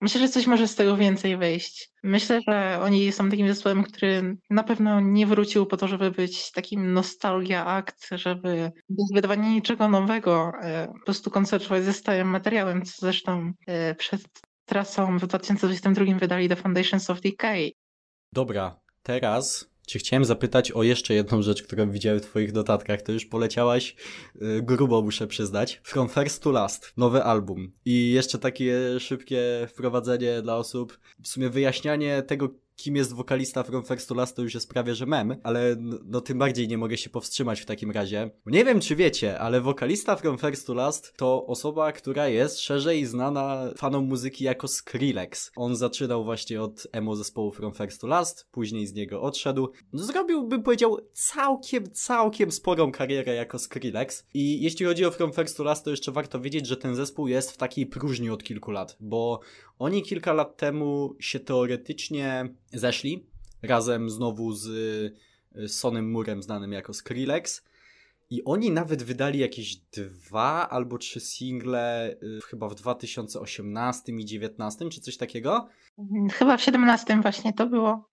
Myślę, 0.00 0.20
że 0.20 0.28
coś 0.28 0.46
może 0.46 0.68
z 0.68 0.74
tego 0.74 0.96
więcej 0.96 1.36
wyjść. 1.36 1.90
Myślę, 2.02 2.40
że 2.48 2.78
oni 2.82 3.12
są 3.12 3.30
takim 3.30 3.48
zespołem, 3.48 3.82
który 3.82 4.36
na 4.50 4.62
pewno 4.62 5.00
nie 5.00 5.26
wrócił 5.26 5.66
po 5.66 5.76
to, 5.76 5.88
żeby 5.88 6.10
być 6.10 6.52
takim 6.52 6.92
nostalgia 6.92 7.66
akt, 7.66 8.08
żeby 8.10 8.72
bez 8.88 9.06
wydawania 9.14 9.48
niczego 9.48 9.88
nowego 9.88 10.52
y, 10.84 10.86
po 10.86 11.04
prostu 11.04 11.30
koncertować 11.30 11.84
ze 11.84 11.92
stałym 11.92 12.28
materiałem, 12.28 12.84
co 12.84 12.92
zresztą 12.98 13.52
y, 13.90 13.94
przed 13.94 14.22
trasą 14.64 15.18
w 15.18 15.26
2022 15.26 16.18
wydali 16.18 16.48
The 16.48 16.56
Foundations 16.56 17.10
of 17.10 17.20
Decay. 17.20 17.72
Dobra, 18.32 18.80
teraz 19.02 19.70
Cię 19.86 19.98
chciałem 19.98 20.24
zapytać 20.24 20.72
o 20.72 20.82
jeszcze 20.82 21.14
jedną 21.14 21.42
rzecz, 21.42 21.62
którą 21.62 21.90
widziałem 21.90 22.20
w 22.20 22.22
Twoich 22.22 22.52
notatkach. 22.52 23.02
To 23.02 23.12
już 23.12 23.26
poleciałaś 23.26 23.96
yy, 24.34 24.62
grubo, 24.62 25.02
muszę 25.02 25.26
przyznać. 25.26 25.80
From 25.84 26.08
First 26.08 26.42
to 26.42 26.50
Last, 26.50 26.92
nowy 26.96 27.22
album. 27.22 27.72
I 27.84 28.10
jeszcze 28.10 28.38
takie 28.38 29.00
szybkie 29.00 29.66
wprowadzenie 29.70 30.42
dla 30.42 30.56
osób, 30.56 30.98
w 31.22 31.28
sumie 31.28 31.50
wyjaśnianie 31.50 32.22
tego, 32.22 32.48
kim 32.76 32.96
jest 32.96 33.12
wokalista 33.12 33.62
From 33.62 33.84
First 33.84 34.08
to 34.08 34.14
Last 34.14 34.36
to 34.36 34.42
już 34.42 34.54
jest 34.54 34.68
prawie, 34.70 34.94
że 34.94 35.06
mem, 35.06 35.36
ale 35.42 35.76
no, 36.04 36.20
tym 36.20 36.38
bardziej 36.38 36.68
nie 36.68 36.78
mogę 36.78 36.96
się 36.96 37.10
powstrzymać 37.10 37.60
w 37.60 37.66
takim 37.66 37.90
razie. 37.90 38.30
Nie 38.46 38.64
wiem, 38.64 38.80
czy 38.80 38.96
wiecie, 38.96 39.38
ale 39.38 39.60
wokalista 39.60 40.16
From 40.16 40.38
First 40.38 40.66
to 40.66 40.74
Last 40.74 41.12
to 41.16 41.46
osoba, 41.46 41.92
która 41.92 42.28
jest 42.28 42.60
szerzej 42.60 43.06
znana 43.06 43.70
fanom 43.76 44.04
muzyki 44.04 44.44
jako 44.44 44.68
Skrillex. 44.68 45.50
On 45.56 45.76
zaczynał 45.76 46.24
właśnie 46.24 46.62
od 46.62 46.86
emo 46.92 47.16
zespołu 47.16 47.52
From 47.52 47.74
First 47.74 48.00
to 48.00 48.06
Last, 48.06 48.48
później 48.50 48.86
z 48.86 48.94
niego 48.94 49.22
odszedł. 49.22 49.68
No, 49.92 50.04
zrobił, 50.04 50.48
bym 50.48 50.62
powiedział, 50.62 50.98
całkiem, 51.12 51.90
całkiem 51.90 52.52
sporą 52.52 52.92
karierę 52.92 53.34
jako 53.34 53.58
Skrillex. 53.58 54.26
I 54.34 54.62
jeśli 54.62 54.86
chodzi 54.86 55.04
o 55.04 55.10
From 55.10 55.32
First 55.32 55.56
to 55.56 55.64
Last, 55.64 55.84
to 55.84 55.90
jeszcze 55.90 56.12
warto 56.12 56.40
wiedzieć, 56.40 56.66
że 56.66 56.76
ten 56.76 56.94
zespół 56.94 57.28
jest 57.28 57.50
w 57.50 57.56
takiej 57.56 57.86
próżni 57.86 58.30
od 58.30 58.44
kilku 58.44 58.70
lat, 58.70 58.96
bo 59.00 59.40
oni 59.78 60.02
kilka 60.02 60.32
lat 60.32 60.56
temu 60.56 61.14
się 61.20 61.40
teoretycznie 61.40 62.48
zeszli, 62.72 63.26
razem 63.62 64.10
znowu 64.10 64.52
z 64.52 64.68
Sonem 65.66 66.10
Murem, 66.10 66.42
znanym 66.42 66.72
jako 66.72 66.94
Skrillex. 66.94 67.64
I 68.30 68.44
oni 68.44 68.70
nawet 68.70 69.02
wydali 69.02 69.38
jakieś 69.38 69.76
dwa 69.76 70.68
albo 70.68 70.98
trzy 70.98 71.20
single 71.20 72.16
y, 72.22 72.40
chyba 72.40 72.68
w 72.68 72.74
2018 72.74 74.12
i 74.12 74.14
2019, 74.14 74.88
czy 74.88 75.00
coś 75.00 75.16
takiego. 75.16 75.68
Chyba 76.32 76.56
w 76.56 76.62
17 76.62 77.20
właśnie 77.22 77.52
to 77.52 77.66
było. 77.66 78.08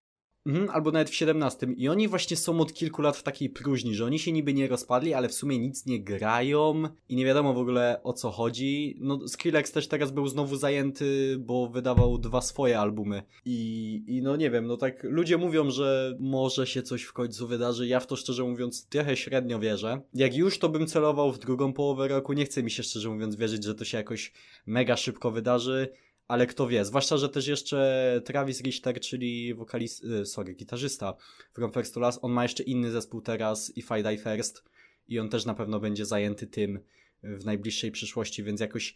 Mhm, 0.46 0.70
albo 0.70 0.92
nawet 0.92 1.10
w 1.10 1.16
17. 1.16 1.68
I 1.78 1.90
oni 1.90 2.08
właśnie 2.08 2.38
są 2.38 2.60
od 2.60 2.74
kilku 2.74 3.02
lat 3.02 3.18
w 3.18 3.24
takiej 3.24 3.50
próżni, 3.50 3.96
że 3.96 4.06
oni 4.06 4.20
się 4.20 4.32
niby 4.32 4.54
nie 4.54 4.68
rozpadli, 4.68 5.14
ale 5.14 5.30
w 5.30 5.34
sumie 5.34 5.60
nic 5.60 5.86
nie 5.86 6.04
grają 6.04 6.84
i 7.10 7.16
nie 7.16 7.26
wiadomo 7.26 7.54
w 7.54 7.58
ogóle 7.58 8.00
o 8.04 8.14
co 8.14 8.32
chodzi. 8.32 8.98
No, 9.00 9.28
Skrillex 9.28 9.72
też 9.72 9.88
teraz 9.88 10.12
był 10.12 10.28
znowu 10.28 10.56
zajęty, 10.56 11.38
bo 11.40 11.68
wydawał 11.68 12.18
dwa 12.18 12.42
swoje 12.42 12.80
albumy. 12.80 13.24
I, 13.46 14.04
I 14.08 14.22
no 14.22 14.36
nie 14.36 14.52
wiem, 14.52 14.68
no 14.68 14.78
tak 14.78 15.04
ludzie 15.04 15.38
mówią, 15.38 15.72
że 15.72 16.18
może 16.20 16.68
się 16.68 16.84
coś 16.84 17.04
w 17.04 17.14
końcu 17.14 17.48
wydarzy. 17.48 17.88
Ja 17.88 18.00
w 18.00 18.08
to 18.08 18.16
szczerze 18.16 18.44
mówiąc 18.44 18.88
trochę 18.88 19.18
średnio 19.18 19.60
wierzę. 19.60 20.02
Jak 20.14 20.36
już 20.36 20.60
to 20.60 20.70
bym 20.70 20.88
celował 20.88 21.32
w 21.32 21.40
drugą 21.40 21.74
połowę 21.74 22.08
roku, 22.08 22.34
nie 22.34 22.46
chce 22.46 22.64
mi 22.64 22.72
się 22.72 22.84
szczerze 22.84 23.10
mówiąc 23.10 23.36
wierzyć, 23.36 23.64
że 23.64 23.76
to 23.76 23.86
się 23.86 23.98
jakoś 23.98 24.34
mega 24.66 24.98
szybko 24.98 25.32
wydarzy 25.32 25.90
ale 26.34 26.48
kto 26.48 26.67
wie, 26.67 26.86
zwłaszcza, 26.86 27.17
że 27.17 27.30
też 27.30 27.48
jeszcze 27.48 28.22
Travis 28.26 28.62
Richter, 28.62 29.00
czyli 29.00 29.54
wokalist, 29.54 30.04
y, 30.04 30.26
sorry, 30.26 30.54
gitarzysta 30.54 31.13
From 31.54 31.72
First 31.72 31.93
to 31.93 32.00
Last, 32.00 32.19
on 32.22 32.32
ma 32.32 32.43
jeszcze 32.43 32.63
inny 32.63 32.91
zespół 32.91 33.22
teraz, 33.22 33.78
If 33.78 34.00
I 34.00 34.04
Die 34.04 34.17
First 34.17 34.63
i 35.08 35.19
on 35.19 35.30
też 35.30 35.46
na 35.46 35.54
pewno 35.54 35.80
będzie 35.80 36.06
zajęty 36.06 36.48
tym 36.48 36.80
w 37.24 37.46
najbliższej 37.46 37.91
przyszłości, 37.91 38.43
więc 38.43 38.62
jakoś 38.62 38.96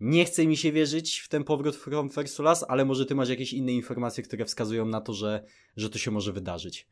nie 0.00 0.24
chce 0.24 0.46
mi 0.46 0.56
się 0.56 0.72
wierzyć 0.72 1.18
w 1.18 1.28
ten 1.28 1.44
powrót 1.44 1.76
From 1.76 2.10
First 2.10 2.36
to 2.36 2.42
Last, 2.42 2.64
ale 2.68 2.84
może 2.84 3.06
ty 3.06 3.14
masz 3.14 3.28
jakieś 3.28 3.52
inne 3.52 3.72
informacje, 3.72 4.24
które 4.24 4.44
wskazują 4.44 4.86
na 4.86 5.00
to, 5.00 5.12
że, 5.12 5.44
że 5.76 5.90
to 5.90 5.98
się 5.98 6.10
może 6.10 6.32
wydarzyć. 6.32 6.86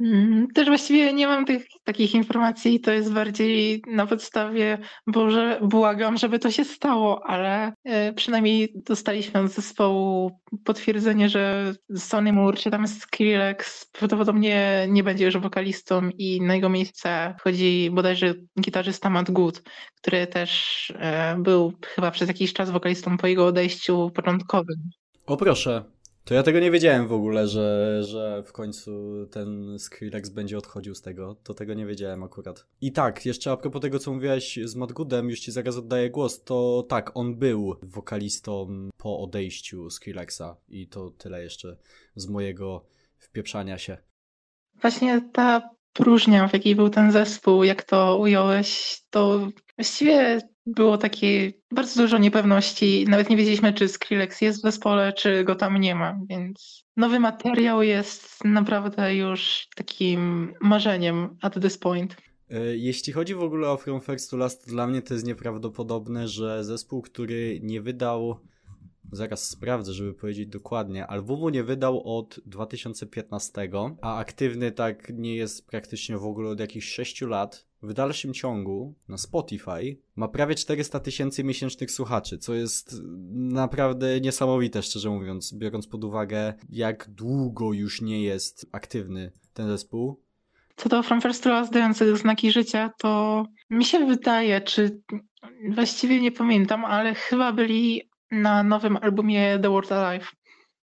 Mm, 0.00 0.48
też 0.54 0.68
właściwie 0.68 1.12
nie 1.12 1.26
mam 1.26 1.44
tych 1.44 1.66
takich 1.84 2.14
informacji, 2.14 2.80
to 2.80 2.92
jest 2.92 3.12
bardziej 3.12 3.82
na 3.86 4.06
podstawie, 4.06 4.78
Boże, 5.06 5.60
błagam, 5.62 6.16
żeby 6.16 6.38
to 6.38 6.50
się 6.50 6.64
stało, 6.64 7.26
ale 7.26 7.72
e, 7.84 8.12
przynajmniej 8.12 8.72
dostaliśmy 8.74 9.40
od 9.40 9.50
zespołu 9.50 10.40
potwierdzenie, 10.64 11.28
że 11.28 11.74
Sonny 11.96 12.32
Moore 12.32 12.56
czy 12.56 12.70
tam 12.70 12.88
Skrillex 12.88 13.90
prawdopodobnie 13.92 14.86
nie 14.88 15.02
będzie 15.02 15.24
już 15.24 15.38
wokalistą 15.38 16.10
i 16.18 16.40
na 16.40 16.54
jego 16.54 16.68
miejsce 16.68 17.34
wchodzi 17.38 17.90
bodajże 17.92 18.34
gitarzysta 18.60 19.10
Matt 19.10 19.30
Good, 19.30 19.62
który 19.94 20.26
też 20.26 20.92
e, 20.98 21.36
był 21.38 21.72
chyba 21.86 22.10
przez 22.10 22.28
jakiś 22.28 22.52
czas 22.52 22.70
wokalistą 22.70 23.16
po 23.16 23.26
jego 23.26 23.46
odejściu 23.46 24.10
początkowym. 24.14 24.76
O 25.26 25.36
proszę, 25.36 25.84
to 26.28 26.34
ja 26.34 26.42
tego 26.42 26.60
nie 26.60 26.70
wiedziałem 26.70 27.08
w 27.08 27.12
ogóle, 27.12 27.48
że, 27.48 27.98
że 28.04 28.42
w 28.46 28.52
końcu 28.52 28.90
ten 29.30 29.78
Skrillex 29.78 30.30
będzie 30.30 30.58
odchodził 30.58 30.94
z 30.94 31.02
tego. 31.02 31.34
To 31.42 31.54
tego 31.54 31.74
nie 31.74 31.86
wiedziałem 31.86 32.22
akurat. 32.22 32.66
I 32.80 32.92
tak, 32.92 33.26
jeszcze 33.26 33.52
a 33.52 33.56
propos 33.56 33.82
tego, 33.82 33.98
co 33.98 34.12
mówiłaś 34.12 34.58
z 34.64 34.74
Matt 34.74 34.92
Goodem, 34.92 35.30
już 35.30 35.40
ci 35.40 35.52
zaraz 35.52 35.76
oddaję 35.76 36.10
głos, 36.10 36.44
to 36.44 36.86
tak, 36.88 37.10
on 37.14 37.36
był 37.36 37.76
wokalistą 37.82 38.68
po 38.96 39.20
odejściu 39.20 39.90
Skrillexa 39.90 40.56
i 40.68 40.88
to 40.88 41.10
tyle 41.10 41.42
jeszcze 41.42 41.76
z 42.14 42.26
mojego 42.26 42.86
wpieprzania 43.18 43.78
się. 43.78 43.98
Właśnie 44.80 45.30
ta 45.32 45.70
próżnia, 45.92 46.48
w 46.48 46.52
jakiej 46.52 46.76
był 46.76 46.90
ten 46.90 47.12
zespół, 47.12 47.64
jak 47.64 47.82
to 47.82 48.18
ująłeś, 48.18 48.98
to 49.10 49.48
właściwie 49.76 50.40
było 50.66 50.98
takie 50.98 51.52
bardzo 51.70 52.02
dużo 52.02 52.18
niepewności. 52.18 53.04
Nawet 53.08 53.30
nie 53.30 53.36
wiedzieliśmy, 53.36 53.72
czy 53.72 53.88
Skrillex 53.88 54.40
jest 54.40 54.58
w 54.58 54.62
zespole, 54.62 55.12
czy 55.12 55.44
go 55.44 55.54
tam 55.54 55.80
nie 55.80 55.94
ma, 55.94 56.20
więc 56.28 56.84
nowy 56.96 57.20
materiał 57.20 57.82
jest 57.82 58.44
naprawdę 58.44 59.16
już 59.16 59.68
takim 59.76 60.52
marzeniem 60.60 61.36
at 61.42 61.62
this 61.62 61.78
point. 61.78 62.16
E, 62.50 62.76
jeśli 62.76 63.12
chodzi 63.12 63.34
w 63.34 63.42
ogóle 63.42 63.70
o 63.70 63.76
From 63.76 64.00
First 64.00 64.30
to 64.30 64.36
Last, 64.36 64.68
dla 64.68 64.86
mnie 64.86 65.02
to 65.02 65.14
jest 65.14 65.26
nieprawdopodobne, 65.26 66.28
że 66.28 66.64
zespół, 66.64 67.02
który 67.02 67.60
nie 67.62 67.80
wydał 67.80 68.40
Zaraz 69.12 69.48
sprawdzę, 69.48 69.92
żeby 69.92 70.14
powiedzieć 70.14 70.48
dokładnie. 70.48 71.06
Albumu 71.06 71.48
nie 71.48 71.64
wydał 71.64 72.18
od 72.18 72.40
2015, 72.46 73.70
a 74.00 74.16
aktywny 74.16 74.72
tak 74.72 75.12
nie 75.14 75.36
jest 75.36 75.66
praktycznie 75.66 76.18
w 76.18 76.24
ogóle 76.24 76.50
od 76.50 76.60
jakichś 76.60 76.86
6 76.86 77.20
lat. 77.20 77.68
W 77.82 77.92
dalszym 77.92 78.34
ciągu 78.34 78.94
na 79.08 79.18
Spotify 79.18 79.96
ma 80.16 80.28
prawie 80.28 80.54
400 80.54 81.00
tysięcy 81.00 81.44
miesięcznych 81.44 81.90
słuchaczy, 81.90 82.38
co 82.38 82.54
jest 82.54 82.96
naprawdę 83.32 84.20
niesamowite, 84.20 84.82
szczerze 84.82 85.10
mówiąc, 85.10 85.54
biorąc 85.54 85.86
pod 85.86 86.04
uwagę, 86.04 86.54
jak 86.70 87.10
długo 87.10 87.72
już 87.72 88.02
nie 88.02 88.22
jest 88.22 88.66
aktywny 88.72 89.32
ten 89.54 89.68
zespół. 89.68 90.20
Co 90.76 90.88
do 90.88 91.02
From 91.02 91.20
First 91.20 91.44
to 91.44 91.50
Last 91.50 91.72
dających 91.72 92.18
znaki 92.18 92.52
życia, 92.52 92.90
to 92.98 93.44
mi 93.70 93.84
się 93.84 94.06
wydaje, 94.06 94.60
czy 94.60 95.00
właściwie 95.68 96.20
nie 96.20 96.32
pamiętam, 96.32 96.84
ale 96.84 97.14
chyba 97.14 97.52
byli 97.52 98.07
na 98.30 98.62
nowym 98.62 98.96
albumie 98.96 99.58
The 99.58 99.70
World 99.70 99.92
Alive. 99.92 100.32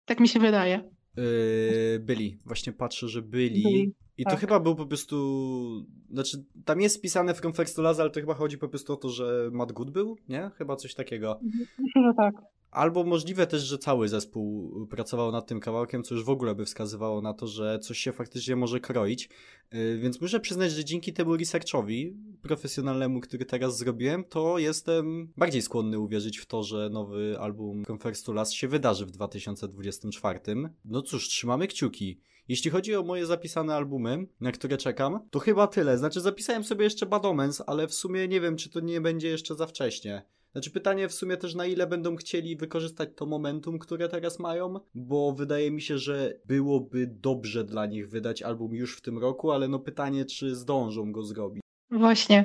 Tak 0.04 0.20
mi 0.20 0.28
się 0.28 0.40
wydaje. 0.40 0.90
Yy, 1.16 2.00
byli, 2.00 2.38
właśnie 2.44 2.72
patrzę, 2.72 3.08
że 3.08 3.22
byli. 3.22 3.62
byli. 3.62 3.94
I 4.18 4.24
tak. 4.24 4.32
to 4.34 4.40
chyba 4.40 4.60
był 4.60 4.76
po 4.76 4.86
prostu. 4.86 5.86
Znaczy, 6.10 6.44
tam 6.64 6.80
jest 6.80 6.94
spisane 6.94 7.34
From 7.34 7.52
First 7.52 7.76
to 7.76 7.82
Last, 7.82 8.00
ale 8.00 8.10
to 8.10 8.20
chyba 8.20 8.34
chodzi 8.34 8.58
po 8.58 8.68
prostu 8.68 8.92
o 8.92 8.96
to, 8.96 9.08
że 9.08 9.50
Matt 9.52 9.72
Good 9.72 9.90
był, 9.90 10.16
nie? 10.28 10.50
Chyba 10.58 10.76
coś 10.76 10.94
takiego. 10.94 11.40
Myślę, 11.78 12.02
że 12.02 12.14
tak. 12.16 12.34
Albo 12.70 13.04
możliwe 13.04 13.46
też, 13.46 13.62
że 13.62 13.78
cały 13.78 14.08
zespół 14.08 14.72
pracował 14.86 15.32
nad 15.32 15.46
tym 15.46 15.60
kawałkiem, 15.60 16.02
co 16.02 16.14
już 16.14 16.24
w 16.24 16.30
ogóle 16.30 16.54
by 16.54 16.64
wskazywało 16.64 17.20
na 17.20 17.34
to, 17.34 17.46
że 17.46 17.78
coś 17.78 17.98
się 17.98 18.12
faktycznie 18.12 18.56
może 18.56 18.80
kroić. 18.80 19.28
Y, 19.74 19.98
więc 20.02 20.20
muszę 20.20 20.40
przyznać, 20.40 20.72
że 20.72 20.84
dzięki 20.84 21.12
temu 21.12 21.36
researchowi 21.36 22.16
profesjonalnemu, 22.42 23.20
który 23.20 23.44
teraz 23.44 23.78
zrobiłem, 23.78 24.24
to 24.24 24.58
jestem 24.58 25.32
bardziej 25.36 25.62
skłonny 25.62 25.98
uwierzyć 25.98 26.38
w 26.38 26.46
to, 26.46 26.62
że 26.62 26.90
nowy 26.90 27.36
album 27.40 27.84
First 28.02 28.26
to 28.26 28.32
Last 28.32 28.52
się 28.52 28.68
wydarzy 28.68 29.06
w 29.06 29.10
2024. 29.10 30.40
No 30.84 31.02
cóż, 31.02 31.28
trzymamy 31.28 31.66
kciuki. 31.66 32.20
Jeśli 32.48 32.70
chodzi 32.70 32.94
o 32.94 33.02
moje 33.02 33.26
zapisane 33.26 33.74
albumy, 33.74 34.26
na 34.40 34.52
które 34.52 34.76
czekam, 34.76 35.28
to 35.30 35.38
chyba 35.38 35.66
tyle. 35.66 35.98
Znaczy 35.98 36.20
zapisałem 36.20 36.64
sobie 36.64 36.84
jeszcze 36.84 37.06
Bad 37.06 37.24
Omens, 37.24 37.62
ale 37.66 37.86
w 37.86 37.94
sumie 37.94 38.28
nie 38.28 38.40
wiem, 38.40 38.56
czy 38.56 38.70
to 38.70 38.80
nie 38.80 39.00
będzie 39.00 39.28
jeszcze 39.28 39.54
za 39.54 39.66
wcześnie. 39.66 40.22
Znaczy 40.52 40.70
pytanie 40.70 41.08
w 41.08 41.14
sumie 41.14 41.36
też 41.36 41.54
na 41.54 41.66
ile 41.66 41.86
będą 41.86 42.16
chcieli 42.16 42.56
wykorzystać 42.56 43.08
to 43.16 43.26
momentum, 43.26 43.78
które 43.78 44.08
teraz 44.08 44.38
mają, 44.38 44.74
bo 44.94 45.32
wydaje 45.32 45.70
mi 45.70 45.82
się, 45.82 45.98
że 45.98 46.34
byłoby 46.44 47.06
dobrze 47.06 47.64
dla 47.64 47.86
nich 47.86 48.08
wydać 48.08 48.42
album 48.42 48.74
już 48.74 48.96
w 48.96 49.00
tym 49.00 49.18
roku, 49.18 49.50
ale 49.50 49.68
no 49.68 49.78
pytanie, 49.78 50.24
czy 50.24 50.54
zdążą 50.54 51.12
go 51.12 51.22
zrobić. 51.22 51.62
Właśnie. 51.90 52.44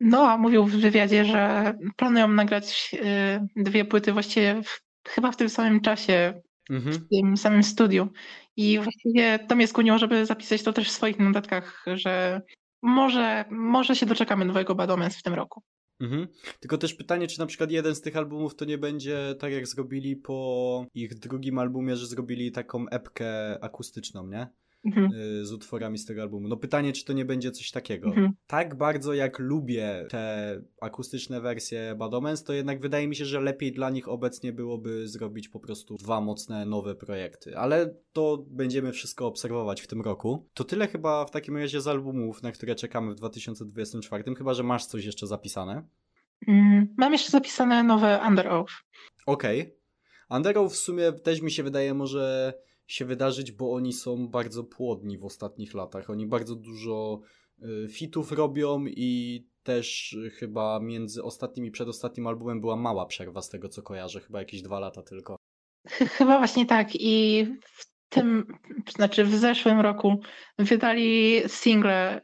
Noah 0.00 0.40
mówił 0.40 0.64
w 0.64 0.76
wywiadzie, 0.76 1.24
że 1.24 1.74
planują 1.96 2.28
nagrać 2.28 2.94
y, 3.56 3.62
dwie 3.62 3.84
płyty 3.84 4.12
właściwie 4.12 4.62
w, 4.62 4.80
chyba 5.08 5.32
w 5.32 5.36
tym 5.36 5.48
samym 5.48 5.80
czasie, 5.80 6.42
mhm. 6.70 6.96
w 6.96 7.08
tym 7.08 7.36
samym 7.36 7.62
studiu. 7.62 8.08
I 8.56 8.78
właściwie 8.78 9.38
to 9.38 9.56
mnie 9.56 9.66
skłoniło, 9.66 9.98
żeby 9.98 10.26
zapisać 10.26 10.62
to 10.62 10.72
też 10.72 10.88
w 10.88 10.92
swoich 10.92 11.18
notatkach, 11.18 11.84
że 11.94 12.42
może, 12.82 13.44
może 13.50 13.96
się 13.96 14.06
doczekamy 14.06 14.44
nowego 14.44 14.74
Badomens 14.74 15.16
w 15.16 15.22
tym 15.22 15.34
roku. 15.34 15.62
Mhm. 16.00 16.28
Tylko 16.60 16.78
też 16.78 16.94
pytanie, 16.94 17.26
czy 17.26 17.38
na 17.38 17.46
przykład 17.46 17.70
jeden 17.70 17.94
z 17.94 18.00
tych 18.00 18.16
albumów 18.16 18.54
to 18.54 18.64
nie 18.64 18.78
będzie 18.78 19.34
tak 19.38 19.52
jak 19.52 19.66
zrobili 19.66 20.16
po 20.16 20.86
ich 20.94 21.14
drugim 21.14 21.58
albumie, 21.58 21.96
że 21.96 22.06
zrobili 22.06 22.52
taką 22.52 22.88
epkę 22.88 23.58
akustyczną, 23.64 24.26
nie? 24.26 24.48
Mhm. 24.84 25.12
Y, 25.12 25.46
z 25.46 25.52
utworami 25.52 25.98
z 25.98 26.06
tego 26.06 26.22
albumu. 26.22 26.48
No 26.48 26.56
pytanie, 26.56 26.92
czy 26.92 27.04
to 27.04 27.12
nie 27.12 27.24
będzie 27.24 27.50
coś 27.50 27.70
takiego. 27.70 28.08
Mhm. 28.08 28.32
Tak 28.46 28.76
bardzo 28.76 29.14
jak 29.14 29.38
lubię 29.38 30.06
te 30.10 30.60
akustyczne 30.80 31.40
wersje 31.40 31.94
Bad 31.98 32.14
Omens, 32.14 32.44
to 32.44 32.52
jednak 32.52 32.80
wydaje 32.80 33.08
mi 33.08 33.16
się, 33.16 33.24
że 33.24 33.40
lepiej 33.40 33.72
dla 33.72 33.90
nich 33.90 34.08
obecnie 34.08 34.52
byłoby 34.52 35.08
zrobić 35.08 35.48
po 35.48 35.60
prostu 35.60 35.96
dwa 35.96 36.20
mocne, 36.20 36.66
nowe 36.66 36.94
projekty. 36.94 37.58
Ale 37.58 37.94
to 38.12 38.44
będziemy 38.50 38.92
wszystko 38.92 39.26
obserwować 39.26 39.80
w 39.80 39.86
tym 39.86 40.00
roku. 40.00 40.48
To 40.54 40.64
tyle 40.64 40.88
chyba 40.88 41.24
w 41.24 41.30
takim 41.30 41.56
razie 41.56 41.80
z 41.80 41.86
albumów, 41.86 42.42
na 42.42 42.52
które 42.52 42.74
czekamy 42.74 43.12
w 43.12 43.14
2024, 43.14 44.34
chyba, 44.34 44.54
że 44.54 44.62
masz 44.62 44.86
coś 44.86 45.04
jeszcze 45.04 45.26
zapisane. 45.26 45.82
Mm, 46.48 46.94
mam 46.96 47.12
jeszcze 47.12 47.30
zapisane 47.30 47.82
nowe 47.82 48.20
Under 48.28 48.48
Oath. 48.48 48.72
Okej. 49.26 49.60
Okay. 49.60 49.82
Under 50.30 50.58
Oath 50.58 50.74
w 50.74 50.76
sumie 50.76 51.12
też 51.12 51.40
mi 51.40 51.50
się 51.50 51.62
wydaje 51.62 51.94
może 51.94 52.54
się 52.86 53.04
wydarzyć, 53.04 53.52
bo 53.52 53.72
oni 53.72 53.92
są 53.92 54.28
bardzo 54.28 54.64
płodni 54.64 55.18
w 55.18 55.24
ostatnich 55.24 55.74
latach. 55.74 56.10
Oni 56.10 56.26
bardzo 56.26 56.54
dużo 56.54 57.20
y, 57.62 57.88
fitów 57.88 58.32
robią 58.32 58.84
i 58.86 59.42
też 59.62 60.16
chyba 60.38 60.80
między 60.80 61.22
ostatnim 61.22 61.66
i 61.66 61.70
przedostatnim 61.70 62.26
albumem 62.26 62.60
była 62.60 62.76
mała 62.76 63.06
przerwa 63.06 63.42
z 63.42 63.48
tego 63.48 63.68
co 63.68 63.82
kojarzę, 63.82 64.20
chyba 64.20 64.38
jakieś 64.38 64.62
dwa 64.62 64.80
lata 64.80 65.02
tylko. 65.02 65.36
Chyba 66.18 66.38
właśnie 66.38 66.66
tak 66.66 66.88
i 66.94 67.46
w 67.64 67.92
tym, 68.08 68.46
znaczy 68.96 69.24
w 69.24 69.34
zeszłym 69.34 69.80
roku 69.80 70.20
wydali 70.58 71.42
single 71.46 72.20
y, 72.20 72.22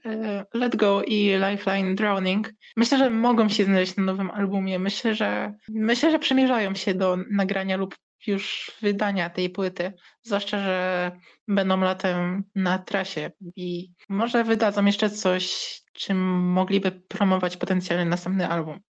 Let 0.58 0.76
Go 0.76 1.02
i 1.02 1.30
Lifeline 1.50 1.94
Drowning. 1.94 2.50
Myślę, 2.76 2.98
że 2.98 3.10
mogą 3.10 3.48
się 3.48 3.64
znaleźć 3.64 3.96
na 3.96 4.02
nowym 4.02 4.30
albumie. 4.30 4.78
Myślę, 4.78 5.14
że 5.14 5.54
myślę, 5.68 6.10
że 6.10 6.18
przymierzają 6.18 6.74
się 6.74 6.94
do 6.94 7.18
nagrania 7.30 7.76
lub 7.76 7.94
już 8.26 8.72
wydania 8.82 9.30
tej 9.30 9.50
płyty, 9.50 9.92
zwłaszcza, 10.22 10.62
że 10.62 11.12
będą 11.48 11.80
latem 11.80 12.44
na 12.54 12.78
trasie 12.78 13.30
i 13.56 13.92
może 14.08 14.44
wydadzą 14.44 14.84
jeszcze 14.84 15.10
coś, 15.10 15.74
czym 15.92 16.18
mogliby 16.40 16.90
promować 16.90 17.56
potencjalny 17.56 18.04
następny 18.04 18.48
album. 18.48 18.80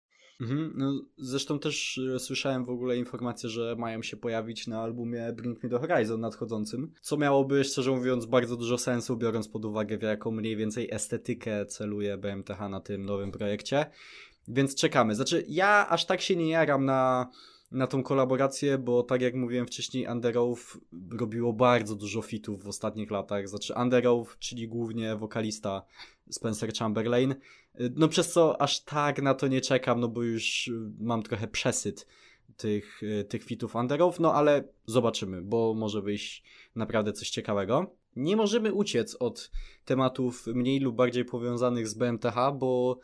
Mhm, 0.41 0.73
no, 0.77 0.93
zresztą 1.19 1.59
też 1.59 2.01
e, 2.15 2.19
słyszałem 2.19 2.65
w 2.65 2.71
ogóle 2.71 2.97
informację, 2.97 3.49
że 3.49 3.77
mają 3.79 4.03
się 4.03 4.17
pojawić 4.17 4.67
na 4.67 4.83
albumie 4.83 5.33
Bring 5.33 5.63
Me 5.63 5.71
The 5.71 5.79
Horizon 5.79 6.21
nadchodzącym, 6.21 6.93
co 7.01 7.17
miałoby 7.17 7.65
szczerze 7.65 7.91
mówiąc 7.91 8.27
bardzo 8.27 8.57
dużo 8.57 8.79
sensu, 8.79 9.17
biorąc 9.17 9.49
pod 9.49 9.65
uwagę 9.65 9.99
w 9.99 10.03
jaką 10.03 10.31
mniej 10.31 10.57
więcej 10.57 10.89
estetykę 10.91 11.67
celuje 11.67 12.19
BMTH 12.19 12.61
na 12.71 12.81
tym 12.81 13.05
nowym 13.05 13.33
projekcie. 13.33 13.87
Więc 14.49 14.75
czekamy. 14.75 15.15
Znaczy, 15.15 15.45
ja 15.49 15.89
aż 15.89 16.07
tak 16.07 16.21
się 16.21 16.37
nie 16.37 16.49
jaram 16.49 16.85
na 16.85 17.31
na 17.71 17.87
tą 17.87 18.03
kolaborację, 18.03 18.79
bo 18.79 19.03
tak 19.03 19.23
jak 19.23 19.35
mówiłem 19.35 19.67
wcześniej, 19.67 20.07
Underoath 20.07 20.79
robiło 21.11 21.53
bardzo 21.53 21.95
dużo 21.95 22.23
fitów 22.23 22.65
w 22.65 22.69
ostatnich 22.69 23.11
latach. 23.11 23.49
Znaczy 23.49 23.75
Underoath, 23.75 24.39
czyli 24.39 24.69
głównie 24.69 25.17
wokalista 25.17 25.83
Spencer 26.31 26.73
Chamberlain. 26.75 27.35
No 27.97 28.09
przez 28.09 28.33
co 28.33 28.63
aż 28.63 28.85
tak 28.85 29.23
na 29.23 29.35
to 29.35 29.49
nie 29.49 29.61
czekam, 29.61 30.01
no 30.01 30.09
bo 30.09 30.23
już 30.23 30.71
mam 31.01 31.23
trochę 31.23 31.49
przesyt 31.49 32.07
tych, 32.57 33.01
tych 33.29 33.45
fitów 33.45 33.75
Underoath, 33.75 34.21
no 34.21 34.35
ale 34.35 34.65
zobaczymy, 34.87 35.43
bo 35.43 35.75
może 35.75 36.03
wyjść 36.03 36.43
naprawdę 36.75 37.13
coś 37.13 37.31
ciekawego. 37.31 37.95
Nie 38.17 38.37
możemy 38.37 38.73
uciec 38.73 39.17
od 39.21 39.51
tematów 39.85 40.47
mniej 40.47 40.81
lub 40.81 40.97
bardziej 40.97 41.25
powiązanych 41.25 41.89
z 41.89 41.95
BMTH, 41.95 42.37
bo 42.55 42.99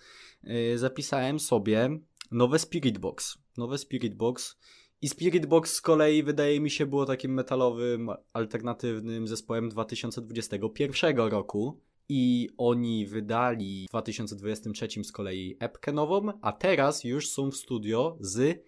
y, 0.44 0.78
zapisałem 0.78 1.40
sobie 1.40 1.98
nowe 2.30 2.58
Spirit 2.58 2.98
Box. 2.98 3.43
Nowe 3.56 3.78
Spirit 3.78 4.14
Box. 4.14 4.56
I 5.02 5.08
Spirit 5.08 5.46
Box 5.46 5.74
z 5.74 5.80
kolei 5.80 6.22
wydaje 6.22 6.60
mi 6.60 6.70
się 6.70 6.86
było 6.86 7.06
takim 7.06 7.34
metalowym, 7.34 8.10
alternatywnym 8.32 9.26
zespołem 9.26 9.68
2021 9.68 11.16
roku. 11.16 11.80
I 12.08 12.48
oni 12.58 13.06
wydali 13.06 13.86
w 13.88 13.90
2023 13.90 15.04
z 15.04 15.12
kolei 15.12 15.56
epkę 15.60 15.92
nową, 15.92 16.32
a 16.42 16.52
teraz 16.52 17.04
już 17.04 17.28
są 17.28 17.50
w 17.50 17.56
studio 17.56 18.16
z 18.20 18.64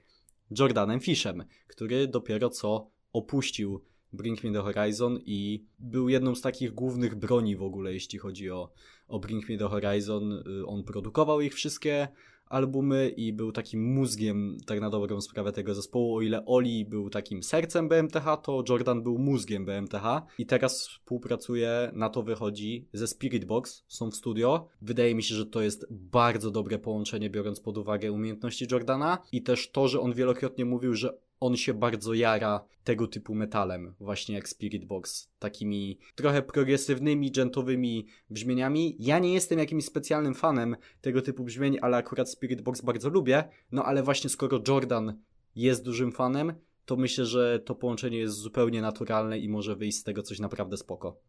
Jordanem 0.59 1.01
Fishem, 1.01 1.45
który 1.67 2.09
dopiero 2.09 2.51
co 2.51 2.91
opuścił 3.13 3.81
Bring 4.13 4.45
Me 4.45 4.53
The 4.53 4.63
Horizon 4.63 5.19
i 5.25 5.65
był 5.79 6.09
jedną 6.09 6.35
z 6.35 6.41
takich 6.41 6.73
głównych 6.73 7.15
broni 7.15 7.57
w 7.57 7.63
ogóle, 7.63 7.93
jeśli 7.93 8.19
chodzi 8.19 8.51
o, 8.51 8.73
o 9.09 9.19
Bring 9.19 9.49
Me 9.49 9.59
The 9.59 9.69
Horizon. 9.69 10.33
Y, 10.33 10.67
on 10.67 10.85
produkował 10.85 11.41
ich 11.41 11.55
wszystkie, 11.55 12.09
albumy 12.49 13.09
i 13.09 13.33
był 13.33 13.53
takim 13.53 13.95
mózgiem, 13.95 14.59
tak 14.67 14.81
na 14.81 14.91
dobrą 14.91 15.21
sprawę 15.21 15.53
tego 15.53 15.75
zespołu. 15.75 16.17
O 16.17 16.23
ile 16.23 16.47
Oli 16.47 16.85
był 16.85 17.11
takim 17.11 17.43
sercem 17.43 17.89
BMTH, 17.89 18.25
to 18.43 18.65
Jordan 18.69 19.03
był 19.03 19.19
mózgiem 19.19 19.65
BMTH 19.65 20.05
i 20.39 20.47
teraz 20.47 20.89
współpracuje, 20.89 21.91
na 21.95 22.09
to 22.09 22.23
wychodzi, 22.23 22.89
ze 22.93 23.07
Spirit 23.07 23.45
Box, 23.45 23.85
są 23.89 24.11
w 24.11 24.17
studio. 24.17 24.69
Wydaje 24.83 25.15
mi 25.15 25.23
się, 25.23 25.35
że 25.35 25.47
to 25.47 25.61
jest 25.61 25.87
bardzo 25.91 26.51
dobre 26.51 26.79
połączenie, 26.79 27.31
biorąc 27.31 27.61
pod 27.61 27.79
uwagę 27.79 28.13
umiejętności 28.13 28.67
Jordana 28.71 29.19
i 29.33 29.43
też 29.43 29.71
to, 29.71 29.89
że 29.89 30.01
on 30.01 30.13
wielokrotnie 30.13 30.65
mówił, 30.65 30.95
że 30.95 31.19
on 31.41 31.57
się 31.57 31.75
bardzo 31.75 32.15
jara 32.15 32.65
tego 32.85 33.07
typu 33.07 33.35
metalem, 33.35 33.95
właśnie 34.01 34.35
jak 34.35 34.49
Spirit 34.49 34.85
Box, 34.85 35.31
takimi 35.39 35.99
trochę 36.15 36.43
progresywnymi, 36.43 37.33
gentowymi 37.33 38.07
brzmieniami. 38.31 38.97
Ja 38.99 39.19
nie 39.19 39.33
jestem 39.33 39.59
jakimś 39.59 39.85
specjalnym 39.85 40.35
fanem 40.35 40.77
tego 41.01 41.23
typu 41.23 41.45
brzmień, 41.45 41.79
ale 41.83 41.97
akurat 41.97 42.31
Spirit 42.31 42.63
Box 42.63 42.81
bardzo 42.81 43.09
lubię, 43.09 43.45
no 43.73 43.85
ale 43.85 44.03
właśnie 44.03 44.31
skoro 44.31 44.61
Jordan 44.69 45.23
jest 45.55 45.85
dużym 45.85 46.13
fanem, 46.13 46.53
to 46.85 46.97
myślę, 46.97 47.27
że 47.27 47.59
to 47.59 47.75
połączenie 47.75 48.19
jest 48.19 48.37
zupełnie 48.37 48.83
naturalne 48.83 49.39
i 49.39 49.49
może 49.49 49.77
wyjść 49.77 49.99
z 49.99 50.03
tego 50.03 50.23
coś 50.23 50.39
naprawdę 50.39 50.77
spoko. 50.77 51.21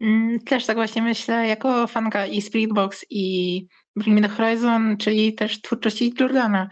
Mm, 0.00 0.40
też 0.40 0.66
tak 0.66 0.76
właśnie 0.76 1.02
myślę, 1.02 1.48
jako 1.48 1.86
fanka 1.86 2.26
i 2.26 2.42
Spirit 2.42 2.72
Box 2.72 3.06
i 3.10 3.66
Bring 3.96 4.20
Me 4.20 4.28
The 4.28 4.34
Horizon, 4.34 4.96
czyli 4.96 5.34
też 5.34 5.60
twórczości 5.60 6.14
Jordana. 6.20 6.70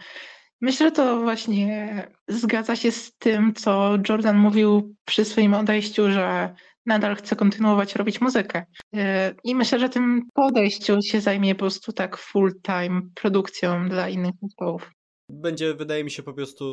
Myślę, 0.63 0.87
że 0.87 0.91
to 0.91 1.21
właśnie 1.21 2.07
zgadza 2.27 2.75
się 2.75 2.91
z 2.91 3.17
tym, 3.17 3.53
co 3.53 3.97
Jordan 4.09 4.37
mówił 4.37 4.95
przy 5.05 5.25
swoim 5.25 5.53
odejściu, 5.53 6.11
że 6.11 6.55
nadal 6.85 7.15
chce 7.15 7.35
kontynuować 7.35 7.95
robić 7.95 8.21
muzykę. 8.21 8.65
E, 8.95 9.33
I 9.43 9.55
myślę, 9.55 9.79
że 9.79 9.89
tym 9.89 10.21
podejściu 10.33 11.01
się 11.01 11.21
zajmie 11.21 11.55
po 11.55 11.59
prostu 11.59 11.93
tak 11.93 12.17
full-time 12.17 13.01
produkcją 13.15 13.89
dla 13.89 14.09
innych 14.09 14.33
zespołów 14.41 14.91
będzie, 15.29 15.73
wydaje 15.73 16.03
mi 16.03 16.11
się, 16.11 16.23
po 16.23 16.33
prostu 16.33 16.63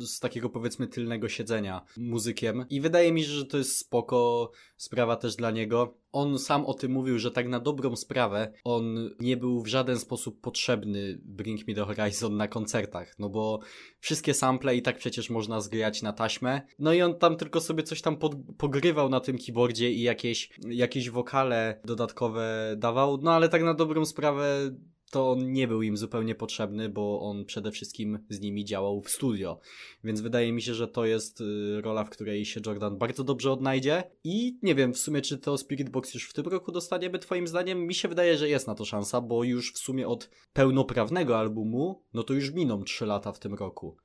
z 0.00 0.20
takiego 0.20 0.50
powiedzmy 0.50 0.88
tylnego 0.88 1.28
siedzenia 1.28 1.84
muzykiem. 1.96 2.64
I 2.70 2.80
wydaje 2.80 3.12
mi 3.12 3.22
się, 3.22 3.28
że 3.28 3.46
to 3.46 3.58
jest 3.58 3.78
spoko 3.78 4.50
sprawa 4.76 5.16
też 5.16 5.36
dla 5.36 5.50
niego. 5.50 5.94
On 6.12 6.38
sam 6.38 6.66
o 6.66 6.74
tym 6.74 6.92
mówił, 6.92 7.18
że 7.18 7.30
tak 7.30 7.48
na 7.48 7.60
dobrą 7.60 7.96
sprawę 7.96 8.52
on 8.64 9.10
nie 9.20 9.36
był 9.36 9.62
w 9.62 9.66
żaden 9.66 9.98
sposób 9.98 10.40
potrzebny 10.40 11.20
Bring 11.24 11.68
Me 11.68 11.74
The 11.74 11.84
Horizon 11.84 12.36
na 12.36 12.48
koncertach, 12.48 13.18
no 13.18 13.28
bo 13.28 13.60
wszystkie 14.00 14.34
sample 14.34 14.76
i 14.76 14.82
tak 14.82 14.98
przecież 14.98 15.30
można 15.30 15.60
zgrać 15.60 16.02
na 16.02 16.12
taśmę. 16.12 16.60
No 16.78 16.92
i 16.92 17.02
on 17.02 17.18
tam 17.18 17.36
tylko 17.36 17.60
sobie 17.60 17.82
coś 17.82 18.02
tam 18.02 18.16
pod, 18.16 18.34
pogrywał 18.58 19.08
na 19.08 19.20
tym 19.20 19.38
keyboardzie 19.38 19.90
i 19.90 20.02
jakieś, 20.02 20.50
jakieś 20.68 21.10
wokale 21.10 21.80
dodatkowe 21.84 22.74
dawał, 22.78 23.18
no 23.22 23.32
ale 23.32 23.48
tak 23.48 23.62
na 23.62 23.74
dobrą 23.74 24.04
sprawę 24.04 24.70
to 25.10 25.30
on 25.30 25.52
nie 25.52 25.68
był 25.68 25.82
im 25.82 25.96
zupełnie 25.96 26.34
potrzebny, 26.34 26.88
bo 26.88 27.20
on 27.20 27.44
przede 27.44 27.70
wszystkim 27.70 28.18
z 28.28 28.40
nimi 28.40 28.64
działał 28.64 29.00
w 29.00 29.10
studio. 29.10 29.60
Więc 30.04 30.20
wydaje 30.20 30.52
mi 30.52 30.62
się, 30.62 30.74
że 30.74 30.88
to 30.88 31.04
jest 31.04 31.40
y, 31.40 31.80
rola, 31.80 32.04
w 32.04 32.10
której 32.10 32.44
się 32.44 32.60
Jordan 32.66 32.98
bardzo 32.98 33.24
dobrze 33.24 33.52
odnajdzie. 33.52 34.02
I 34.24 34.58
nie 34.62 34.74
wiem 34.74 34.92
w 34.92 34.98
sumie, 34.98 35.22
czy 35.22 35.38
to 35.38 35.58
Spirit 35.58 35.90
Box 35.90 36.14
już 36.14 36.28
w 36.28 36.32
tym 36.32 36.46
roku 36.46 36.72
dostaniemy, 36.72 37.18
Twoim 37.18 37.46
zdaniem? 37.46 37.86
Mi 37.86 37.94
się 37.94 38.08
wydaje, 38.08 38.38
że 38.38 38.48
jest 38.48 38.66
na 38.66 38.74
to 38.74 38.84
szansa, 38.84 39.20
bo 39.20 39.44
już 39.44 39.72
w 39.72 39.78
sumie 39.78 40.08
od 40.08 40.30
pełnoprawnego 40.52 41.38
albumu, 41.38 42.02
no 42.14 42.22
to 42.22 42.34
już 42.34 42.52
miną 42.52 42.82
3 42.82 43.06
lata 43.06 43.32
w 43.32 43.38
tym 43.38 43.54
roku. 43.54 43.96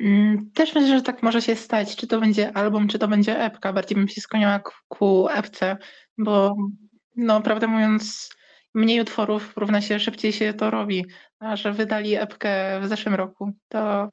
Mm, 0.00 0.50
też 0.54 0.74
myślę, 0.74 0.96
że 0.96 1.02
tak 1.02 1.22
może 1.22 1.42
się 1.42 1.56
stać. 1.56 1.96
Czy 1.96 2.06
to 2.06 2.20
będzie 2.20 2.56
album, 2.56 2.88
czy 2.88 2.98
to 2.98 3.08
będzie 3.08 3.38
epka. 3.38 3.72
Bardziej 3.72 3.96
bym 3.96 4.08
się 4.08 4.20
skłaniała 4.20 4.60
ku 4.88 5.28
epce, 5.28 5.76
bo 6.18 6.56
no, 7.16 7.42
prawdę 7.42 7.66
mówiąc, 7.66 8.30
mniej 8.74 9.00
utworów 9.00 9.52
równa 9.56 9.80
się 9.80 10.00
szybciej 10.00 10.32
się 10.32 10.54
to 10.54 10.70
robi, 10.70 11.06
a 11.38 11.56
że 11.56 11.72
wydali 11.72 12.14
epkę 12.14 12.80
w 12.80 12.88
zeszłym 12.88 13.14
roku, 13.14 13.52
to 13.68 14.08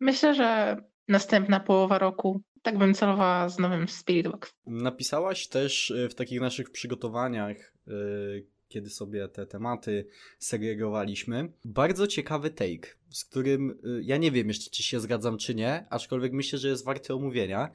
myślę, 0.00 0.34
że 0.34 0.76
następna 1.08 1.60
połowa 1.60 1.98
roku 1.98 2.40
tak 2.62 2.78
bym 2.78 2.94
celowała 2.94 3.48
z 3.48 3.58
nowym 3.58 3.88
Spirit 3.88 4.28
Box. 4.28 4.52
Napisałaś 4.66 5.48
też 5.48 5.90
y, 5.90 6.08
w 6.08 6.14
takich 6.14 6.40
naszych 6.40 6.70
przygotowaniach, 6.70 7.56
y, 7.88 8.46
kiedy 8.68 8.90
sobie 8.90 9.28
te 9.28 9.46
tematy 9.46 10.06
segregowaliśmy, 10.38 11.52
bardzo 11.64 12.06
ciekawy 12.06 12.50
take, 12.50 12.96
z 13.10 13.24
którym 13.24 13.70
y, 13.70 14.02
ja 14.04 14.16
nie 14.16 14.30
wiem 14.30 14.48
jeszcze, 14.48 14.70
czy 14.70 14.82
się 14.82 15.00
zgadzam, 15.00 15.38
czy 15.38 15.54
nie, 15.54 15.86
aczkolwiek 15.90 16.32
myślę, 16.32 16.58
że 16.58 16.68
jest 16.68 16.84
warty 16.84 17.14
omówienia. 17.14 17.70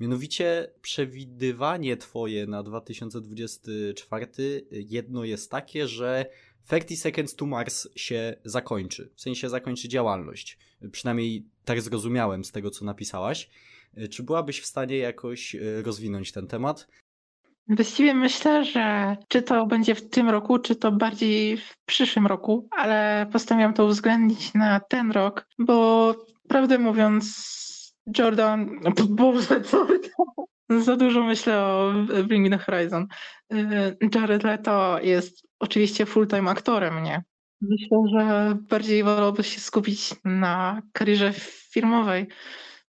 Mianowicie 0.00 0.70
przewidywanie 0.82 1.96
twoje 1.96 2.46
na 2.46 2.62
2024 2.62 4.26
jedno 4.70 5.24
jest 5.24 5.50
takie, 5.50 5.88
że 5.88 6.26
30 6.66 6.96
Seconds 6.96 7.34
to 7.34 7.46
Mars 7.46 7.88
się 7.96 8.36
zakończy. 8.44 9.10
W 9.14 9.20
sensie 9.20 9.48
zakończy 9.48 9.88
działalność. 9.88 10.58
Przynajmniej 10.92 11.46
tak 11.64 11.80
zrozumiałem 11.82 12.44
z 12.44 12.52
tego, 12.52 12.70
co 12.70 12.84
napisałaś. 12.84 13.50
Czy 14.10 14.22
byłabyś 14.22 14.60
w 14.60 14.66
stanie 14.66 14.96
jakoś 14.96 15.56
rozwinąć 15.82 16.32
ten 16.32 16.46
temat? 16.46 16.88
Właściwie 17.68 18.14
myślę, 18.14 18.64
że 18.64 19.16
czy 19.28 19.42
to 19.42 19.66
będzie 19.66 19.94
w 19.94 20.08
tym 20.08 20.28
roku, 20.28 20.58
czy 20.58 20.76
to 20.76 20.92
bardziej 20.92 21.56
w 21.56 21.76
przyszłym 21.86 22.26
roku, 22.26 22.68
ale 22.70 23.26
postanowiłam 23.32 23.74
to 23.74 23.84
uwzględnić 23.84 24.54
na 24.54 24.80
ten 24.80 25.10
rok, 25.10 25.46
bo 25.58 26.14
prawdę 26.48 26.78
mówiąc, 26.78 27.56
Jordan, 28.18 28.80
no, 28.82 28.90
Boże, 29.08 29.60
co 29.60 29.86
za 30.70 30.96
dużo 30.96 31.24
myślę 31.24 31.64
o 31.64 31.92
Bring 32.28 32.50
Me 32.50 32.58
The 32.58 32.64
Horizon. 32.64 33.06
Y, 33.52 33.96
Jared 34.14 34.44
Leto 34.44 34.98
jest 35.02 35.46
oczywiście 35.58 36.06
full-time 36.06 36.50
aktorem, 36.50 37.02
nie? 37.02 37.22
Myślę, 37.60 37.98
że 38.12 38.56
bardziej 38.70 39.04
wolałby 39.04 39.44
się 39.44 39.60
skupić 39.60 40.14
na 40.24 40.82
karierze 40.92 41.32
filmowej. 41.72 42.26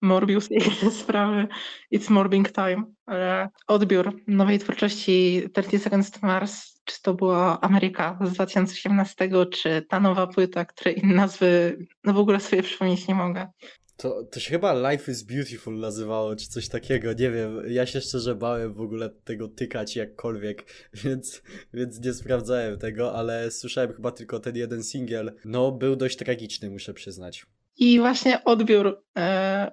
Morbius 0.04 0.50
i 0.50 0.54
inne 0.54 0.90
sprawy, 1.02 1.46
It's 1.92 2.10
Morbing 2.10 2.52
Time, 2.52 2.84
ale 3.06 3.48
odbiór 3.66 4.20
nowej 4.26 4.58
twórczości 4.58 5.42
30 5.52 5.78
Seconds 5.78 6.10
to 6.10 6.26
Mars, 6.26 6.80
czy 6.84 7.02
to 7.02 7.14
była 7.14 7.60
Ameryka 7.60 8.18
z 8.24 8.32
2018, 8.32 9.30
czy 9.50 9.82
ta 9.88 10.00
nowa 10.00 10.26
płyta, 10.26 10.64
której 10.64 11.00
nazwy 11.04 11.78
no 12.04 12.12
w 12.12 12.18
ogóle 12.18 12.40
sobie 12.40 12.62
przypomnieć 12.62 13.08
nie 13.08 13.14
mogę. 13.14 13.48
To, 13.96 14.24
to 14.24 14.40
się 14.40 14.50
chyba 14.50 14.90
Life 14.90 15.12
is 15.12 15.22
Beautiful 15.22 15.78
nazywało, 15.78 16.36
czy 16.36 16.48
coś 16.48 16.68
takiego, 16.68 17.12
nie 17.12 17.30
wiem. 17.30 17.62
Ja 17.68 17.86
się 17.86 18.00
szczerze 18.00 18.34
bałem 18.34 18.74
w 18.74 18.80
ogóle 18.80 19.10
tego 19.10 19.48
tykać 19.48 19.96
jakkolwiek, 19.96 20.64
więc, 21.04 21.42
więc 21.74 22.00
nie 22.00 22.12
sprawdzałem 22.12 22.78
tego, 22.78 23.14
ale 23.14 23.50
słyszałem 23.50 23.92
chyba 23.92 24.12
tylko 24.12 24.40
ten 24.40 24.56
jeden 24.56 24.82
singiel. 24.82 25.32
No, 25.44 25.72
był 25.72 25.96
dość 25.96 26.16
tragiczny, 26.16 26.70
muszę 26.70 26.94
przyznać. 26.94 27.46
I 27.76 27.98
właśnie 27.98 28.44
odbiór, 28.44 29.02
e, 29.16 29.72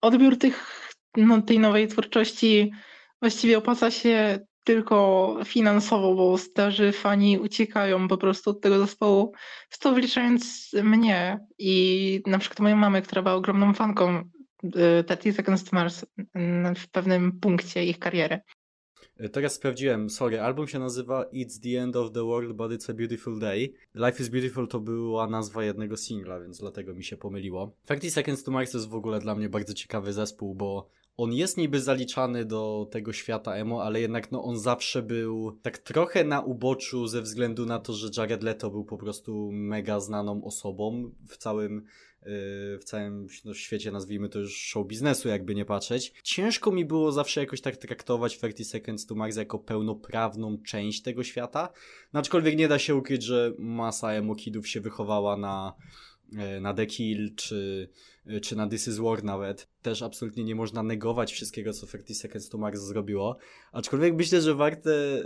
odbiór 0.00 0.38
tych, 0.38 0.88
no, 1.16 1.42
tej 1.42 1.58
nowej 1.58 1.88
twórczości 1.88 2.72
właściwie 3.20 3.58
opłaca 3.58 3.90
się 3.90 4.38
tylko 4.64 5.36
finansowo, 5.44 6.14
bo 6.14 6.38
starzy 6.38 6.92
fani 6.92 7.38
uciekają 7.38 8.08
po 8.08 8.16
prostu 8.16 8.50
od 8.50 8.60
tego 8.60 8.78
zespołu, 8.78 9.32
w 9.70 9.78
to 9.78 9.92
wliczając 9.92 10.72
mnie 10.82 11.38
i 11.58 12.22
na 12.26 12.38
przykład 12.38 12.60
moją 12.60 12.76
mamę, 12.76 13.02
która 13.02 13.22
była 13.22 13.34
ogromną 13.34 13.74
fanką 13.74 14.24
30 15.06 15.28
y, 15.28 15.32
Seconds 15.32 15.64
to 15.64 15.76
Mars 15.76 16.06
w 16.76 16.90
pewnym 16.90 17.40
punkcie 17.40 17.84
ich 17.84 17.98
kariery. 17.98 18.40
Y, 19.20 19.28
teraz 19.28 19.54
sprawdziłem, 19.54 20.10
sorry, 20.10 20.40
album 20.40 20.68
się 20.68 20.78
nazywa 20.78 21.24
It's 21.24 21.60
the 21.62 21.82
End 21.82 21.96
of 21.96 22.12
the 22.12 22.24
World, 22.24 22.56
but 22.56 22.72
it's 22.72 22.90
a 22.90 22.94
Beautiful 22.94 23.38
Day. 23.38 23.74
Life 23.94 24.22
is 24.22 24.28
Beautiful 24.28 24.68
to 24.68 24.80
była 24.80 25.26
nazwa 25.26 25.64
jednego 25.64 25.96
singla, 25.96 26.40
więc 26.40 26.58
dlatego 26.58 26.94
mi 26.94 27.04
się 27.04 27.16
pomyliło. 27.16 27.72
30 27.84 28.10
Seconds 28.10 28.44
to 28.44 28.50
Mars 28.50 28.72
to 28.72 28.78
jest 28.78 28.88
w 28.90 28.94
ogóle 28.94 29.20
dla 29.20 29.34
mnie 29.34 29.48
bardzo 29.48 29.74
ciekawy 29.74 30.12
zespół, 30.12 30.54
bo 30.54 30.88
on 31.16 31.32
jest 31.32 31.56
niby 31.56 31.80
zaliczany 31.80 32.44
do 32.44 32.88
tego 32.90 33.12
świata 33.12 33.54
emo, 33.54 33.82
ale 33.82 34.00
jednak 34.00 34.32
no 34.32 34.44
on 34.44 34.58
zawsze 34.58 35.02
był 35.02 35.58
tak 35.62 35.78
trochę 35.78 36.24
na 36.24 36.40
uboczu 36.40 37.06
ze 37.06 37.22
względu 37.22 37.66
na 37.66 37.78
to, 37.78 37.92
że 37.92 38.08
Jared 38.16 38.42
Leto 38.42 38.70
był 38.70 38.84
po 38.84 38.98
prostu 38.98 39.50
mega 39.52 40.00
znaną 40.00 40.44
osobą 40.44 41.10
w 41.28 41.36
całym 41.36 41.84
w 42.80 42.80
całym 42.84 43.26
no, 43.44 43.54
świecie, 43.54 43.90
nazwijmy 43.90 44.28
to 44.28 44.38
już 44.38 44.56
show 44.56 44.86
biznesu, 44.86 45.28
jakby 45.28 45.54
nie 45.54 45.64
patrzeć. 45.64 46.12
Ciężko 46.22 46.72
mi 46.72 46.84
było 46.84 47.12
zawsze 47.12 47.40
jakoś 47.40 47.60
tak 47.60 47.76
traktować 47.76 48.38
30 48.38 48.64
Seconds 48.64 49.06
to 49.06 49.14
Mars 49.14 49.36
jako 49.36 49.58
pełnoprawną 49.58 50.58
część 50.62 51.02
tego 51.02 51.24
świata, 51.24 51.72
no, 52.12 52.20
aczkolwiek 52.20 52.56
nie 52.56 52.68
da 52.68 52.78
się 52.78 52.94
ukryć, 52.94 53.22
że 53.22 53.52
masa 53.58 54.12
emo 54.12 54.34
kidów 54.34 54.68
się 54.68 54.80
wychowała 54.80 55.36
na 55.36 55.74
e, 56.36 56.60
na 56.60 56.74
The 56.74 56.86
Kill, 56.86 57.34
czy, 57.34 57.88
e, 58.26 58.40
czy 58.40 58.56
na 58.56 58.68
This 58.68 58.88
Is 58.88 58.98
War 58.98 59.24
nawet. 59.24 59.68
Też 59.82 60.02
absolutnie 60.02 60.44
nie 60.44 60.54
można 60.54 60.82
negować 60.82 61.32
wszystkiego, 61.32 61.72
co 61.72 61.86
30 61.86 62.14
Seconds 62.14 62.48
to 62.48 62.58
Mars 62.58 62.80
zrobiło. 62.80 63.36
Aczkolwiek 63.72 64.14
myślę, 64.14 64.40
że 64.40 64.54
warte, 64.54 64.90
e, 64.90 65.24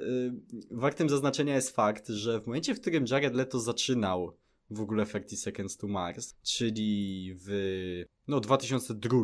wartym 0.70 1.08
zaznaczenia 1.08 1.54
jest 1.54 1.76
fakt, 1.76 2.08
że 2.08 2.40
w 2.40 2.46
momencie, 2.46 2.74
w 2.74 2.80
którym 2.80 3.04
Jared 3.10 3.34
Leto 3.34 3.60
zaczynał 3.60 4.36
w 4.70 4.80
ogóle 4.80 5.06
30 5.06 5.36
Seconds 5.36 5.76
to 5.76 5.88
Mars, 5.88 6.34
czyli 6.42 7.32
w 7.36 8.04
no 8.28 8.40
2002 8.40 9.18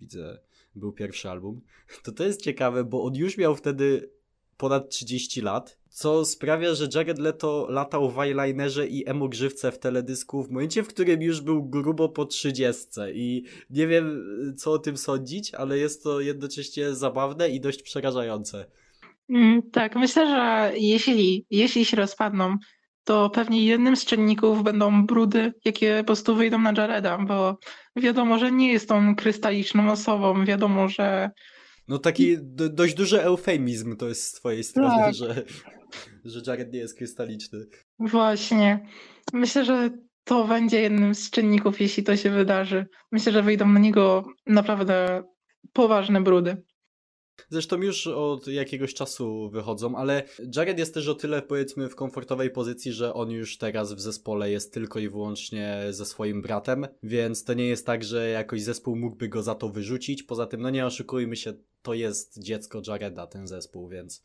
widzę 0.00 0.38
był 0.74 0.92
pierwszy 0.92 1.30
album, 1.30 1.60
to 2.04 2.12
to 2.12 2.24
jest 2.24 2.42
ciekawe, 2.42 2.84
bo 2.84 3.04
on 3.04 3.14
już 3.14 3.38
miał 3.38 3.56
wtedy 3.56 4.10
ponad 4.56 4.90
30 4.90 5.40
lat, 5.40 5.78
co 5.88 6.24
sprawia, 6.24 6.74
że 6.74 6.88
Jared 6.94 7.18
Leto 7.18 7.66
latał 7.70 8.10
w 8.10 8.18
eyelinerze 8.18 8.86
i 8.86 9.08
emo 9.08 9.28
grzywce 9.28 9.72
w 9.72 9.78
teledysku 9.78 10.42
w 10.42 10.50
momencie, 10.50 10.82
w 10.82 10.88
którym 10.88 11.22
już 11.22 11.40
był 11.40 11.64
grubo 11.64 12.08
po 12.08 12.24
30 12.24 12.86
i 13.14 13.44
nie 13.70 13.86
wiem 13.86 14.24
co 14.56 14.72
o 14.72 14.78
tym 14.78 14.96
sądzić, 14.96 15.54
ale 15.54 15.78
jest 15.78 16.02
to 16.02 16.20
jednocześnie 16.20 16.94
zabawne 16.94 17.48
i 17.48 17.60
dość 17.60 17.82
przerażające. 17.82 18.66
Mm, 19.30 19.62
tak, 19.70 19.96
myślę, 19.96 20.26
że 20.26 20.72
jeśli, 20.78 21.46
jeśli 21.50 21.84
się 21.84 21.96
rozpadną, 21.96 22.56
to 23.06 23.30
pewnie 23.30 23.64
jednym 23.64 23.96
z 23.96 24.04
czynników 24.04 24.62
będą 24.62 25.06
brudy, 25.06 25.52
jakie 25.64 25.98
po 25.98 26.04
prostu 26.04 26.36
wyjdą 26.36 26.58
na 26.58 26.72
Jareda, 26.76 27.18
bo 27.18 27.58
wiadomo, 27.96 28.38
że 28.38 28.52
nie 28.52 28.72
jest 28.72 28.92
on 28.92 29.14
krystaliczną 29.14 29.90
osobą, 29.90 30.44
wiadomo, 30.44 30.88
że 30.88 31.30
no 31.88 31.98
taki 31.98 32.36
do, 32.40 32.68
dość 32.68 32.94
duży 32.94 33.22
eufemizm 33.22 33.96
to 33.96 34.08
jest 34.08 34.22
z 34.22 34.32
twojej 34.32 34.64
strony, 34.64 34.96
tak. 34.96 35.14
że, 35.20 35.42
że 36.24 36.40
Jared 36.46 36.72
nie 36.72 36.78
jest 36.78 36.98
krystaliczny. 36.98 37.58
Właśnie. 37.98 38.88
Myślę, 39.32 39.64
że 39.64 39.90
to 40.24 40.44
będzie 40.44 40.80
jednym 40.80 41.14
z 41.14 41.30
czynników, 41.30 41.80
jeśli 41.80 42.02
to 42.02 42.16
się 42.16 42.30
wydarzy. 42.30 42.86
Myślę, 43.12 43.32
że 43.32 43.42
wyjdą 43.42 43.68
na 43.68 43.80
niego 43.80 44.24
naprawdę 44.46 45.22
poważne 45.72 46.20
brudy. 46.20 46.62
Zresztą 47.50 47.82
już 47.82 48.06
od 48.06 48.46
jakiegoś 48.46 48.94
czasu 48.94 49.50
wychodzą, 49.50 49.96
ale 49.96 50.22
Jared 50.56 50.78
jest 50.78 50.94
też 50.94 51.08
o 51.08 51.14
tyle 51.14 51.42
powiedzmy 51.42 51.88
w 51.88 51.96
komfortowej 51.96 52.50
pozycji, 52.50 52.92
że 52.92 53.14
on 53.14 53.30
już 53.30 53.58
teraz 53.58 53.92
w 53.92 54.00
zespole 54.00 54.50
jest 54.50 54.74
tylko 54.74 54.98
i 54.98 55.08
wyłącznie 55.08 55.82
ze 55.90 56.06
swoim 56.06 56.42
bratem, 56.42 56.86
więc 57.02 57.44
to 57.44 57.54
nie 57.54 57.66
jest 57.66 57.86
tak, 57.86 58.04
że 58.04 58.30
jakoś 58.30 58.62
zespół 58.62 58.96
mógłby 58.96 59.28
go 59.28 59.42
za 59.42 59.54
to 59.54 59.68
wyrzucić. 59.68 60.22
Poza 60.22 60.46
tym, 60.46 60.60
no 60.60 60.70
nie 60.70 60.86
oszukujmy 60.86 61.36
się, 61.36 61.54
to 61.82 61.94
jest 61.94 62.38
dziecko 62.38 62.82
Jareda, 62.86 63.26
ten 63.26 63.46
zespół, 63.46 63.88
więc, 63.88 64.22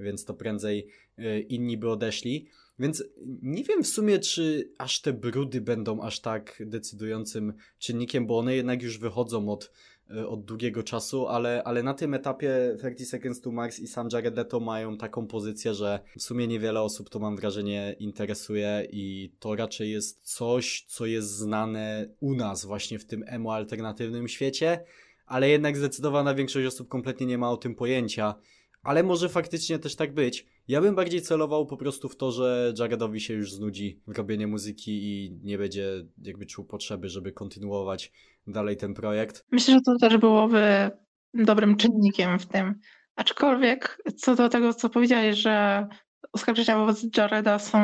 więc 0.00 0.24
to 0.24 0.34
prędzej 0.34 0.88
y, 1.18 1.40
inni 1.40 1.76
by 1.76 1.90
odeszli. 1.90 2.46
Więc 2.78 3.04
nie 3.42 3.64
wiem 3.64 3.82
w 3.82 3.88
sumie, 3.88 4.18
czy 4.18 4.72
aż 4.78 5.00
te 5.00 5.12
brudy 5.12 5.60
będą 5.60 6.02
aż 6.02 6.20
tak 6.20 6.62
decydującym 6.66 7.52
czynnikiem, 7.78 8.26
bo 8.26 8.38
one 8.38 8.56
jednak 8.56 8.82
już 8.82 8.98
wychodzą 8.98 9.48
od 9.48 9.70
E, 9.70 9.93
od 10.28 10.44
długiego 10.44 10.82
czasu, 10.82 11.28
ale, 11.28 11.62
ale 11.64 11.82
na 11.82 11.94
tym 11.94 12.14
etapie 12.14 12.76
30 12.78 13.04
Seconds 13.04 13.40
to 13.40 13.52
Mars 13.52 13.80
i 13.80 13.86
sam 13.86 14.08
Jared 14.12 14.36
Leto 14.36 14.60
mają 14.60 14.96
taką 14.96 15.26
pozycję, 15.26 15.74
że 15.74 16.00
w 16.18 16.22
sumie 16.22 16.46
niewiele 16.46 16.82
osób 16.82 17.10
to 17.10 17.18
mam 17.18 17.36
wrażenie 17.36 17.96
interesuje 17.98 18.88
i 18.90 19.32
to 19.38 19.56
raczej 19.56 19.90
jest 19.90 20.34
coś, 20.34 20.84
co 20.88 21.06
jest 21.06 21.30
znane 21.30 22.08
u 22.20 22.34
nas 22.34 22.64
właśnie 22.64 22.98
w 22.98 23.04
tym 23.04 23.24
emo 23.26 23.54
alternatywnym 23.54 24.28
świecie, 24.28 24.84
ale 25.26 25.48
jednak 25.48 25.76
zdecydowana 25.76 26.34
większość 26.34 26.66
osób 26.66 26.88
kompletnie 26.88 27.26
nie 27.26 27.38
ma 27.38 27.50
o 27.50 27.56
tym 27.56 27.74
pojęcia. 27.74 28.34
Ale 28.82 29.02
może 29.02 29.28
faktycznie 29.28 29.78
też 29.78 29.96
tak 29.96 30.14
być. 30.14 30.46
Ja 30.68 30.80
bym 30.80 30.94
bardziej 30.94 31.22
celował 31.22 31.66
po 31.66 31.76
prostu 31.76 32.08
w 32.08 32.16
to, 32.16 32.32
że 32.32 32.72
Jaredowi 32.78 33.20
się 33.20 33.34
już 33.34 33.52
znudzi 33.52 34.00
robienie 34.06 34.46
muzyki 34.46 34.90
i 35.02 35.38
nie 35.42 35.58
będzie 35.58 36.04
jakby 36.22 36.46
czuł 36.46 36.64
potrzeby, 36.64 37.08
żeby 37.08 37.32
kontynuować 37.32 38.12
dalej 38.46 38.76
ten 38.76 38.94
projekt. 38.94 39.44
Myślę, 39.50 39.74
że 39.74 39.80
to 39.80 39.98
też 39.98 40.16
byłoby 40.16 40.90
dobrym 41.34 41.76
czynnikiem 41.76 42.38
w 42.38 42.46
tym. 42.46 42.74
Aczkolwiek 43.16 44.02
co 44.16 44.34
do 44.34 44.48
tego, 44.48 44.74
co 44.74 44.88
powiedziałeś, 44.88 45.36
że 45.38 45.86
oskarżenia 46.32 46.78
wobec 46.78 47.16
Jareda 47.16 47.58
są 47.58 47.78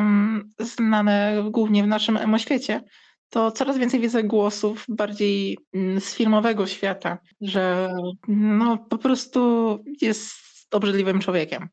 znane 0.59 1.43
głównie 1.51 1.83
w 1.83 1.87
naszym 1.87 2.17
emoświecie, 2.17 2.81
to 3.29 3.51
coraz 3.51 3.77
więcej 3.77 3.99
widzę 3.99 4.23
głosów 4.23 4.85
bardziej 4.89 5.57
mm, 5.73 5.99
z 5.99 6.15
filmowego 6.15 6.67
świata, 6.67 7.17
że 7.41 7.93
no 8.27 8.77
po 8.77 8.97
prostu 8.97 9.79
jest 10.01 10.31
obrzydliwym 10.71 11.19
człowiekiem. 11.19 11.69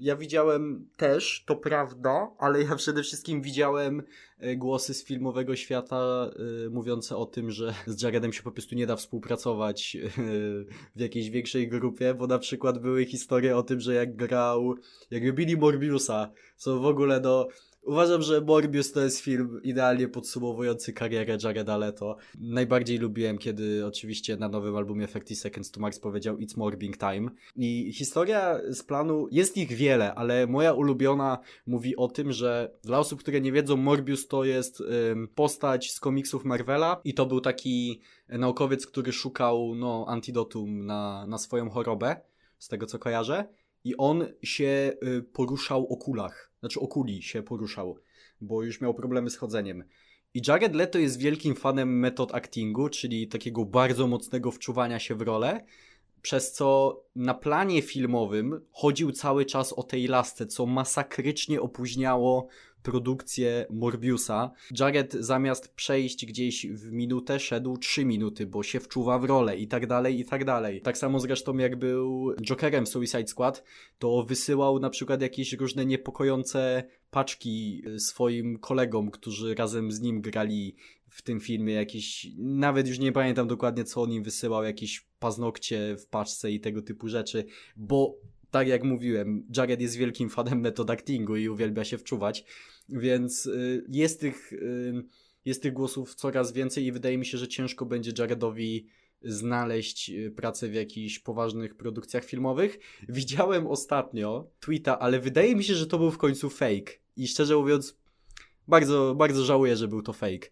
Ja 0.00 0.16
widziałem 0.16 0.88
też, 0.96 1.44
to 1.46 1.56
prawda, 1.56 2.30
ale 2.38 2.62
ja 2.62 2.76
przede 2.76 3.02
wszystkim 3.02 3.42
widziałem 3.42 4.02
e, 4.38 4.56
głosy 4.56 4.94
z 4.94 5.04
filmowego 5.04 5.56
świata 5.56 6.30
y, 6.66 6.70
mówiące 6.70 7.16
o 7.16 7.26
tym, 7.26 7.50
że 7.50 7.74
z 7.86 8.02
Jaredem 8.02 8.32
się 8.32 8.42
po 8.42 8.52
prostu 8.52 8.74
nie 8.74 8.86
da 8.86 8.96
współpracować 8.96 9.96
y, 9.96 10.10
w 10.96 11.00
jakiejś 11.00 11.30
większej 11.30 11.68
grupie, 11.68 12.14
bo 12.14 12.26
na 12.26 12.38
przykład 12.38 12.78
były 12.78 13.04
historie 13.04 13.56
o 13.56 13.62
tym, 13.62 13.80
że 13.80 13.94
jak 13.94 14.16
grał, 14.16 14.74
jak 15.10 15.26
robili 15.26 15.56
Morbiusa, 15.56 16.30
co 16.56 16.80
w 16.80 16.86
ogóle 16.86 17.20
do 17.20 17.48
Uważam, 17.82 18.22
że 18.22 18.40
Morbius 18.40 18.92
to 18.92 19.00
jest 19.00 19.20
film 19.20 19.60
idealnie 19.62 20.08
podsumowujący 20.08 20.92
karierę 20.92 21.38
Jareda 21.44 21.76
Leto. 21.76 22.16
Najbardziej 22.40 22.98
lubiłem, 22.98 23.38
kiedy 23.38 23.86
oczywiście 23.86 24.36
na 24.36 24.48
nowym 24.48 24.76
albumie 24.76 25.08
30 25.08 25.36
Seconds 25.36 25.70
to 25.70 25.80
Mars 25.80 25.98
powiedział 25.98 26.36
It's 26.36 26.56
Morbing 26.56 26.98
Time. 26.98 27.30
I 27.56 27.92
historia 27.92 28.60
z 28.70 28.82
planu, 28.82 29.28
jest 29.30 29.56
ich 29.56 29.72
wiele, 29.72 30.14
ale 30.14 30.46
moja 30.46 30.72
ulubiona 30.72 31.38
mówi 31.66 31.96
o 31.96 32.08
tym, 32.08 32.32
że 32.32 32.70
dla 32.82 32.98
osób, 32.98 33.20
które 33.20 33.40
nie 33.40 33.52
wiedzą, 33.52 33.76
Morbius 33.76 34.28
to 34.28 34.44
jest 34.44 34.80
ym, 34.80 35.28
postać 35.34 35.92
z 35.92 36.00
komiksów 36.00 36.44
Marvela 36.44 37.00
i 37.04 37.14
to 37.14 37.26
był 37.26 37.40
taki 37.40 38.00
naukowiec, 38.28 38.86
który 38.86 39.12
szukał 39.12 39.74
no, 39.74 40.04
antidotum 40.08 40.86
na, 40.86 41.26
na 41.26 41.38
swoją 41.38 41.70
chorobę, 41.70 42.16
z 42.58 42.68
tego 42.68 42.86
co 42.86 42.98
kojarzę 42.98 43.48
i 43.84 43.96
on 43.96 44.26
się 44.42 44.92
y, 45.02 45.22
poruszał 45.22 45.92
o 45.92 45.96
kulach. 45.96 46.47
Znaczy 46.60 46.80
o 46.80 46.88
kuli 46.88 47.22
się 47.22 47.42
poruszał, 47.42 47.98
bo 48.40 48.62
już 48.62 48.80
miał 48.80 48.94
problemy 48.94 49.30
z 49.30 49.36
chodzeniem. 49.36 49.84
I 50.34 50.42
Jared 50.46 50.74
Leto 50.74 50.98
jest 50.98 51.18
wielkim 51.18 51.54
fanem 51.54 51.98
metod 51.98 52.34
actingu, 52.34 52.88
czyli 52.88 53.28
takiego 53.28 53.64
bardzo 53.64 54.06
mocnego 54.06 54.50
wczuwania 54.50 54.98
się 54.98 55.14
w 55.14 55.22
rolę, 55.22 55.64
przez 56.22 56.52
co 56.52 57.00
na 57.16 57.34
planie 57.34 57.82
filmowym 57.82 58.60
chodził 58.70 59.12
cały 59.12 59.44
czas 59.44 59.72
o 59.72 59.82
tej 59.82 60.06
lasce, 60.06 60.46
co 60.46 60.66
masakrycznie 60.66 61.60
opóźniało 61.60 62.48
produkcję 62.90 63.66
Morbiusa. 63.70 64.50
Jared 64.78 65.12
zamiast 65.12 65.74
przejść 65.74 66.26
gdzieś 66.26 66.66
w 66.66 66.92
minutę, 66.92 67.40
szedł 67.40 67.76
3 67.76 68.04
minuty, 68.04 68.46
bo 68.46 68.62
się 68.62 68.80
wczuwa 68.80 69.18
w 69.18 69.24
rolę 69.24 69.56
i 69.56 69.68
tak 69.68 69.86
dalej, 69.86 70.20
i 70.20 70.24
tak 70.24 70.44
dalej. 70.44 70.80
Tak 70.80 70.98
samo 70.98 71.20
zresztą 71.20 71.56
jak 71.56 71.76
był 71.76 72.34
Jokerem 72.42 72.86
w 72.86 72.88
Suicide 72.88 73.26
Squad, 73.26 73.64
to 73.98 74.22
wysyłał 74.22 74.78
na 74.78 74.90
przykład 74.90 75.22
jakieś 75.22 75.52
różne 75.52 75.86
niepokojące 75.86 76.84
paczki 77.10 77.82
swoim 77.98 78.58
kolegom, 78.58 79.10
którzy 79.10 79.54
razem 79.54 79.92
z 79.92 80.00
nim 80.00 80.20
grali 80.20 80.76
w 81.08 81.22
tym 81.22 81.40
filmie 81.40 81.74
jakieś, 81.74 82.26
nawet 82.38 82.88
już 82.88 82.98
nie 82.98 83.12
pamiętam 83.12 83.48
dokładnie 83.48 83.84
co 83.84 84.02
on 84.02 84.12
im 84.12 84.22
wysyłał, 84.22 84.64
jakieś 84.64 85.06
paznokcie 85.18 85.96
w 85.96 86.06
paczce 86.06 86.50
i 86.50 86.60
tego 86.60 86.82
typu 86.82 87.08
rzeczy, 87.08 87.44
bo 87.76 88.14
tak 88.50 88.68
jak 88.68 88.84
mówiłem, 88.84 89.46
Jared 89.56 89.80
jest 89.80 89.96
wielkim 89.96 90.30
fanem 90.30 90.60
metod 90.60 90.90
actingu 90.90 91.36
i 91.36 91.48
uwielbia 91.48 91.84
się 91.84 91.98
wczuwać, 91.98 92.44
więc 92.88 93.46
y, 93.46 93.84
jest 93.88 94.20
tych, 94.20 94.52
y, 94.52 95.04
jest 95.44 95.62
tych 95.62 95.72
głosów 95.72 96.14
coraz 96.14 96.52
więcej 96.52 96.84
i 96.84 96.92
wydaje 96.92 97.18
mi 97.18 97.26
się, 97.26 97.38
że 97.38 97.48
ciężko 97.48 97.86
będzie 97.86 98.12
Jaredowi 98.18 98.86
znaleźć 99.22 100.10
y, 100.10 100.30
pracę 100.30 100.68
w 100.68 100.74
jakichś 100.74 101.18
poważnych 101.18 101.76
produkcjach 101.76 102.24
filmowych. 102.24 102.78
Widziałem 103.08 103.66
ostatnio 103.66 104.50
tweeta, 104.60 104.98
ale 104.98 105.20
wydaje 105.20 105.56
mi 105.56 105.64
się, 105.64 105.74
że 105.74 105.86
to 105.86 105.98
był 105.98 106.10
w 106.10 106.18
końcu 106.18 106.50
fake. 106.50 106.92
I 107.16 107.28
szczerze 107.28 107.56
mówiąc, 107.56 107.98
bardzo, 108.68 109.14
bardzo 109.14 109.44
żałuję, 109.44 109.76
że 109.76 109.88
był 109.88 110.02
to 110.02 110.12
fake. 110.12 110.48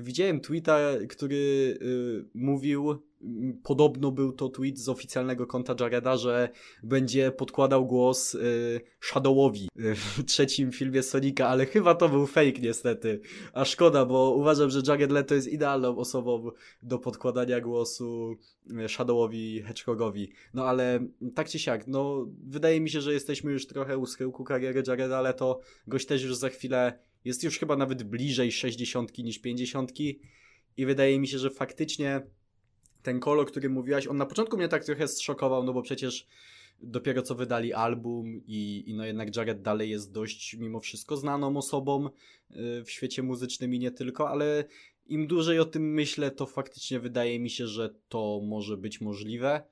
Widziałem 0.00 0.40
tweeta, 0.40 0.78
który 1.08 1.78
mówił, 2.34 3.02
podobno 3.62 4.12
był 4.12 4.32
to 4.32 4.48
tweet 4.48 4.78
z 4.78 4.88
oficjalnego 4.88 5.46
konta 5.46 5.74
Jareda, 5.80 6.16
że 6.16 6.48
będzie 6.82 7.30
podkładał 7.30 7.86
głos 7.86 8.34
y, 8.34 8.80
Shadowowi 9.00 9.68
w 9.76 10.24
trzecim 10.24 10.72
filmie 10.72 11.02
Sonika, 11.02 11.48
ale 11.48 11.66
chyba 11.66 11.94
to 11.94 12.08
był 12.08 12.26
fake 12.26 12.60
niestety. 12.62 13.20
A 13.52 13.64
szkoda, 13.64 14.04
bo 14.04 14.34
uważam, 14.34 14.70
że 14.70 14.82
Jared 14.86 15.10
Leto 15.10 15.34
jest 15.34 15.48
idealną 15.48 15.96
osobą 15.96 16.50
do 16.82 16.98
podkładania 16.98 17.60
głosu 17.60 18.36
Shadowowi 18.88 19.62
Hedgehogowi. 19.62 20.32
No 20.54 20.64
ale 20.64 21.06
tak 21.34 21.48
czy 21.48 21.58
siak, 21.58 21.86
no 21.86 22.26
wydaje 22.46 22.80
mi 22.80 22.90
się, 22.90 23.00
że 23.00 23.12
jesteśmy 23.12 23.52
już 23.52 23.66
trochę 23.66 23.98
u 23.98 24.06
schyłku 24.06 24.44
kariery 24.44 24.82
Jareda 24.86 25.20
Leto. 25.20 25.60
Gość 25.86 26.06
też 26.06 26.22
już 26.22 26.36
za 26.36 26.48
chwilę 26.48 26.98
jest 27.24 27.44
już 27.44 27.58
chyba 27.58 27.76
nawet 27.76 28.02
bliżej 28.02 28.52
60 28.52 29.18
niż 29.18 29.38
50 29.38 30.00
i 30.76 30.86
wydaje 30.86 31.20
mi 31.20 31.28
się, 31.28 31.38
że 31.38 31.50
faktycznie 31.50 32.22
ten 33.02 33.20
kolo, 33.20 33.42
o 33.42 33.44
którym 33.44 33.72
mówiłaś, 33.72 34.06
on 34.06 34.16
na 34.16 34.26
początku 34.26 34.56
mnie 34.56 34.68
tak 34.68 34.84
trochę 34.84 35.08
zszokował, 35.08 35.64
no 35.64 35.72
bo 35.72 35.82
przecież 35.82 36.26
dopiero 36.82 37.22
co 37.22 37.34
wydali 37.34 37.72
album 37.72 38.40
i, 38.46 38.84
i 38.86 38.94
no 38.94 39.04
jednak 39.04 39.36
Jared 39.36 39.62
dalej 39.62 39.90
jest 39.90 40.12
dość 40.12 40.54
mimo 40.54 40.80
wszystko 40.80 41.16
znaną 41.16 41.56
osobą 41.56 42.06
y, 42.06 42.84
w 42.84 42.90
świecie 42.90 43.22
muzycznym 43.22 43.74
i 43.74 43.78
nie 43.78 43.90
tylko, 43.90 44.30
ale 44.30 44.64
im 45.06 45.26
dłużej 45.26 45.58
o 45.58 45.64
tym 45.64 45.92
myślę, 45.94 46.30
to 46.30 46.46
faktycznie 46.46 47.00
wydaje 47.00 47.40
mi 47.40 47.50
się, 47.50 47.66
że 47.66 47.94
to 48.08 48.40
może 48.44 48.76
być 48.76 49.00
możliwe. 49.00 49.62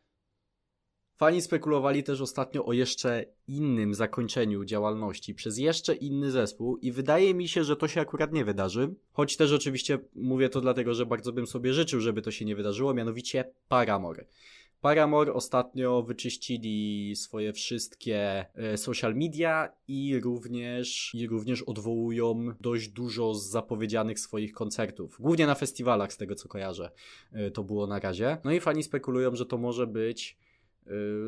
Fani 1.19 1.43
spekulowali 1.43 2.03
też 2.03 2.21
ostatnio 2.21 2.65
o 2.65 2.73
jeszcze 2.73 3.25
innym 3.49 3.95
zakończeniu 3.95 4.65
działalności 4.65 5.35
przez 5.35 5.59
jeszcze 5.59 5.95
inny 5.95 6.31
zespół 6.31 6.77
i 6.77 6.93
wydaje 6.93 7.35
mi 7.35 7.49
się, 7.49 7.65
że 7.65 7.77
to 7.77 7.89
się 7.89 8.01
akurat 8.01 8.33
nie 8.33 8.45
wydarzy. 8.45 8.95
Choć 9.13 9.37
też 9.37 9.53
oczywiście 9.53 9.99
mówię 10.15 10.49
to 10.49 10.61
dlatego, 10.61 10.95
że 10.95 11.07
bardzo 11.07 11.33
bym 11.33 11.47
sobie 11.47 11.73
życzył, 11.73 12.01
żeby 12.01 12.23
to 12.23 12.31
się 12.31 12.45
nie 12.45 12.57
wydarzyło, 12.57 12.95
mianowicie 12.95 13.53
Paramore. 13.69 14.25
Paramore 14.81 15.33
ostatnio 15.33 16.03
wyczyścili 16.03 17.17
swoje 17.17 17.53
wszystkie 17.53 18.47
e, 18.55 18.77
social 18.77 19.15
media 19.15 19.73
i 19.89 20.21
również, 20.21 21.15
i 21.15 21.27
również 21.27 21.63
odwołują 21.63 22.55
dość 22.61 22.89
dużo 22.89 23.35
z 23.35 23.51
zapowiedzianych 23.51 24.21
swoich 24.21 24.53
koncertów. 24.53 25.17
Głównie 25.21 25.47
na 25.47 25.55
festiwalach, 25.55 26.13
z 26.13 26.17
tego 26.17 26.35
co 26.35 26.49
kojarzę, 26.49 26.91
e, 27.33 27.51
to 27.51 27.65
było 27.65 27.87
na 27.87 27.99
razie. 27.99 28.39
No 28.45 28.53
i 28.53 28.61
fani 28.61 28.83
spekulują, 28.83 29.37
że 29.37 29.47
to 29.47 29.59
może 29.59 29.87
być 29.87 30.39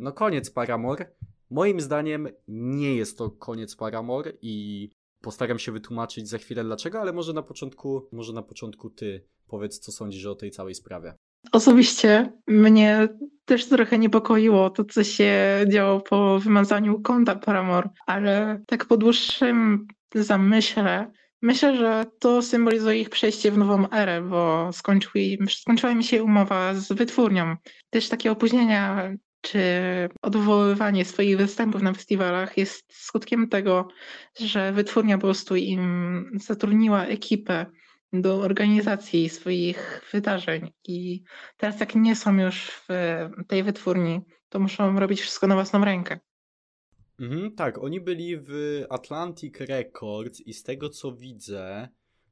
no 0.01 0.13
koniec 0.13 0.51
Paramore. 0.51 1.07
Moim 1.51 1.81
zdaniem 1.81 2.29
nie 2.49 2.95
jest 2.95 3.19
to 3.19 3.31
koniec 3.31 3.77
Paramore 3.77 4.33
i 4.43 4.89
postaram 5.21 5.59
się 5.59 5.73
wytłumaczyć 5.73 6.29
za 6.29 6.39
chwilę 6.39 6.65
dlaczego, 6.65 7.01
ale 7.01 7.13
może 7.13 7.33
na 7.33 7.43
początku, 7.43 8.09
może 8.13 8.33
na 8.33 8.43
początku 8.43 8.91
ty 8.91 9.25
powiedz 9.49 9.79
co 9.79 9.93
sądzisz 9.93 10.27
o 10.27 10.35
tej 10.35 10.51
całej 10.51 10.75
sprawie. 10.75 11.15
Osobiście 11.53 12.33
mnie 12.47 13.09
też 13.45 13.69
trochę 13.69 13.99
niepokoiło 13.99 14.71
to, 14.71 14.85
co 14.85 15.05
się 15.05 15.35
działo 15.69 16.01
po 16.01 16.39
wymazaniu 16.39 17.01
konta 17.01 17.37
Paramore, 17.37 17.91
ale 18.07 18.63
tak 18.67 18.87
po 18.87 18.97
dłuższym 18.97 19.87
zamyśle 20.15 21.13
myślę, 21.43 21.77
że 21.77 22.07
to 22.19 22.43
symbolizuje 22.43 23.01
ich 23.01 23.11
przejście 23.11 23.51
w 23.51 23.59
nową 23.59 23.91
erę, 23.91 24.23
bo 24.23 24.71
skończyła 24.73 25.95
mi 25.95 26.05
się 26.05 26.23
umowa 26.23 26.75
z 26.75 26.93
wytwórnią. 26.93 27.57
Też 27.91 28.09
takie 28.09 28.33
opóźnienia 28.33 29.11
czy 29.41 29.61
odwoływanie 30.23 31.05
swoich 31.05 31.37
występów 31.37 31.83
na 31.83 31.93
festiwalach 31.93 32.57
jest 32.57 33.05
skutkiem 33.05 33.49
tego, 33.49 33.89
że 34.41 34.73
wytwórnia 34.73 35.19
po 35.19 35.27
prostu 35.27 35.57
im 35.57 36.31
zatrudniła 36.35 37.05
ekipę 37.05 37.67
do 38.13 38.41
organizacji 38.41 39.29
swoich 39.29 40.03
wydarzeń 40.13 40.73
i 40.85 41.23
teraz 41.57 41.81
jak 41.81 41.95
nie 41.95 42.17
są 42.17 42.39
już 42.39 42.71
w 42.71 42.89
tej 43.49 43.63
wytwórni, 43.63 44.21
to 44.49 44.61
muszą 44.61 45.01
robić 45.01 45.21
wszystko 45.21 45.47
na 45.47 45.55
własną 45.55 45.85
rękę. 45.85 46.19
Mhm, 47.21 47.55
tak, 47.55 47.79
oni 47.79 48.01
byli 48.01 48.37
w 48.37 48.83
Atlantic 48.91 49.61
Records 49.61 50.41
i 50.41 50.55
z 50.55 50.63
tego 50.63 50.89
co 50.89 51.13
widzę, 51.13 51.89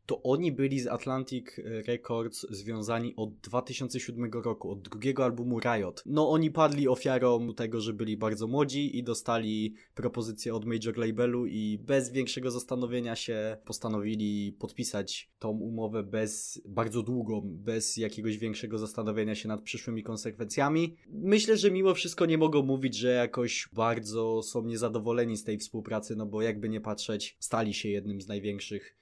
to 0.09 0.23
oni 0.23 0.53
byli 0.53 0.81
z 0.81 0.87
Atlantic 0.87 1.47
Records 1.87 2.47
związani 2.51 3.15
od 3.17 3.35
2007 3.35 4.31
roku, 4.33 4.71
od 4.71 4.83
drugiego 4.83 5.25
albumu 5.25 5.61
Riot. 5.61 6.03
No 6.07 6.31
oni 6.31 6.51
padli 6.51 6.89
ofiarą 6.89 7.55
tego, 7.55 7.81
że 7.81 7.93
byli 7.93 8.17
bardzo 8.17 8.47
młodzi 8.47 8.99
i 8.99 9.03
dostali 9.03 9.75
propozycję 9.95 10.55
od 10.55 10.65
major 10.65 10.99
labelu 10.99 11.47
i 11.47 11.79
bez 11.79 12.11
większego 12.11 12.51
zastanowienia 12.51 13.17
się 13.17 13.57
postanowili 13.65 14.53
podpisać 14.53 15.31
tą 15.39 15.51
umowę 15.51 16.03
bez, 16.03 16.63
bardzo 16.65 17.03
długą, 17.03 17.43
bez 17.45 17.97
jakiegoś 17.97 18.39
większego 18.39 18.79
zastanowienia 18.79 19.35
się 19.35 19.49
nad 19.49 19.63
przyszłymi 19.63 20.03
konsekwencjami. 20.03 20.97
Myślę, 21.09 21.57
że 21.57 21.71
mimo 21.71 21.95
wszystko 21.95 22.27
nie 22.27 22.39
mogą 22.39 22.63
mówić, 22.63 22.97
że 22.97 23.09
jakoś 23.09 23.69
bardzo 23.73 24.43
są 24.43 24.65
niezadowoleni 24.65 25.37
z 25.37 25.45
tej 25.45 25.59
współpracy, 25.59 26.17
no 26.17 26.27
bo 26.27 26.43
jakby 26.43 26.69
nie 26.69 26.81
patrzeć, 26.81 27.37
stali 27.41 27.75
się 27.75 27.89
jednym 27.89 28.21
z 28.21 28.29
największych 28.29 28.99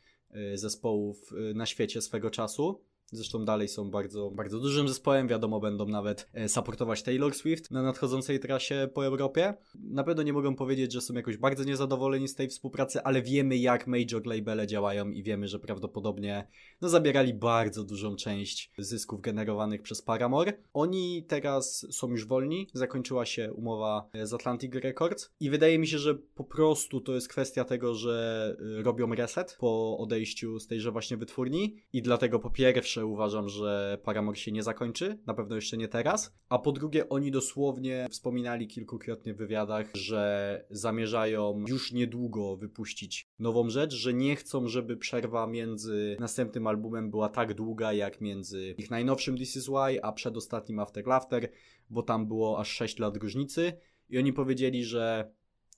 zespołów 0.54 1.32
y, 1.32 1.54
na 1.54 1.66
świecie 1.66 2.02
swego 2.02 2.30
czasu. 2.30 2.84
Zresztą 3.12 3.44
dalej 3.44 3.68
są 3.68 3.90
bardzo, 3.90 4.30
bardzo 4.30 4.60
dużym 4.60 4.88
zespołem, 4.88 5.28
wiadomo, 5.28 5.60
będą 5.60 5.86
nawet 5.86 6.28
e, 6.32 6.48
supportować 6.48 7.02
Taylor 7.02 7.34
Swift 7.34 7.70
na 7.70 7.82
nadchodzącej 7.82 8.40
trasie 8.40 8.88
po 8.94 9.06
Europie. 9.06 9.54
Na 9.74 10.04
pewno 10.04 10.22
nie 10.22 10.32
mogą 10.32 10.56
powiedzieć, 10.56 10.92
że 10.92 11.00
są 11.00 11.14
jakoś 11.14 11.36
bardzo 11.36 11.64
niezadowoleni 11.64 12.28
z 12.28 12.34
tej 12.34 12.48
współpracy, 12.48 13.02
ale 13.02 13.22
wiemy 13.22 13.56
jak 13.56 13.86
major 13.86 14.26
labele 14.26 14.66
działają 14.66 15.10
i 15.10 15.22
wiemy, 15.22 15.48
że 15.48 15.58
prawdopodobnie 15.58 16.48
no, 16.80 16.88
zabierali 16.88 17.34
bardzo 17.34 17.84
dużą 17.84 18.16
część 18.16 18.72
zysków 18.78 19.20
generowanych 19.20 19.82
przez 19.82 20.02
Paramore. 20.02 20.52
Oni 20.72 21.24
teraz 21.28 21.86
są 21.90 22.10
już 22.10 22.26
wolni, 22.26 22.68
zakończyła 22.74 23.26
się 23.26 23.52
umowa 23.52 24.08
z 24.22 24.32
Atlantic 24.32 24.74
Records 24.74 25.30
i 25.40 25.50
wydaje 25.50 25.78
mi 25.78 25.86
się, 25.86 25.98
że 25.98 26.14
po 26.14 26.44
prostu 26.44 27.00
to 27.00 27.14
jest 27.14 27.28
kwestia 27.28 27.64
tego, 27.64 27.94
że 27.94 28.56
y, 28.78 28.82
robią 28.82 29.14
reset 29.14 29.56
po 29.60 29.98
odejściu 29.98 30.58
z 30.58 30.66
tejże 30.66 30.90
właśnie 30.90 31.16
wytwórni 31.16 31.76
i 31.92 32.02
dlatego 32.02 32.38
po 32.38 32.50
pierwsze 32.50 32.95
pierwsze 32.96 33.06
uważam, 33.06 33.48
że 33.48 33.98
Paramore 34.04 34.36
się 34.36 34.52
nie 34.52 34.62
zakończy, 34.62 35.18
na 35.26 35.34
pewno 35.34 35.56
jeszcze 35.56 35.76
nie 35.76 35.88
teraz, 35.88 36.34
a 36.48 36.58
po 36.58 36.72
drugie 36.72 37.08
oni 37.08 37.30
dosłownie 37.30 38.06
wspominali 38.10 38.66
kilkukrotnie 38.66 39.34
w 39.34 39.36
wywiadach, 39.36 39.86
że 39.94 40.64
zamierzają 40.70 41.64
już 41.68 41.92
niedługo 41.92 42.56
wypuścić 42.56 43.26
nową 43.38 43.70
rzecz, 43.70 43.94
że 43.94 44.14
nie 44.14 44.36
chcą, 44.36 44.68
żeby 44.68 44.96
przerwa 44.96 45.46
między 45.46 46.16
następnym 46.20 46.66
albumem 46.66 47.10
była 47.10 47.28
tak 47.28 47.54
długa 47.54 47.92
jak 47.92 48.20
między 48.20 48.74
ich 48.78 48.90
najnowszym 48.90 49.36
This 49.36 49.56
Is 49.56 49.68
Why, 49.68 50.02
a 50.02 50.12
przedostatnim 50.12 50.78
After 50.78 51.06
Laughter, 51.06 51.50
bo 51.90 52.02
tam 52.02 52.26
było 52.26 52.58
aż 52.58 52.68
6 52.68 52.98
lat 52.98 53.16
różnicy. 53.16 53.72
I 54.08 54.18
oni 54.18 54.32
powiedzieli, 54.32 54.84
że 54.84 55.32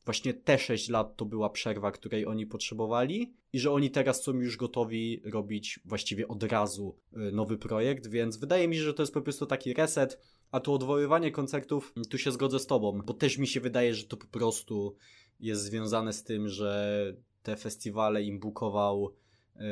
właśnie 0.08 0.34
te 0.34 0.58
6 0.58 0.88
lat 0.88 1.16
to 1.16 1.24
była 1.24 1.50
przerwa, 1.50 1.92
której 1.92 2.26
oni 2.26 2.46
potrzebowali 2.46 3.34
i 3.52 3.58
że 3.58 3.70
oni 3.72 3.90
teraz 3.90 4.22
są 4.22 4.32
już 4.32 4.56
gotowi 4.56 5.22
robić 5.24 5.80
właściwie 5.84 6.28
od 6.28 6.42
razu 6.42 6.96
y, 7.12 7.32
nowy 7.32 7.58
projekt, 7.58 8.06
więc 8.06 8.36
wydaje 8.36 8.68
mi 8.68 8.76
się, 8.76 8.82
że 8.82 8.94
to 8.94 9.02
jest 9.02 9.14
po 9.14 9.22
prostu 9.22 9.46
taki 9.46 9.74
reset, 9.74 10.18
a 10.50 10.60
to 10.60 10.74
odwoływanie 10.74 11.30
koncertów, 11.30 11.94
tu 12.10 12.18
się 12.18 12.32
zgodzę 12.32 12.58
z 12.58 12.66
tobą, 12.66 13.02
bo 13.06 13.14
też 13.14 13.38
mi 13.38 13.46
się 13.46 13.60
wydaje, 13.60 13.94
że 13.94 14.04
to 14.04 14.16
po 14.16 14.26
prostu 14.26 14.96
jest 15.40 15.62
związane 15.62 16.12
z 16.12 16.24
tym, 16.24 16.48
że 16.48 17.14
te 17.42 17.56
festiwale 17.56 18.22
im 18.22 18.40
bukował, 18.40 19.14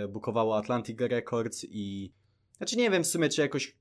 y, 0.04 0.08
bukowało 0.08 0.56
Atlantic 0.56 1.00
Records 1.00 1.66
i 1.68 2.12
znaczy 2.56 2.76
nie 2.76 2.90
wiem 2.90 3.04
w 3.04 3.06
sumie, 3.06 3.28
czy 3.28 3.40
jakoś 3.40 3.76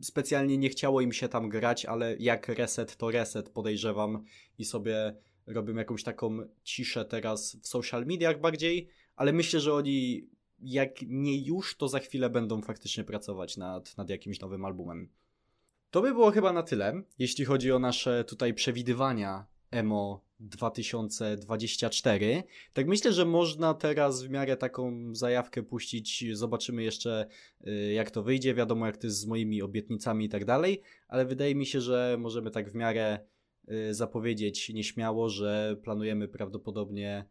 specjalnie 0.00 0.58
nie 0.58 0.68
chciało 0.68 1.00
im 1.00 1.12
się 1.12 1.28
tam 1.28 1.48
grać, 1.48 1.84
ale 1.84 2.16
jak 2.16 2.48
reset 2.48 2.96
to 2.96 3.10
reset 3.10 3.50
podejrzewam 3.50 4.24
i 4.58 4.64
sobie 4.64 5.14
robią 5.48 5.74
jakąś 5.74 6.02
taką 6.02 6.38
ciszę 6.62 7.04
teraz 7.04 7.56
w 7.56 7.68
social 7.68 8.06
mediach 8.06 8.40
bardziej, 8.40 8.88
ale 9.16 9.32
myślę, 9.32 9.60
że 9.60 9.74
oni 9.74 10.28
jak 10.60 11.02
nie 11.02 11.44
już, 11.44 11.76
to 11.76 11.88
za 11.88 11.98
chwilę 11.98 12.30
będą 12.30 12.62
faktycznie 12.62 13.04
pracować 13.04 13.56
nad, 13.56 13.96
nad 13.96 14.10
jakimś 14.10 14.40
nowym 14.40 14.64
albumem. 14.64 15.08
To 15.90 16.02
by 16.02 16.12
było 16.12 16.30
chyba 16.30 16.52
na 16.52 16.62
tyle, 16.62 17.02
jeśli 17.18 17.44
chodzi 17.44 17.72
o 17.72 17.78
nasze 17.78 18.24
tutaj 18.24 18.54
przewidywania 18.54 19.46
emo 19.70 20.24
2024. 20.40 22.42
Tak 22.72 22.86
myślę, 22.86 23.12
że 23.12 23.24
można 23.24 23.74
teraz 23.74 24.22
w 24.22 24.30
miarę 24.30 24.56
taką 24.56 25.14
zajawkę 25.14 25.62
puścić. 25.62 26.24
Zobaczymy 26.32 26.82
jeszcze, 26.82 27.26
y, 27.66 27.92
jak 27.92 28.10
to 28.10 28.22
wyjdzie. 28.22 28.54
Wiadomo, 28.54 28.86
jak 28.86 28.96
to 28.96 29.06
jest 29.06 29.18
z 29.18 29.26
moimi 29.26 29.62
obietnicami 29.62 30.24
i 30.24 30.28
tak 30.28 30.44
dalej, 30.44 30.82
ale 31.08 31.26
wydaje 31.26 31.54
mi 31.54 31.66
się, 31.66 31.80
że 31.80 32.16
możemy 32.18 32.50
tak 32.50 32.70
w 32.70 32.74
miarę 32.74 33.18
zapowiedzieć 33.90 34.68
nieśmiało, 34.68 35.28
że 35.28 35.76
planujemy 35.82 36.28
prawdopodobnie 36.28 37.24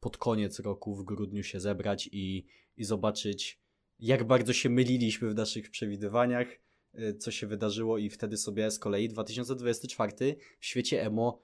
pod 0.00 0.16
koniec 0.16 0.60
roku 0.60 0.94
w 0.94 1.04
grudniu 1.04 1.42
się 1.42 1.60
zebrać 1.60 2.08
i, 2.12 2.46
i 2.76 2.84
zobaczyć, 2.84 3.60
jak 3.98 4.24
bardzo 4.24 4.52
się 4.52 4.68
myliliśmy 4.68 5.30
w 5.30 5.34
naszych 5.34 5.70
przewidywaniach, 5.70 6.48
y, 6.94 7.14
co 7.14 7.30
się 7.30 7.46
wydarzyło, 7.46 7.98
i 7.98 8.10
wtedy 8.10 8.36
sobie 8.36 8.70
z 8.70 8.78
kolei 8.78 9.08
2024 9.08 10.36
w 10.60 10.66
świecie 10.66 11.02
emo 11.02 11.42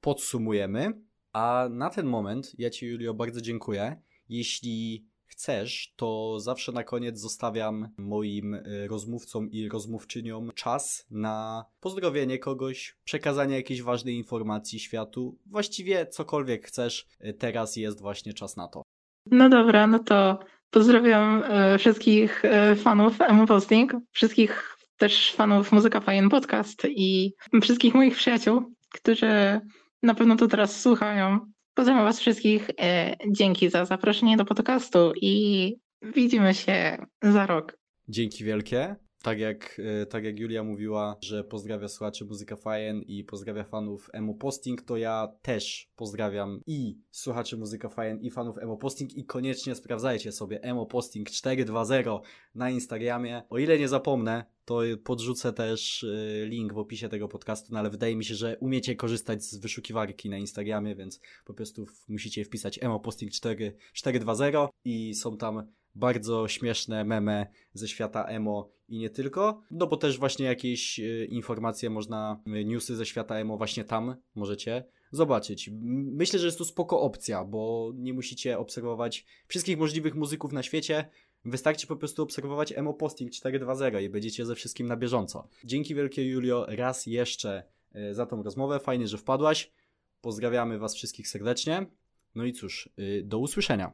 podsumujemy. 0.00 0.92
A 1.32 1.68
na 1.70 1.90
ten 1.90 2.06
moment 2.06 2.52
ja 2.58 2.70
Ci, 2.70 2.86
Julio, 2.86 3.14
bardzo 3.14 3.40
dziękuję. 3.40 4.02
Jeśli 4.28 5.07
chcesz, 5.28 5.92
to 5.96 6.40
zawsze 6.40 6.72
na 6.72 6.84
koniec 6.84 7.18
zostawiam 7.18 7.88
moim 7.98 8.54
y, 8.54 8.86
rozmówcom 8.90 9.50
i 9.50 9.68
rozmówczyniom 9.68 10.52
czas 10.54 11.06
na 11.10 11.64
pozdrowienie 11.80 12.38
kogoś, 12.38 12.96
przekazanie 13.04 13.56
jakiejś 13.56 13.82
ważnej 13.82 14.16
informacji 14.16 14.80
światu. 14.80 15.38
Właściwie 15.46 16.06
cokolwiek 16.06 16.66
chcesz, 16.66 17.06
y, 17.24 17.32
teraz 17.32 17.76
jest 17.76 18.00
właśnie 18.00 18.34
czas 18.34 18.56
na 18.56 18.68
to. 18.68 18.82
No 19.26 19.48
dobra, 19.48 19.86
no 19.86 19.98
to 19.98 20.38
pozdrawiam 20.70 21.42
y, 21.74 21.78
wszystkich 21.78 22.42
fanów 22.76 23.20
Emu 23.20 23.46
Posting, 23.46 23.92
wszystkich 24.12 24.78
też 24.96 25.32
fanów 25.32 25.72
Muzyka 25.72 26.00
Fajen 26.00 26.28
Podcast 26.28 26.86
i 26.90 27.34
wszystkich 27.62 27.94
moich 27.94 28.16
przyjaciół, 28.16 28.62
którzy 28.94 29.60
na 30.02 30.14
pewno 30.14 30.36
to 30.36 30.48
teraz 30.48 30.80
słuchają. 30.80 31.40
Pozdrawiam 31.78 32.04
Was 32.04 32.20
wszystkich. 32.20 32.70
E, 32.80 33.16
dzięki 33.30 33.70
za 33.70 33.84
zaproszenie 33.84 34.36
do 34.36 34.44
podcastu 34.44 35.12
i 35.22 35.76
widzimy 36.02 36.54
się 36.54 37.06
za 37.22 37.46
rok. 37.46 37.78
Dzięki 38.08 38.44
wielkie. 38.44 38.96
Tak 39.22 39.38
jak, 39.38 39.80
e, 40.02 40.06
tak 40.06 40.24
jak 40.24 40.38
Julia 40.38 40.64
mówiła, 40.64 41.16
że 41.20 41.44
pozdrawia 41.44 41.88
słuchaczy 41.88 42.24
Muzyka 42.24 42.56
Fajen 42.56 43.02
i 43.02 43.24
pozdrawia 43.24 43.64
fanów 43.64 44.10
Emo 44.12 44.34
Posting, 44.34 44.82
to 44.82 44.96
ja 44.96 45.28
też 45.42 45.90
pozdrawiam 45.96 46.60
i 46.66 46.98
słuchaczy 47.10 47.56
Muzyka 47.56 47.88
Fajen 47.88 48.20
i 48.20 48.30
fanów 48.30 48.58
Emo 48.58 48.76
Posting 48.76 49.16
i 49.16 49.24
koniecznie 49.24 49.74
sprawdzajcie 49.74 50.32
sobie 50.32 50.62
Emo 50.62 50.86
Posting 50.86 51.30
420 51.30 52.20
na 52.54 52.70
Instagramie. 52.70 53.42
O 53.50 53.58
ile 53.58 53.78
nie 53.78 53.88
zapomnę, 53.88 54.44
to 54.64 54.80
podrzucę 55.04 55.52
też 55.52 56.04
e, 56.04 56.46
link 56.46 56.72
w 56.72 56.78
opisie 56.78 57.08
tego 57.08 57.28
podcastu, 57.28 57.72
no 57.72 57.78
ale 57.78 57.90
wydaje 57.90 58.16
mi 58.16 58.24
się, 58.24 58.34
że 58.34 58.56
umiecie 58.60 58.96
korzystać 58.96 59.44
z 59.44 59.56
wyszukiwarki 59.56 60.28
na 60.30 60.38
Instagramie, 60.38 60.94
więc 60.94 61.20
po 61.44 61.54
prostu 61.54 61.86
musicie 62.08 62.44
wpisać 62.44 62.78
Emo 62.82 63.00
Posting 63.00 63.32
4, 63.32 63.76
420 63.92 64.68
i 64.84 65.14
są 65.14 65.36
tam 65.36 65.72
bardzo 65.94 66.48
śmieszne 66.48 67.04
meme 67.04 67.46
ze 67.72 67.88
świata 67.88 68.24
emo 68.24 68.70
i 68.88 68.98
nie 68.98 69.10
tylko, 69.10 69.62
no 69.70 69.86
bo 69.86 69.96
też 69.96 70.18
właśnie 70.18 70.46
jakieś 70.46 71.00
e, 71.00 71.24
informacje 71.24 71.90
można, 71.90 72.42
e, 72.46 72.64
newsy 72.64 72.96
ze 72.96 73.06
świata 73.06 73.34
emo 73.34 73.56
właśnie 73.56 73.84
tam 73.84 74.16
możecie 74.34 74.84
zobaczyć. 75.10 75.70
Myślę, 75.82 76.38
że 76.38 76.46
jest 76.46 76.58
to 76.58 76.64
spoko 76.64 77.00
opcja, 77.00 77.44
bo 77.44 77.92
nie 77.94 78.12
musicie 78.12 78.58
obserwować 78.58 79.26
wszystkich 79.48 79.78
możliwych 79.78 80.14
muzyków 80.14 80.52
na 80.52 80.62
świecie, 80.62 81.10
Wystarczy 81.44 81.86
po 81.86 81.96
prostu 81.96 82.22
obserwować 82.22 82.72
Emo 82.72 82.94
Posting 82.94 83.32
4.2.0 83.32 84.02
i 84.02 84.08
będziecie 84.08 84.46
ze 84.46 84.54
wszystkim 84.54 84.86
na 84.86 84.96
bieżąco. 84.96 85.48
Dzięki 85.64 85.94
wielkie 85.94 86.24
Julio 86.24 86.66
raz 86.68 87.06
jeszcze 87.06 87.62
e, 87.92 88.14
za 88.14 88.26
tą 88.26 88.42
rozmowę. 88.42 88.80
Fajnie, 88.80 89.08
że 89.08 89.18
wpadłaś. 89.18 89.72
Pozdrawiamy 90.20 90.78
Was 90.78 90.94
wszystkich 90.94 91.28
serdecznie. 91.28 91.86
No 92.34 92.44
i 92.44 92.52
cóż, 92.52 92.88
do 93.24 93.38
usłyszenia. 93.38 93.92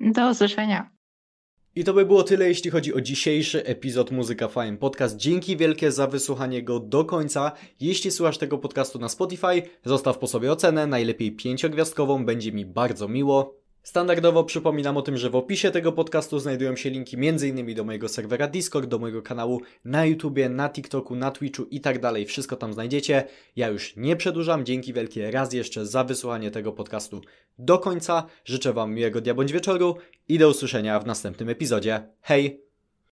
Do 0.00 0.30
usłyszenia. 0.30 0.90
I 1.76 1.84
to 1.84 1.94
by 1.94 2.06
było 2.06 2.22
tyle, 2.22 2.48
jeśli 2.48 2.70
chodzi 2.70 2.94
o 2.94 3.00
dzisiejszy 3.00 3.64
epizod 3.64 4.10
Muzyka 4.10 4.48
Fine 4.48 4.76
Podcast. 4.76 5.16
Dzięki 5.16 5.56
wielkie 5.56 5.92
za 5.92 6.06
wysłuchanie 6.06 6.62
go 6.62 6.80
do 6.80 7.04
końca. 7.04 7.52
Jeśli 7.80 8.10
słuchasz 8.10 8.38
tego 8.38 8.58
podcastu 8.58 8.98
na 8.98 9.08
Spotify, 9.08 9.62
zostaw 9.84 10.18
po 10.18 10.26
sobie 10.26 10.52
ocenę, 10.52 10.86
najlepiej 10.86 11.32
pięciogwiazdkową, 11.32 12.24
będzie 12.24 12.52
mi 12.52 12.66
bardzo 12.66 13.08
miło. 13.08 13.61
Standardowo 13.82 14.44
przypominam 14.44 14.96
o 14.96 15.02
tym, 15.02 15.16
że 15.16 15.30
w 15.30 15.36
opisie 15.36 15.70
tego 15.70 15.92
podcastu 15.92 16.38
znajdują 16.38 16.76
się 16.76 16.90
linki 16.90 17.16
m.in. 17.16 17.74
do 17.74 17.84
mojego 17.84 18.08
serwera 18.08 18.48
Discord, 18.48 18.88
do 18.88 18.98
mojego 18.98 19.22
kanału 19.22 19.60
na 19.84 20.06
YouTubie, 20.06 20.48
na 20.48 20.68
TikToku, 20.68 21.16
na 21.16 21.30
Twitchu 21.30 21.64
i 21.64 21.80
tak 21.80 22.00
dalej. 22.00 22.26
Wszystko 22.26 22.56
tam 22.56 22.72
znajdziecie. 22.72 23.24
Ja 23.56 23.68
już 23.68 23.96
nie 23.96 24.16
przedłużam. 24.16 24.64
Dzięki 24.64 24.92
wielkie 24.92 25.30
raz 25.30 25.52
jeszcze 25.52 25.86
za 25.86 26.04
wysłuchanie 26.04 26.50
tego 26.50 26.72
podcastu 26.72 27.20
do 27.58 27.78
końca. 27.78 28.26
Życzę 28.44 28.72
Wam 28.72 28.94
miłego 28.94 29.20
dnia 29.20 29.34
bądź 29.34 29.52
wieczoru 29.52 29.96
i 30.28 30.38
do 30.38 30.48
usłyszenia 30.48 31.00
w 31.00 31.06
następnym 31.06 31.48
epizodzie. 31.48 32.02
Hej! 32.20 32.61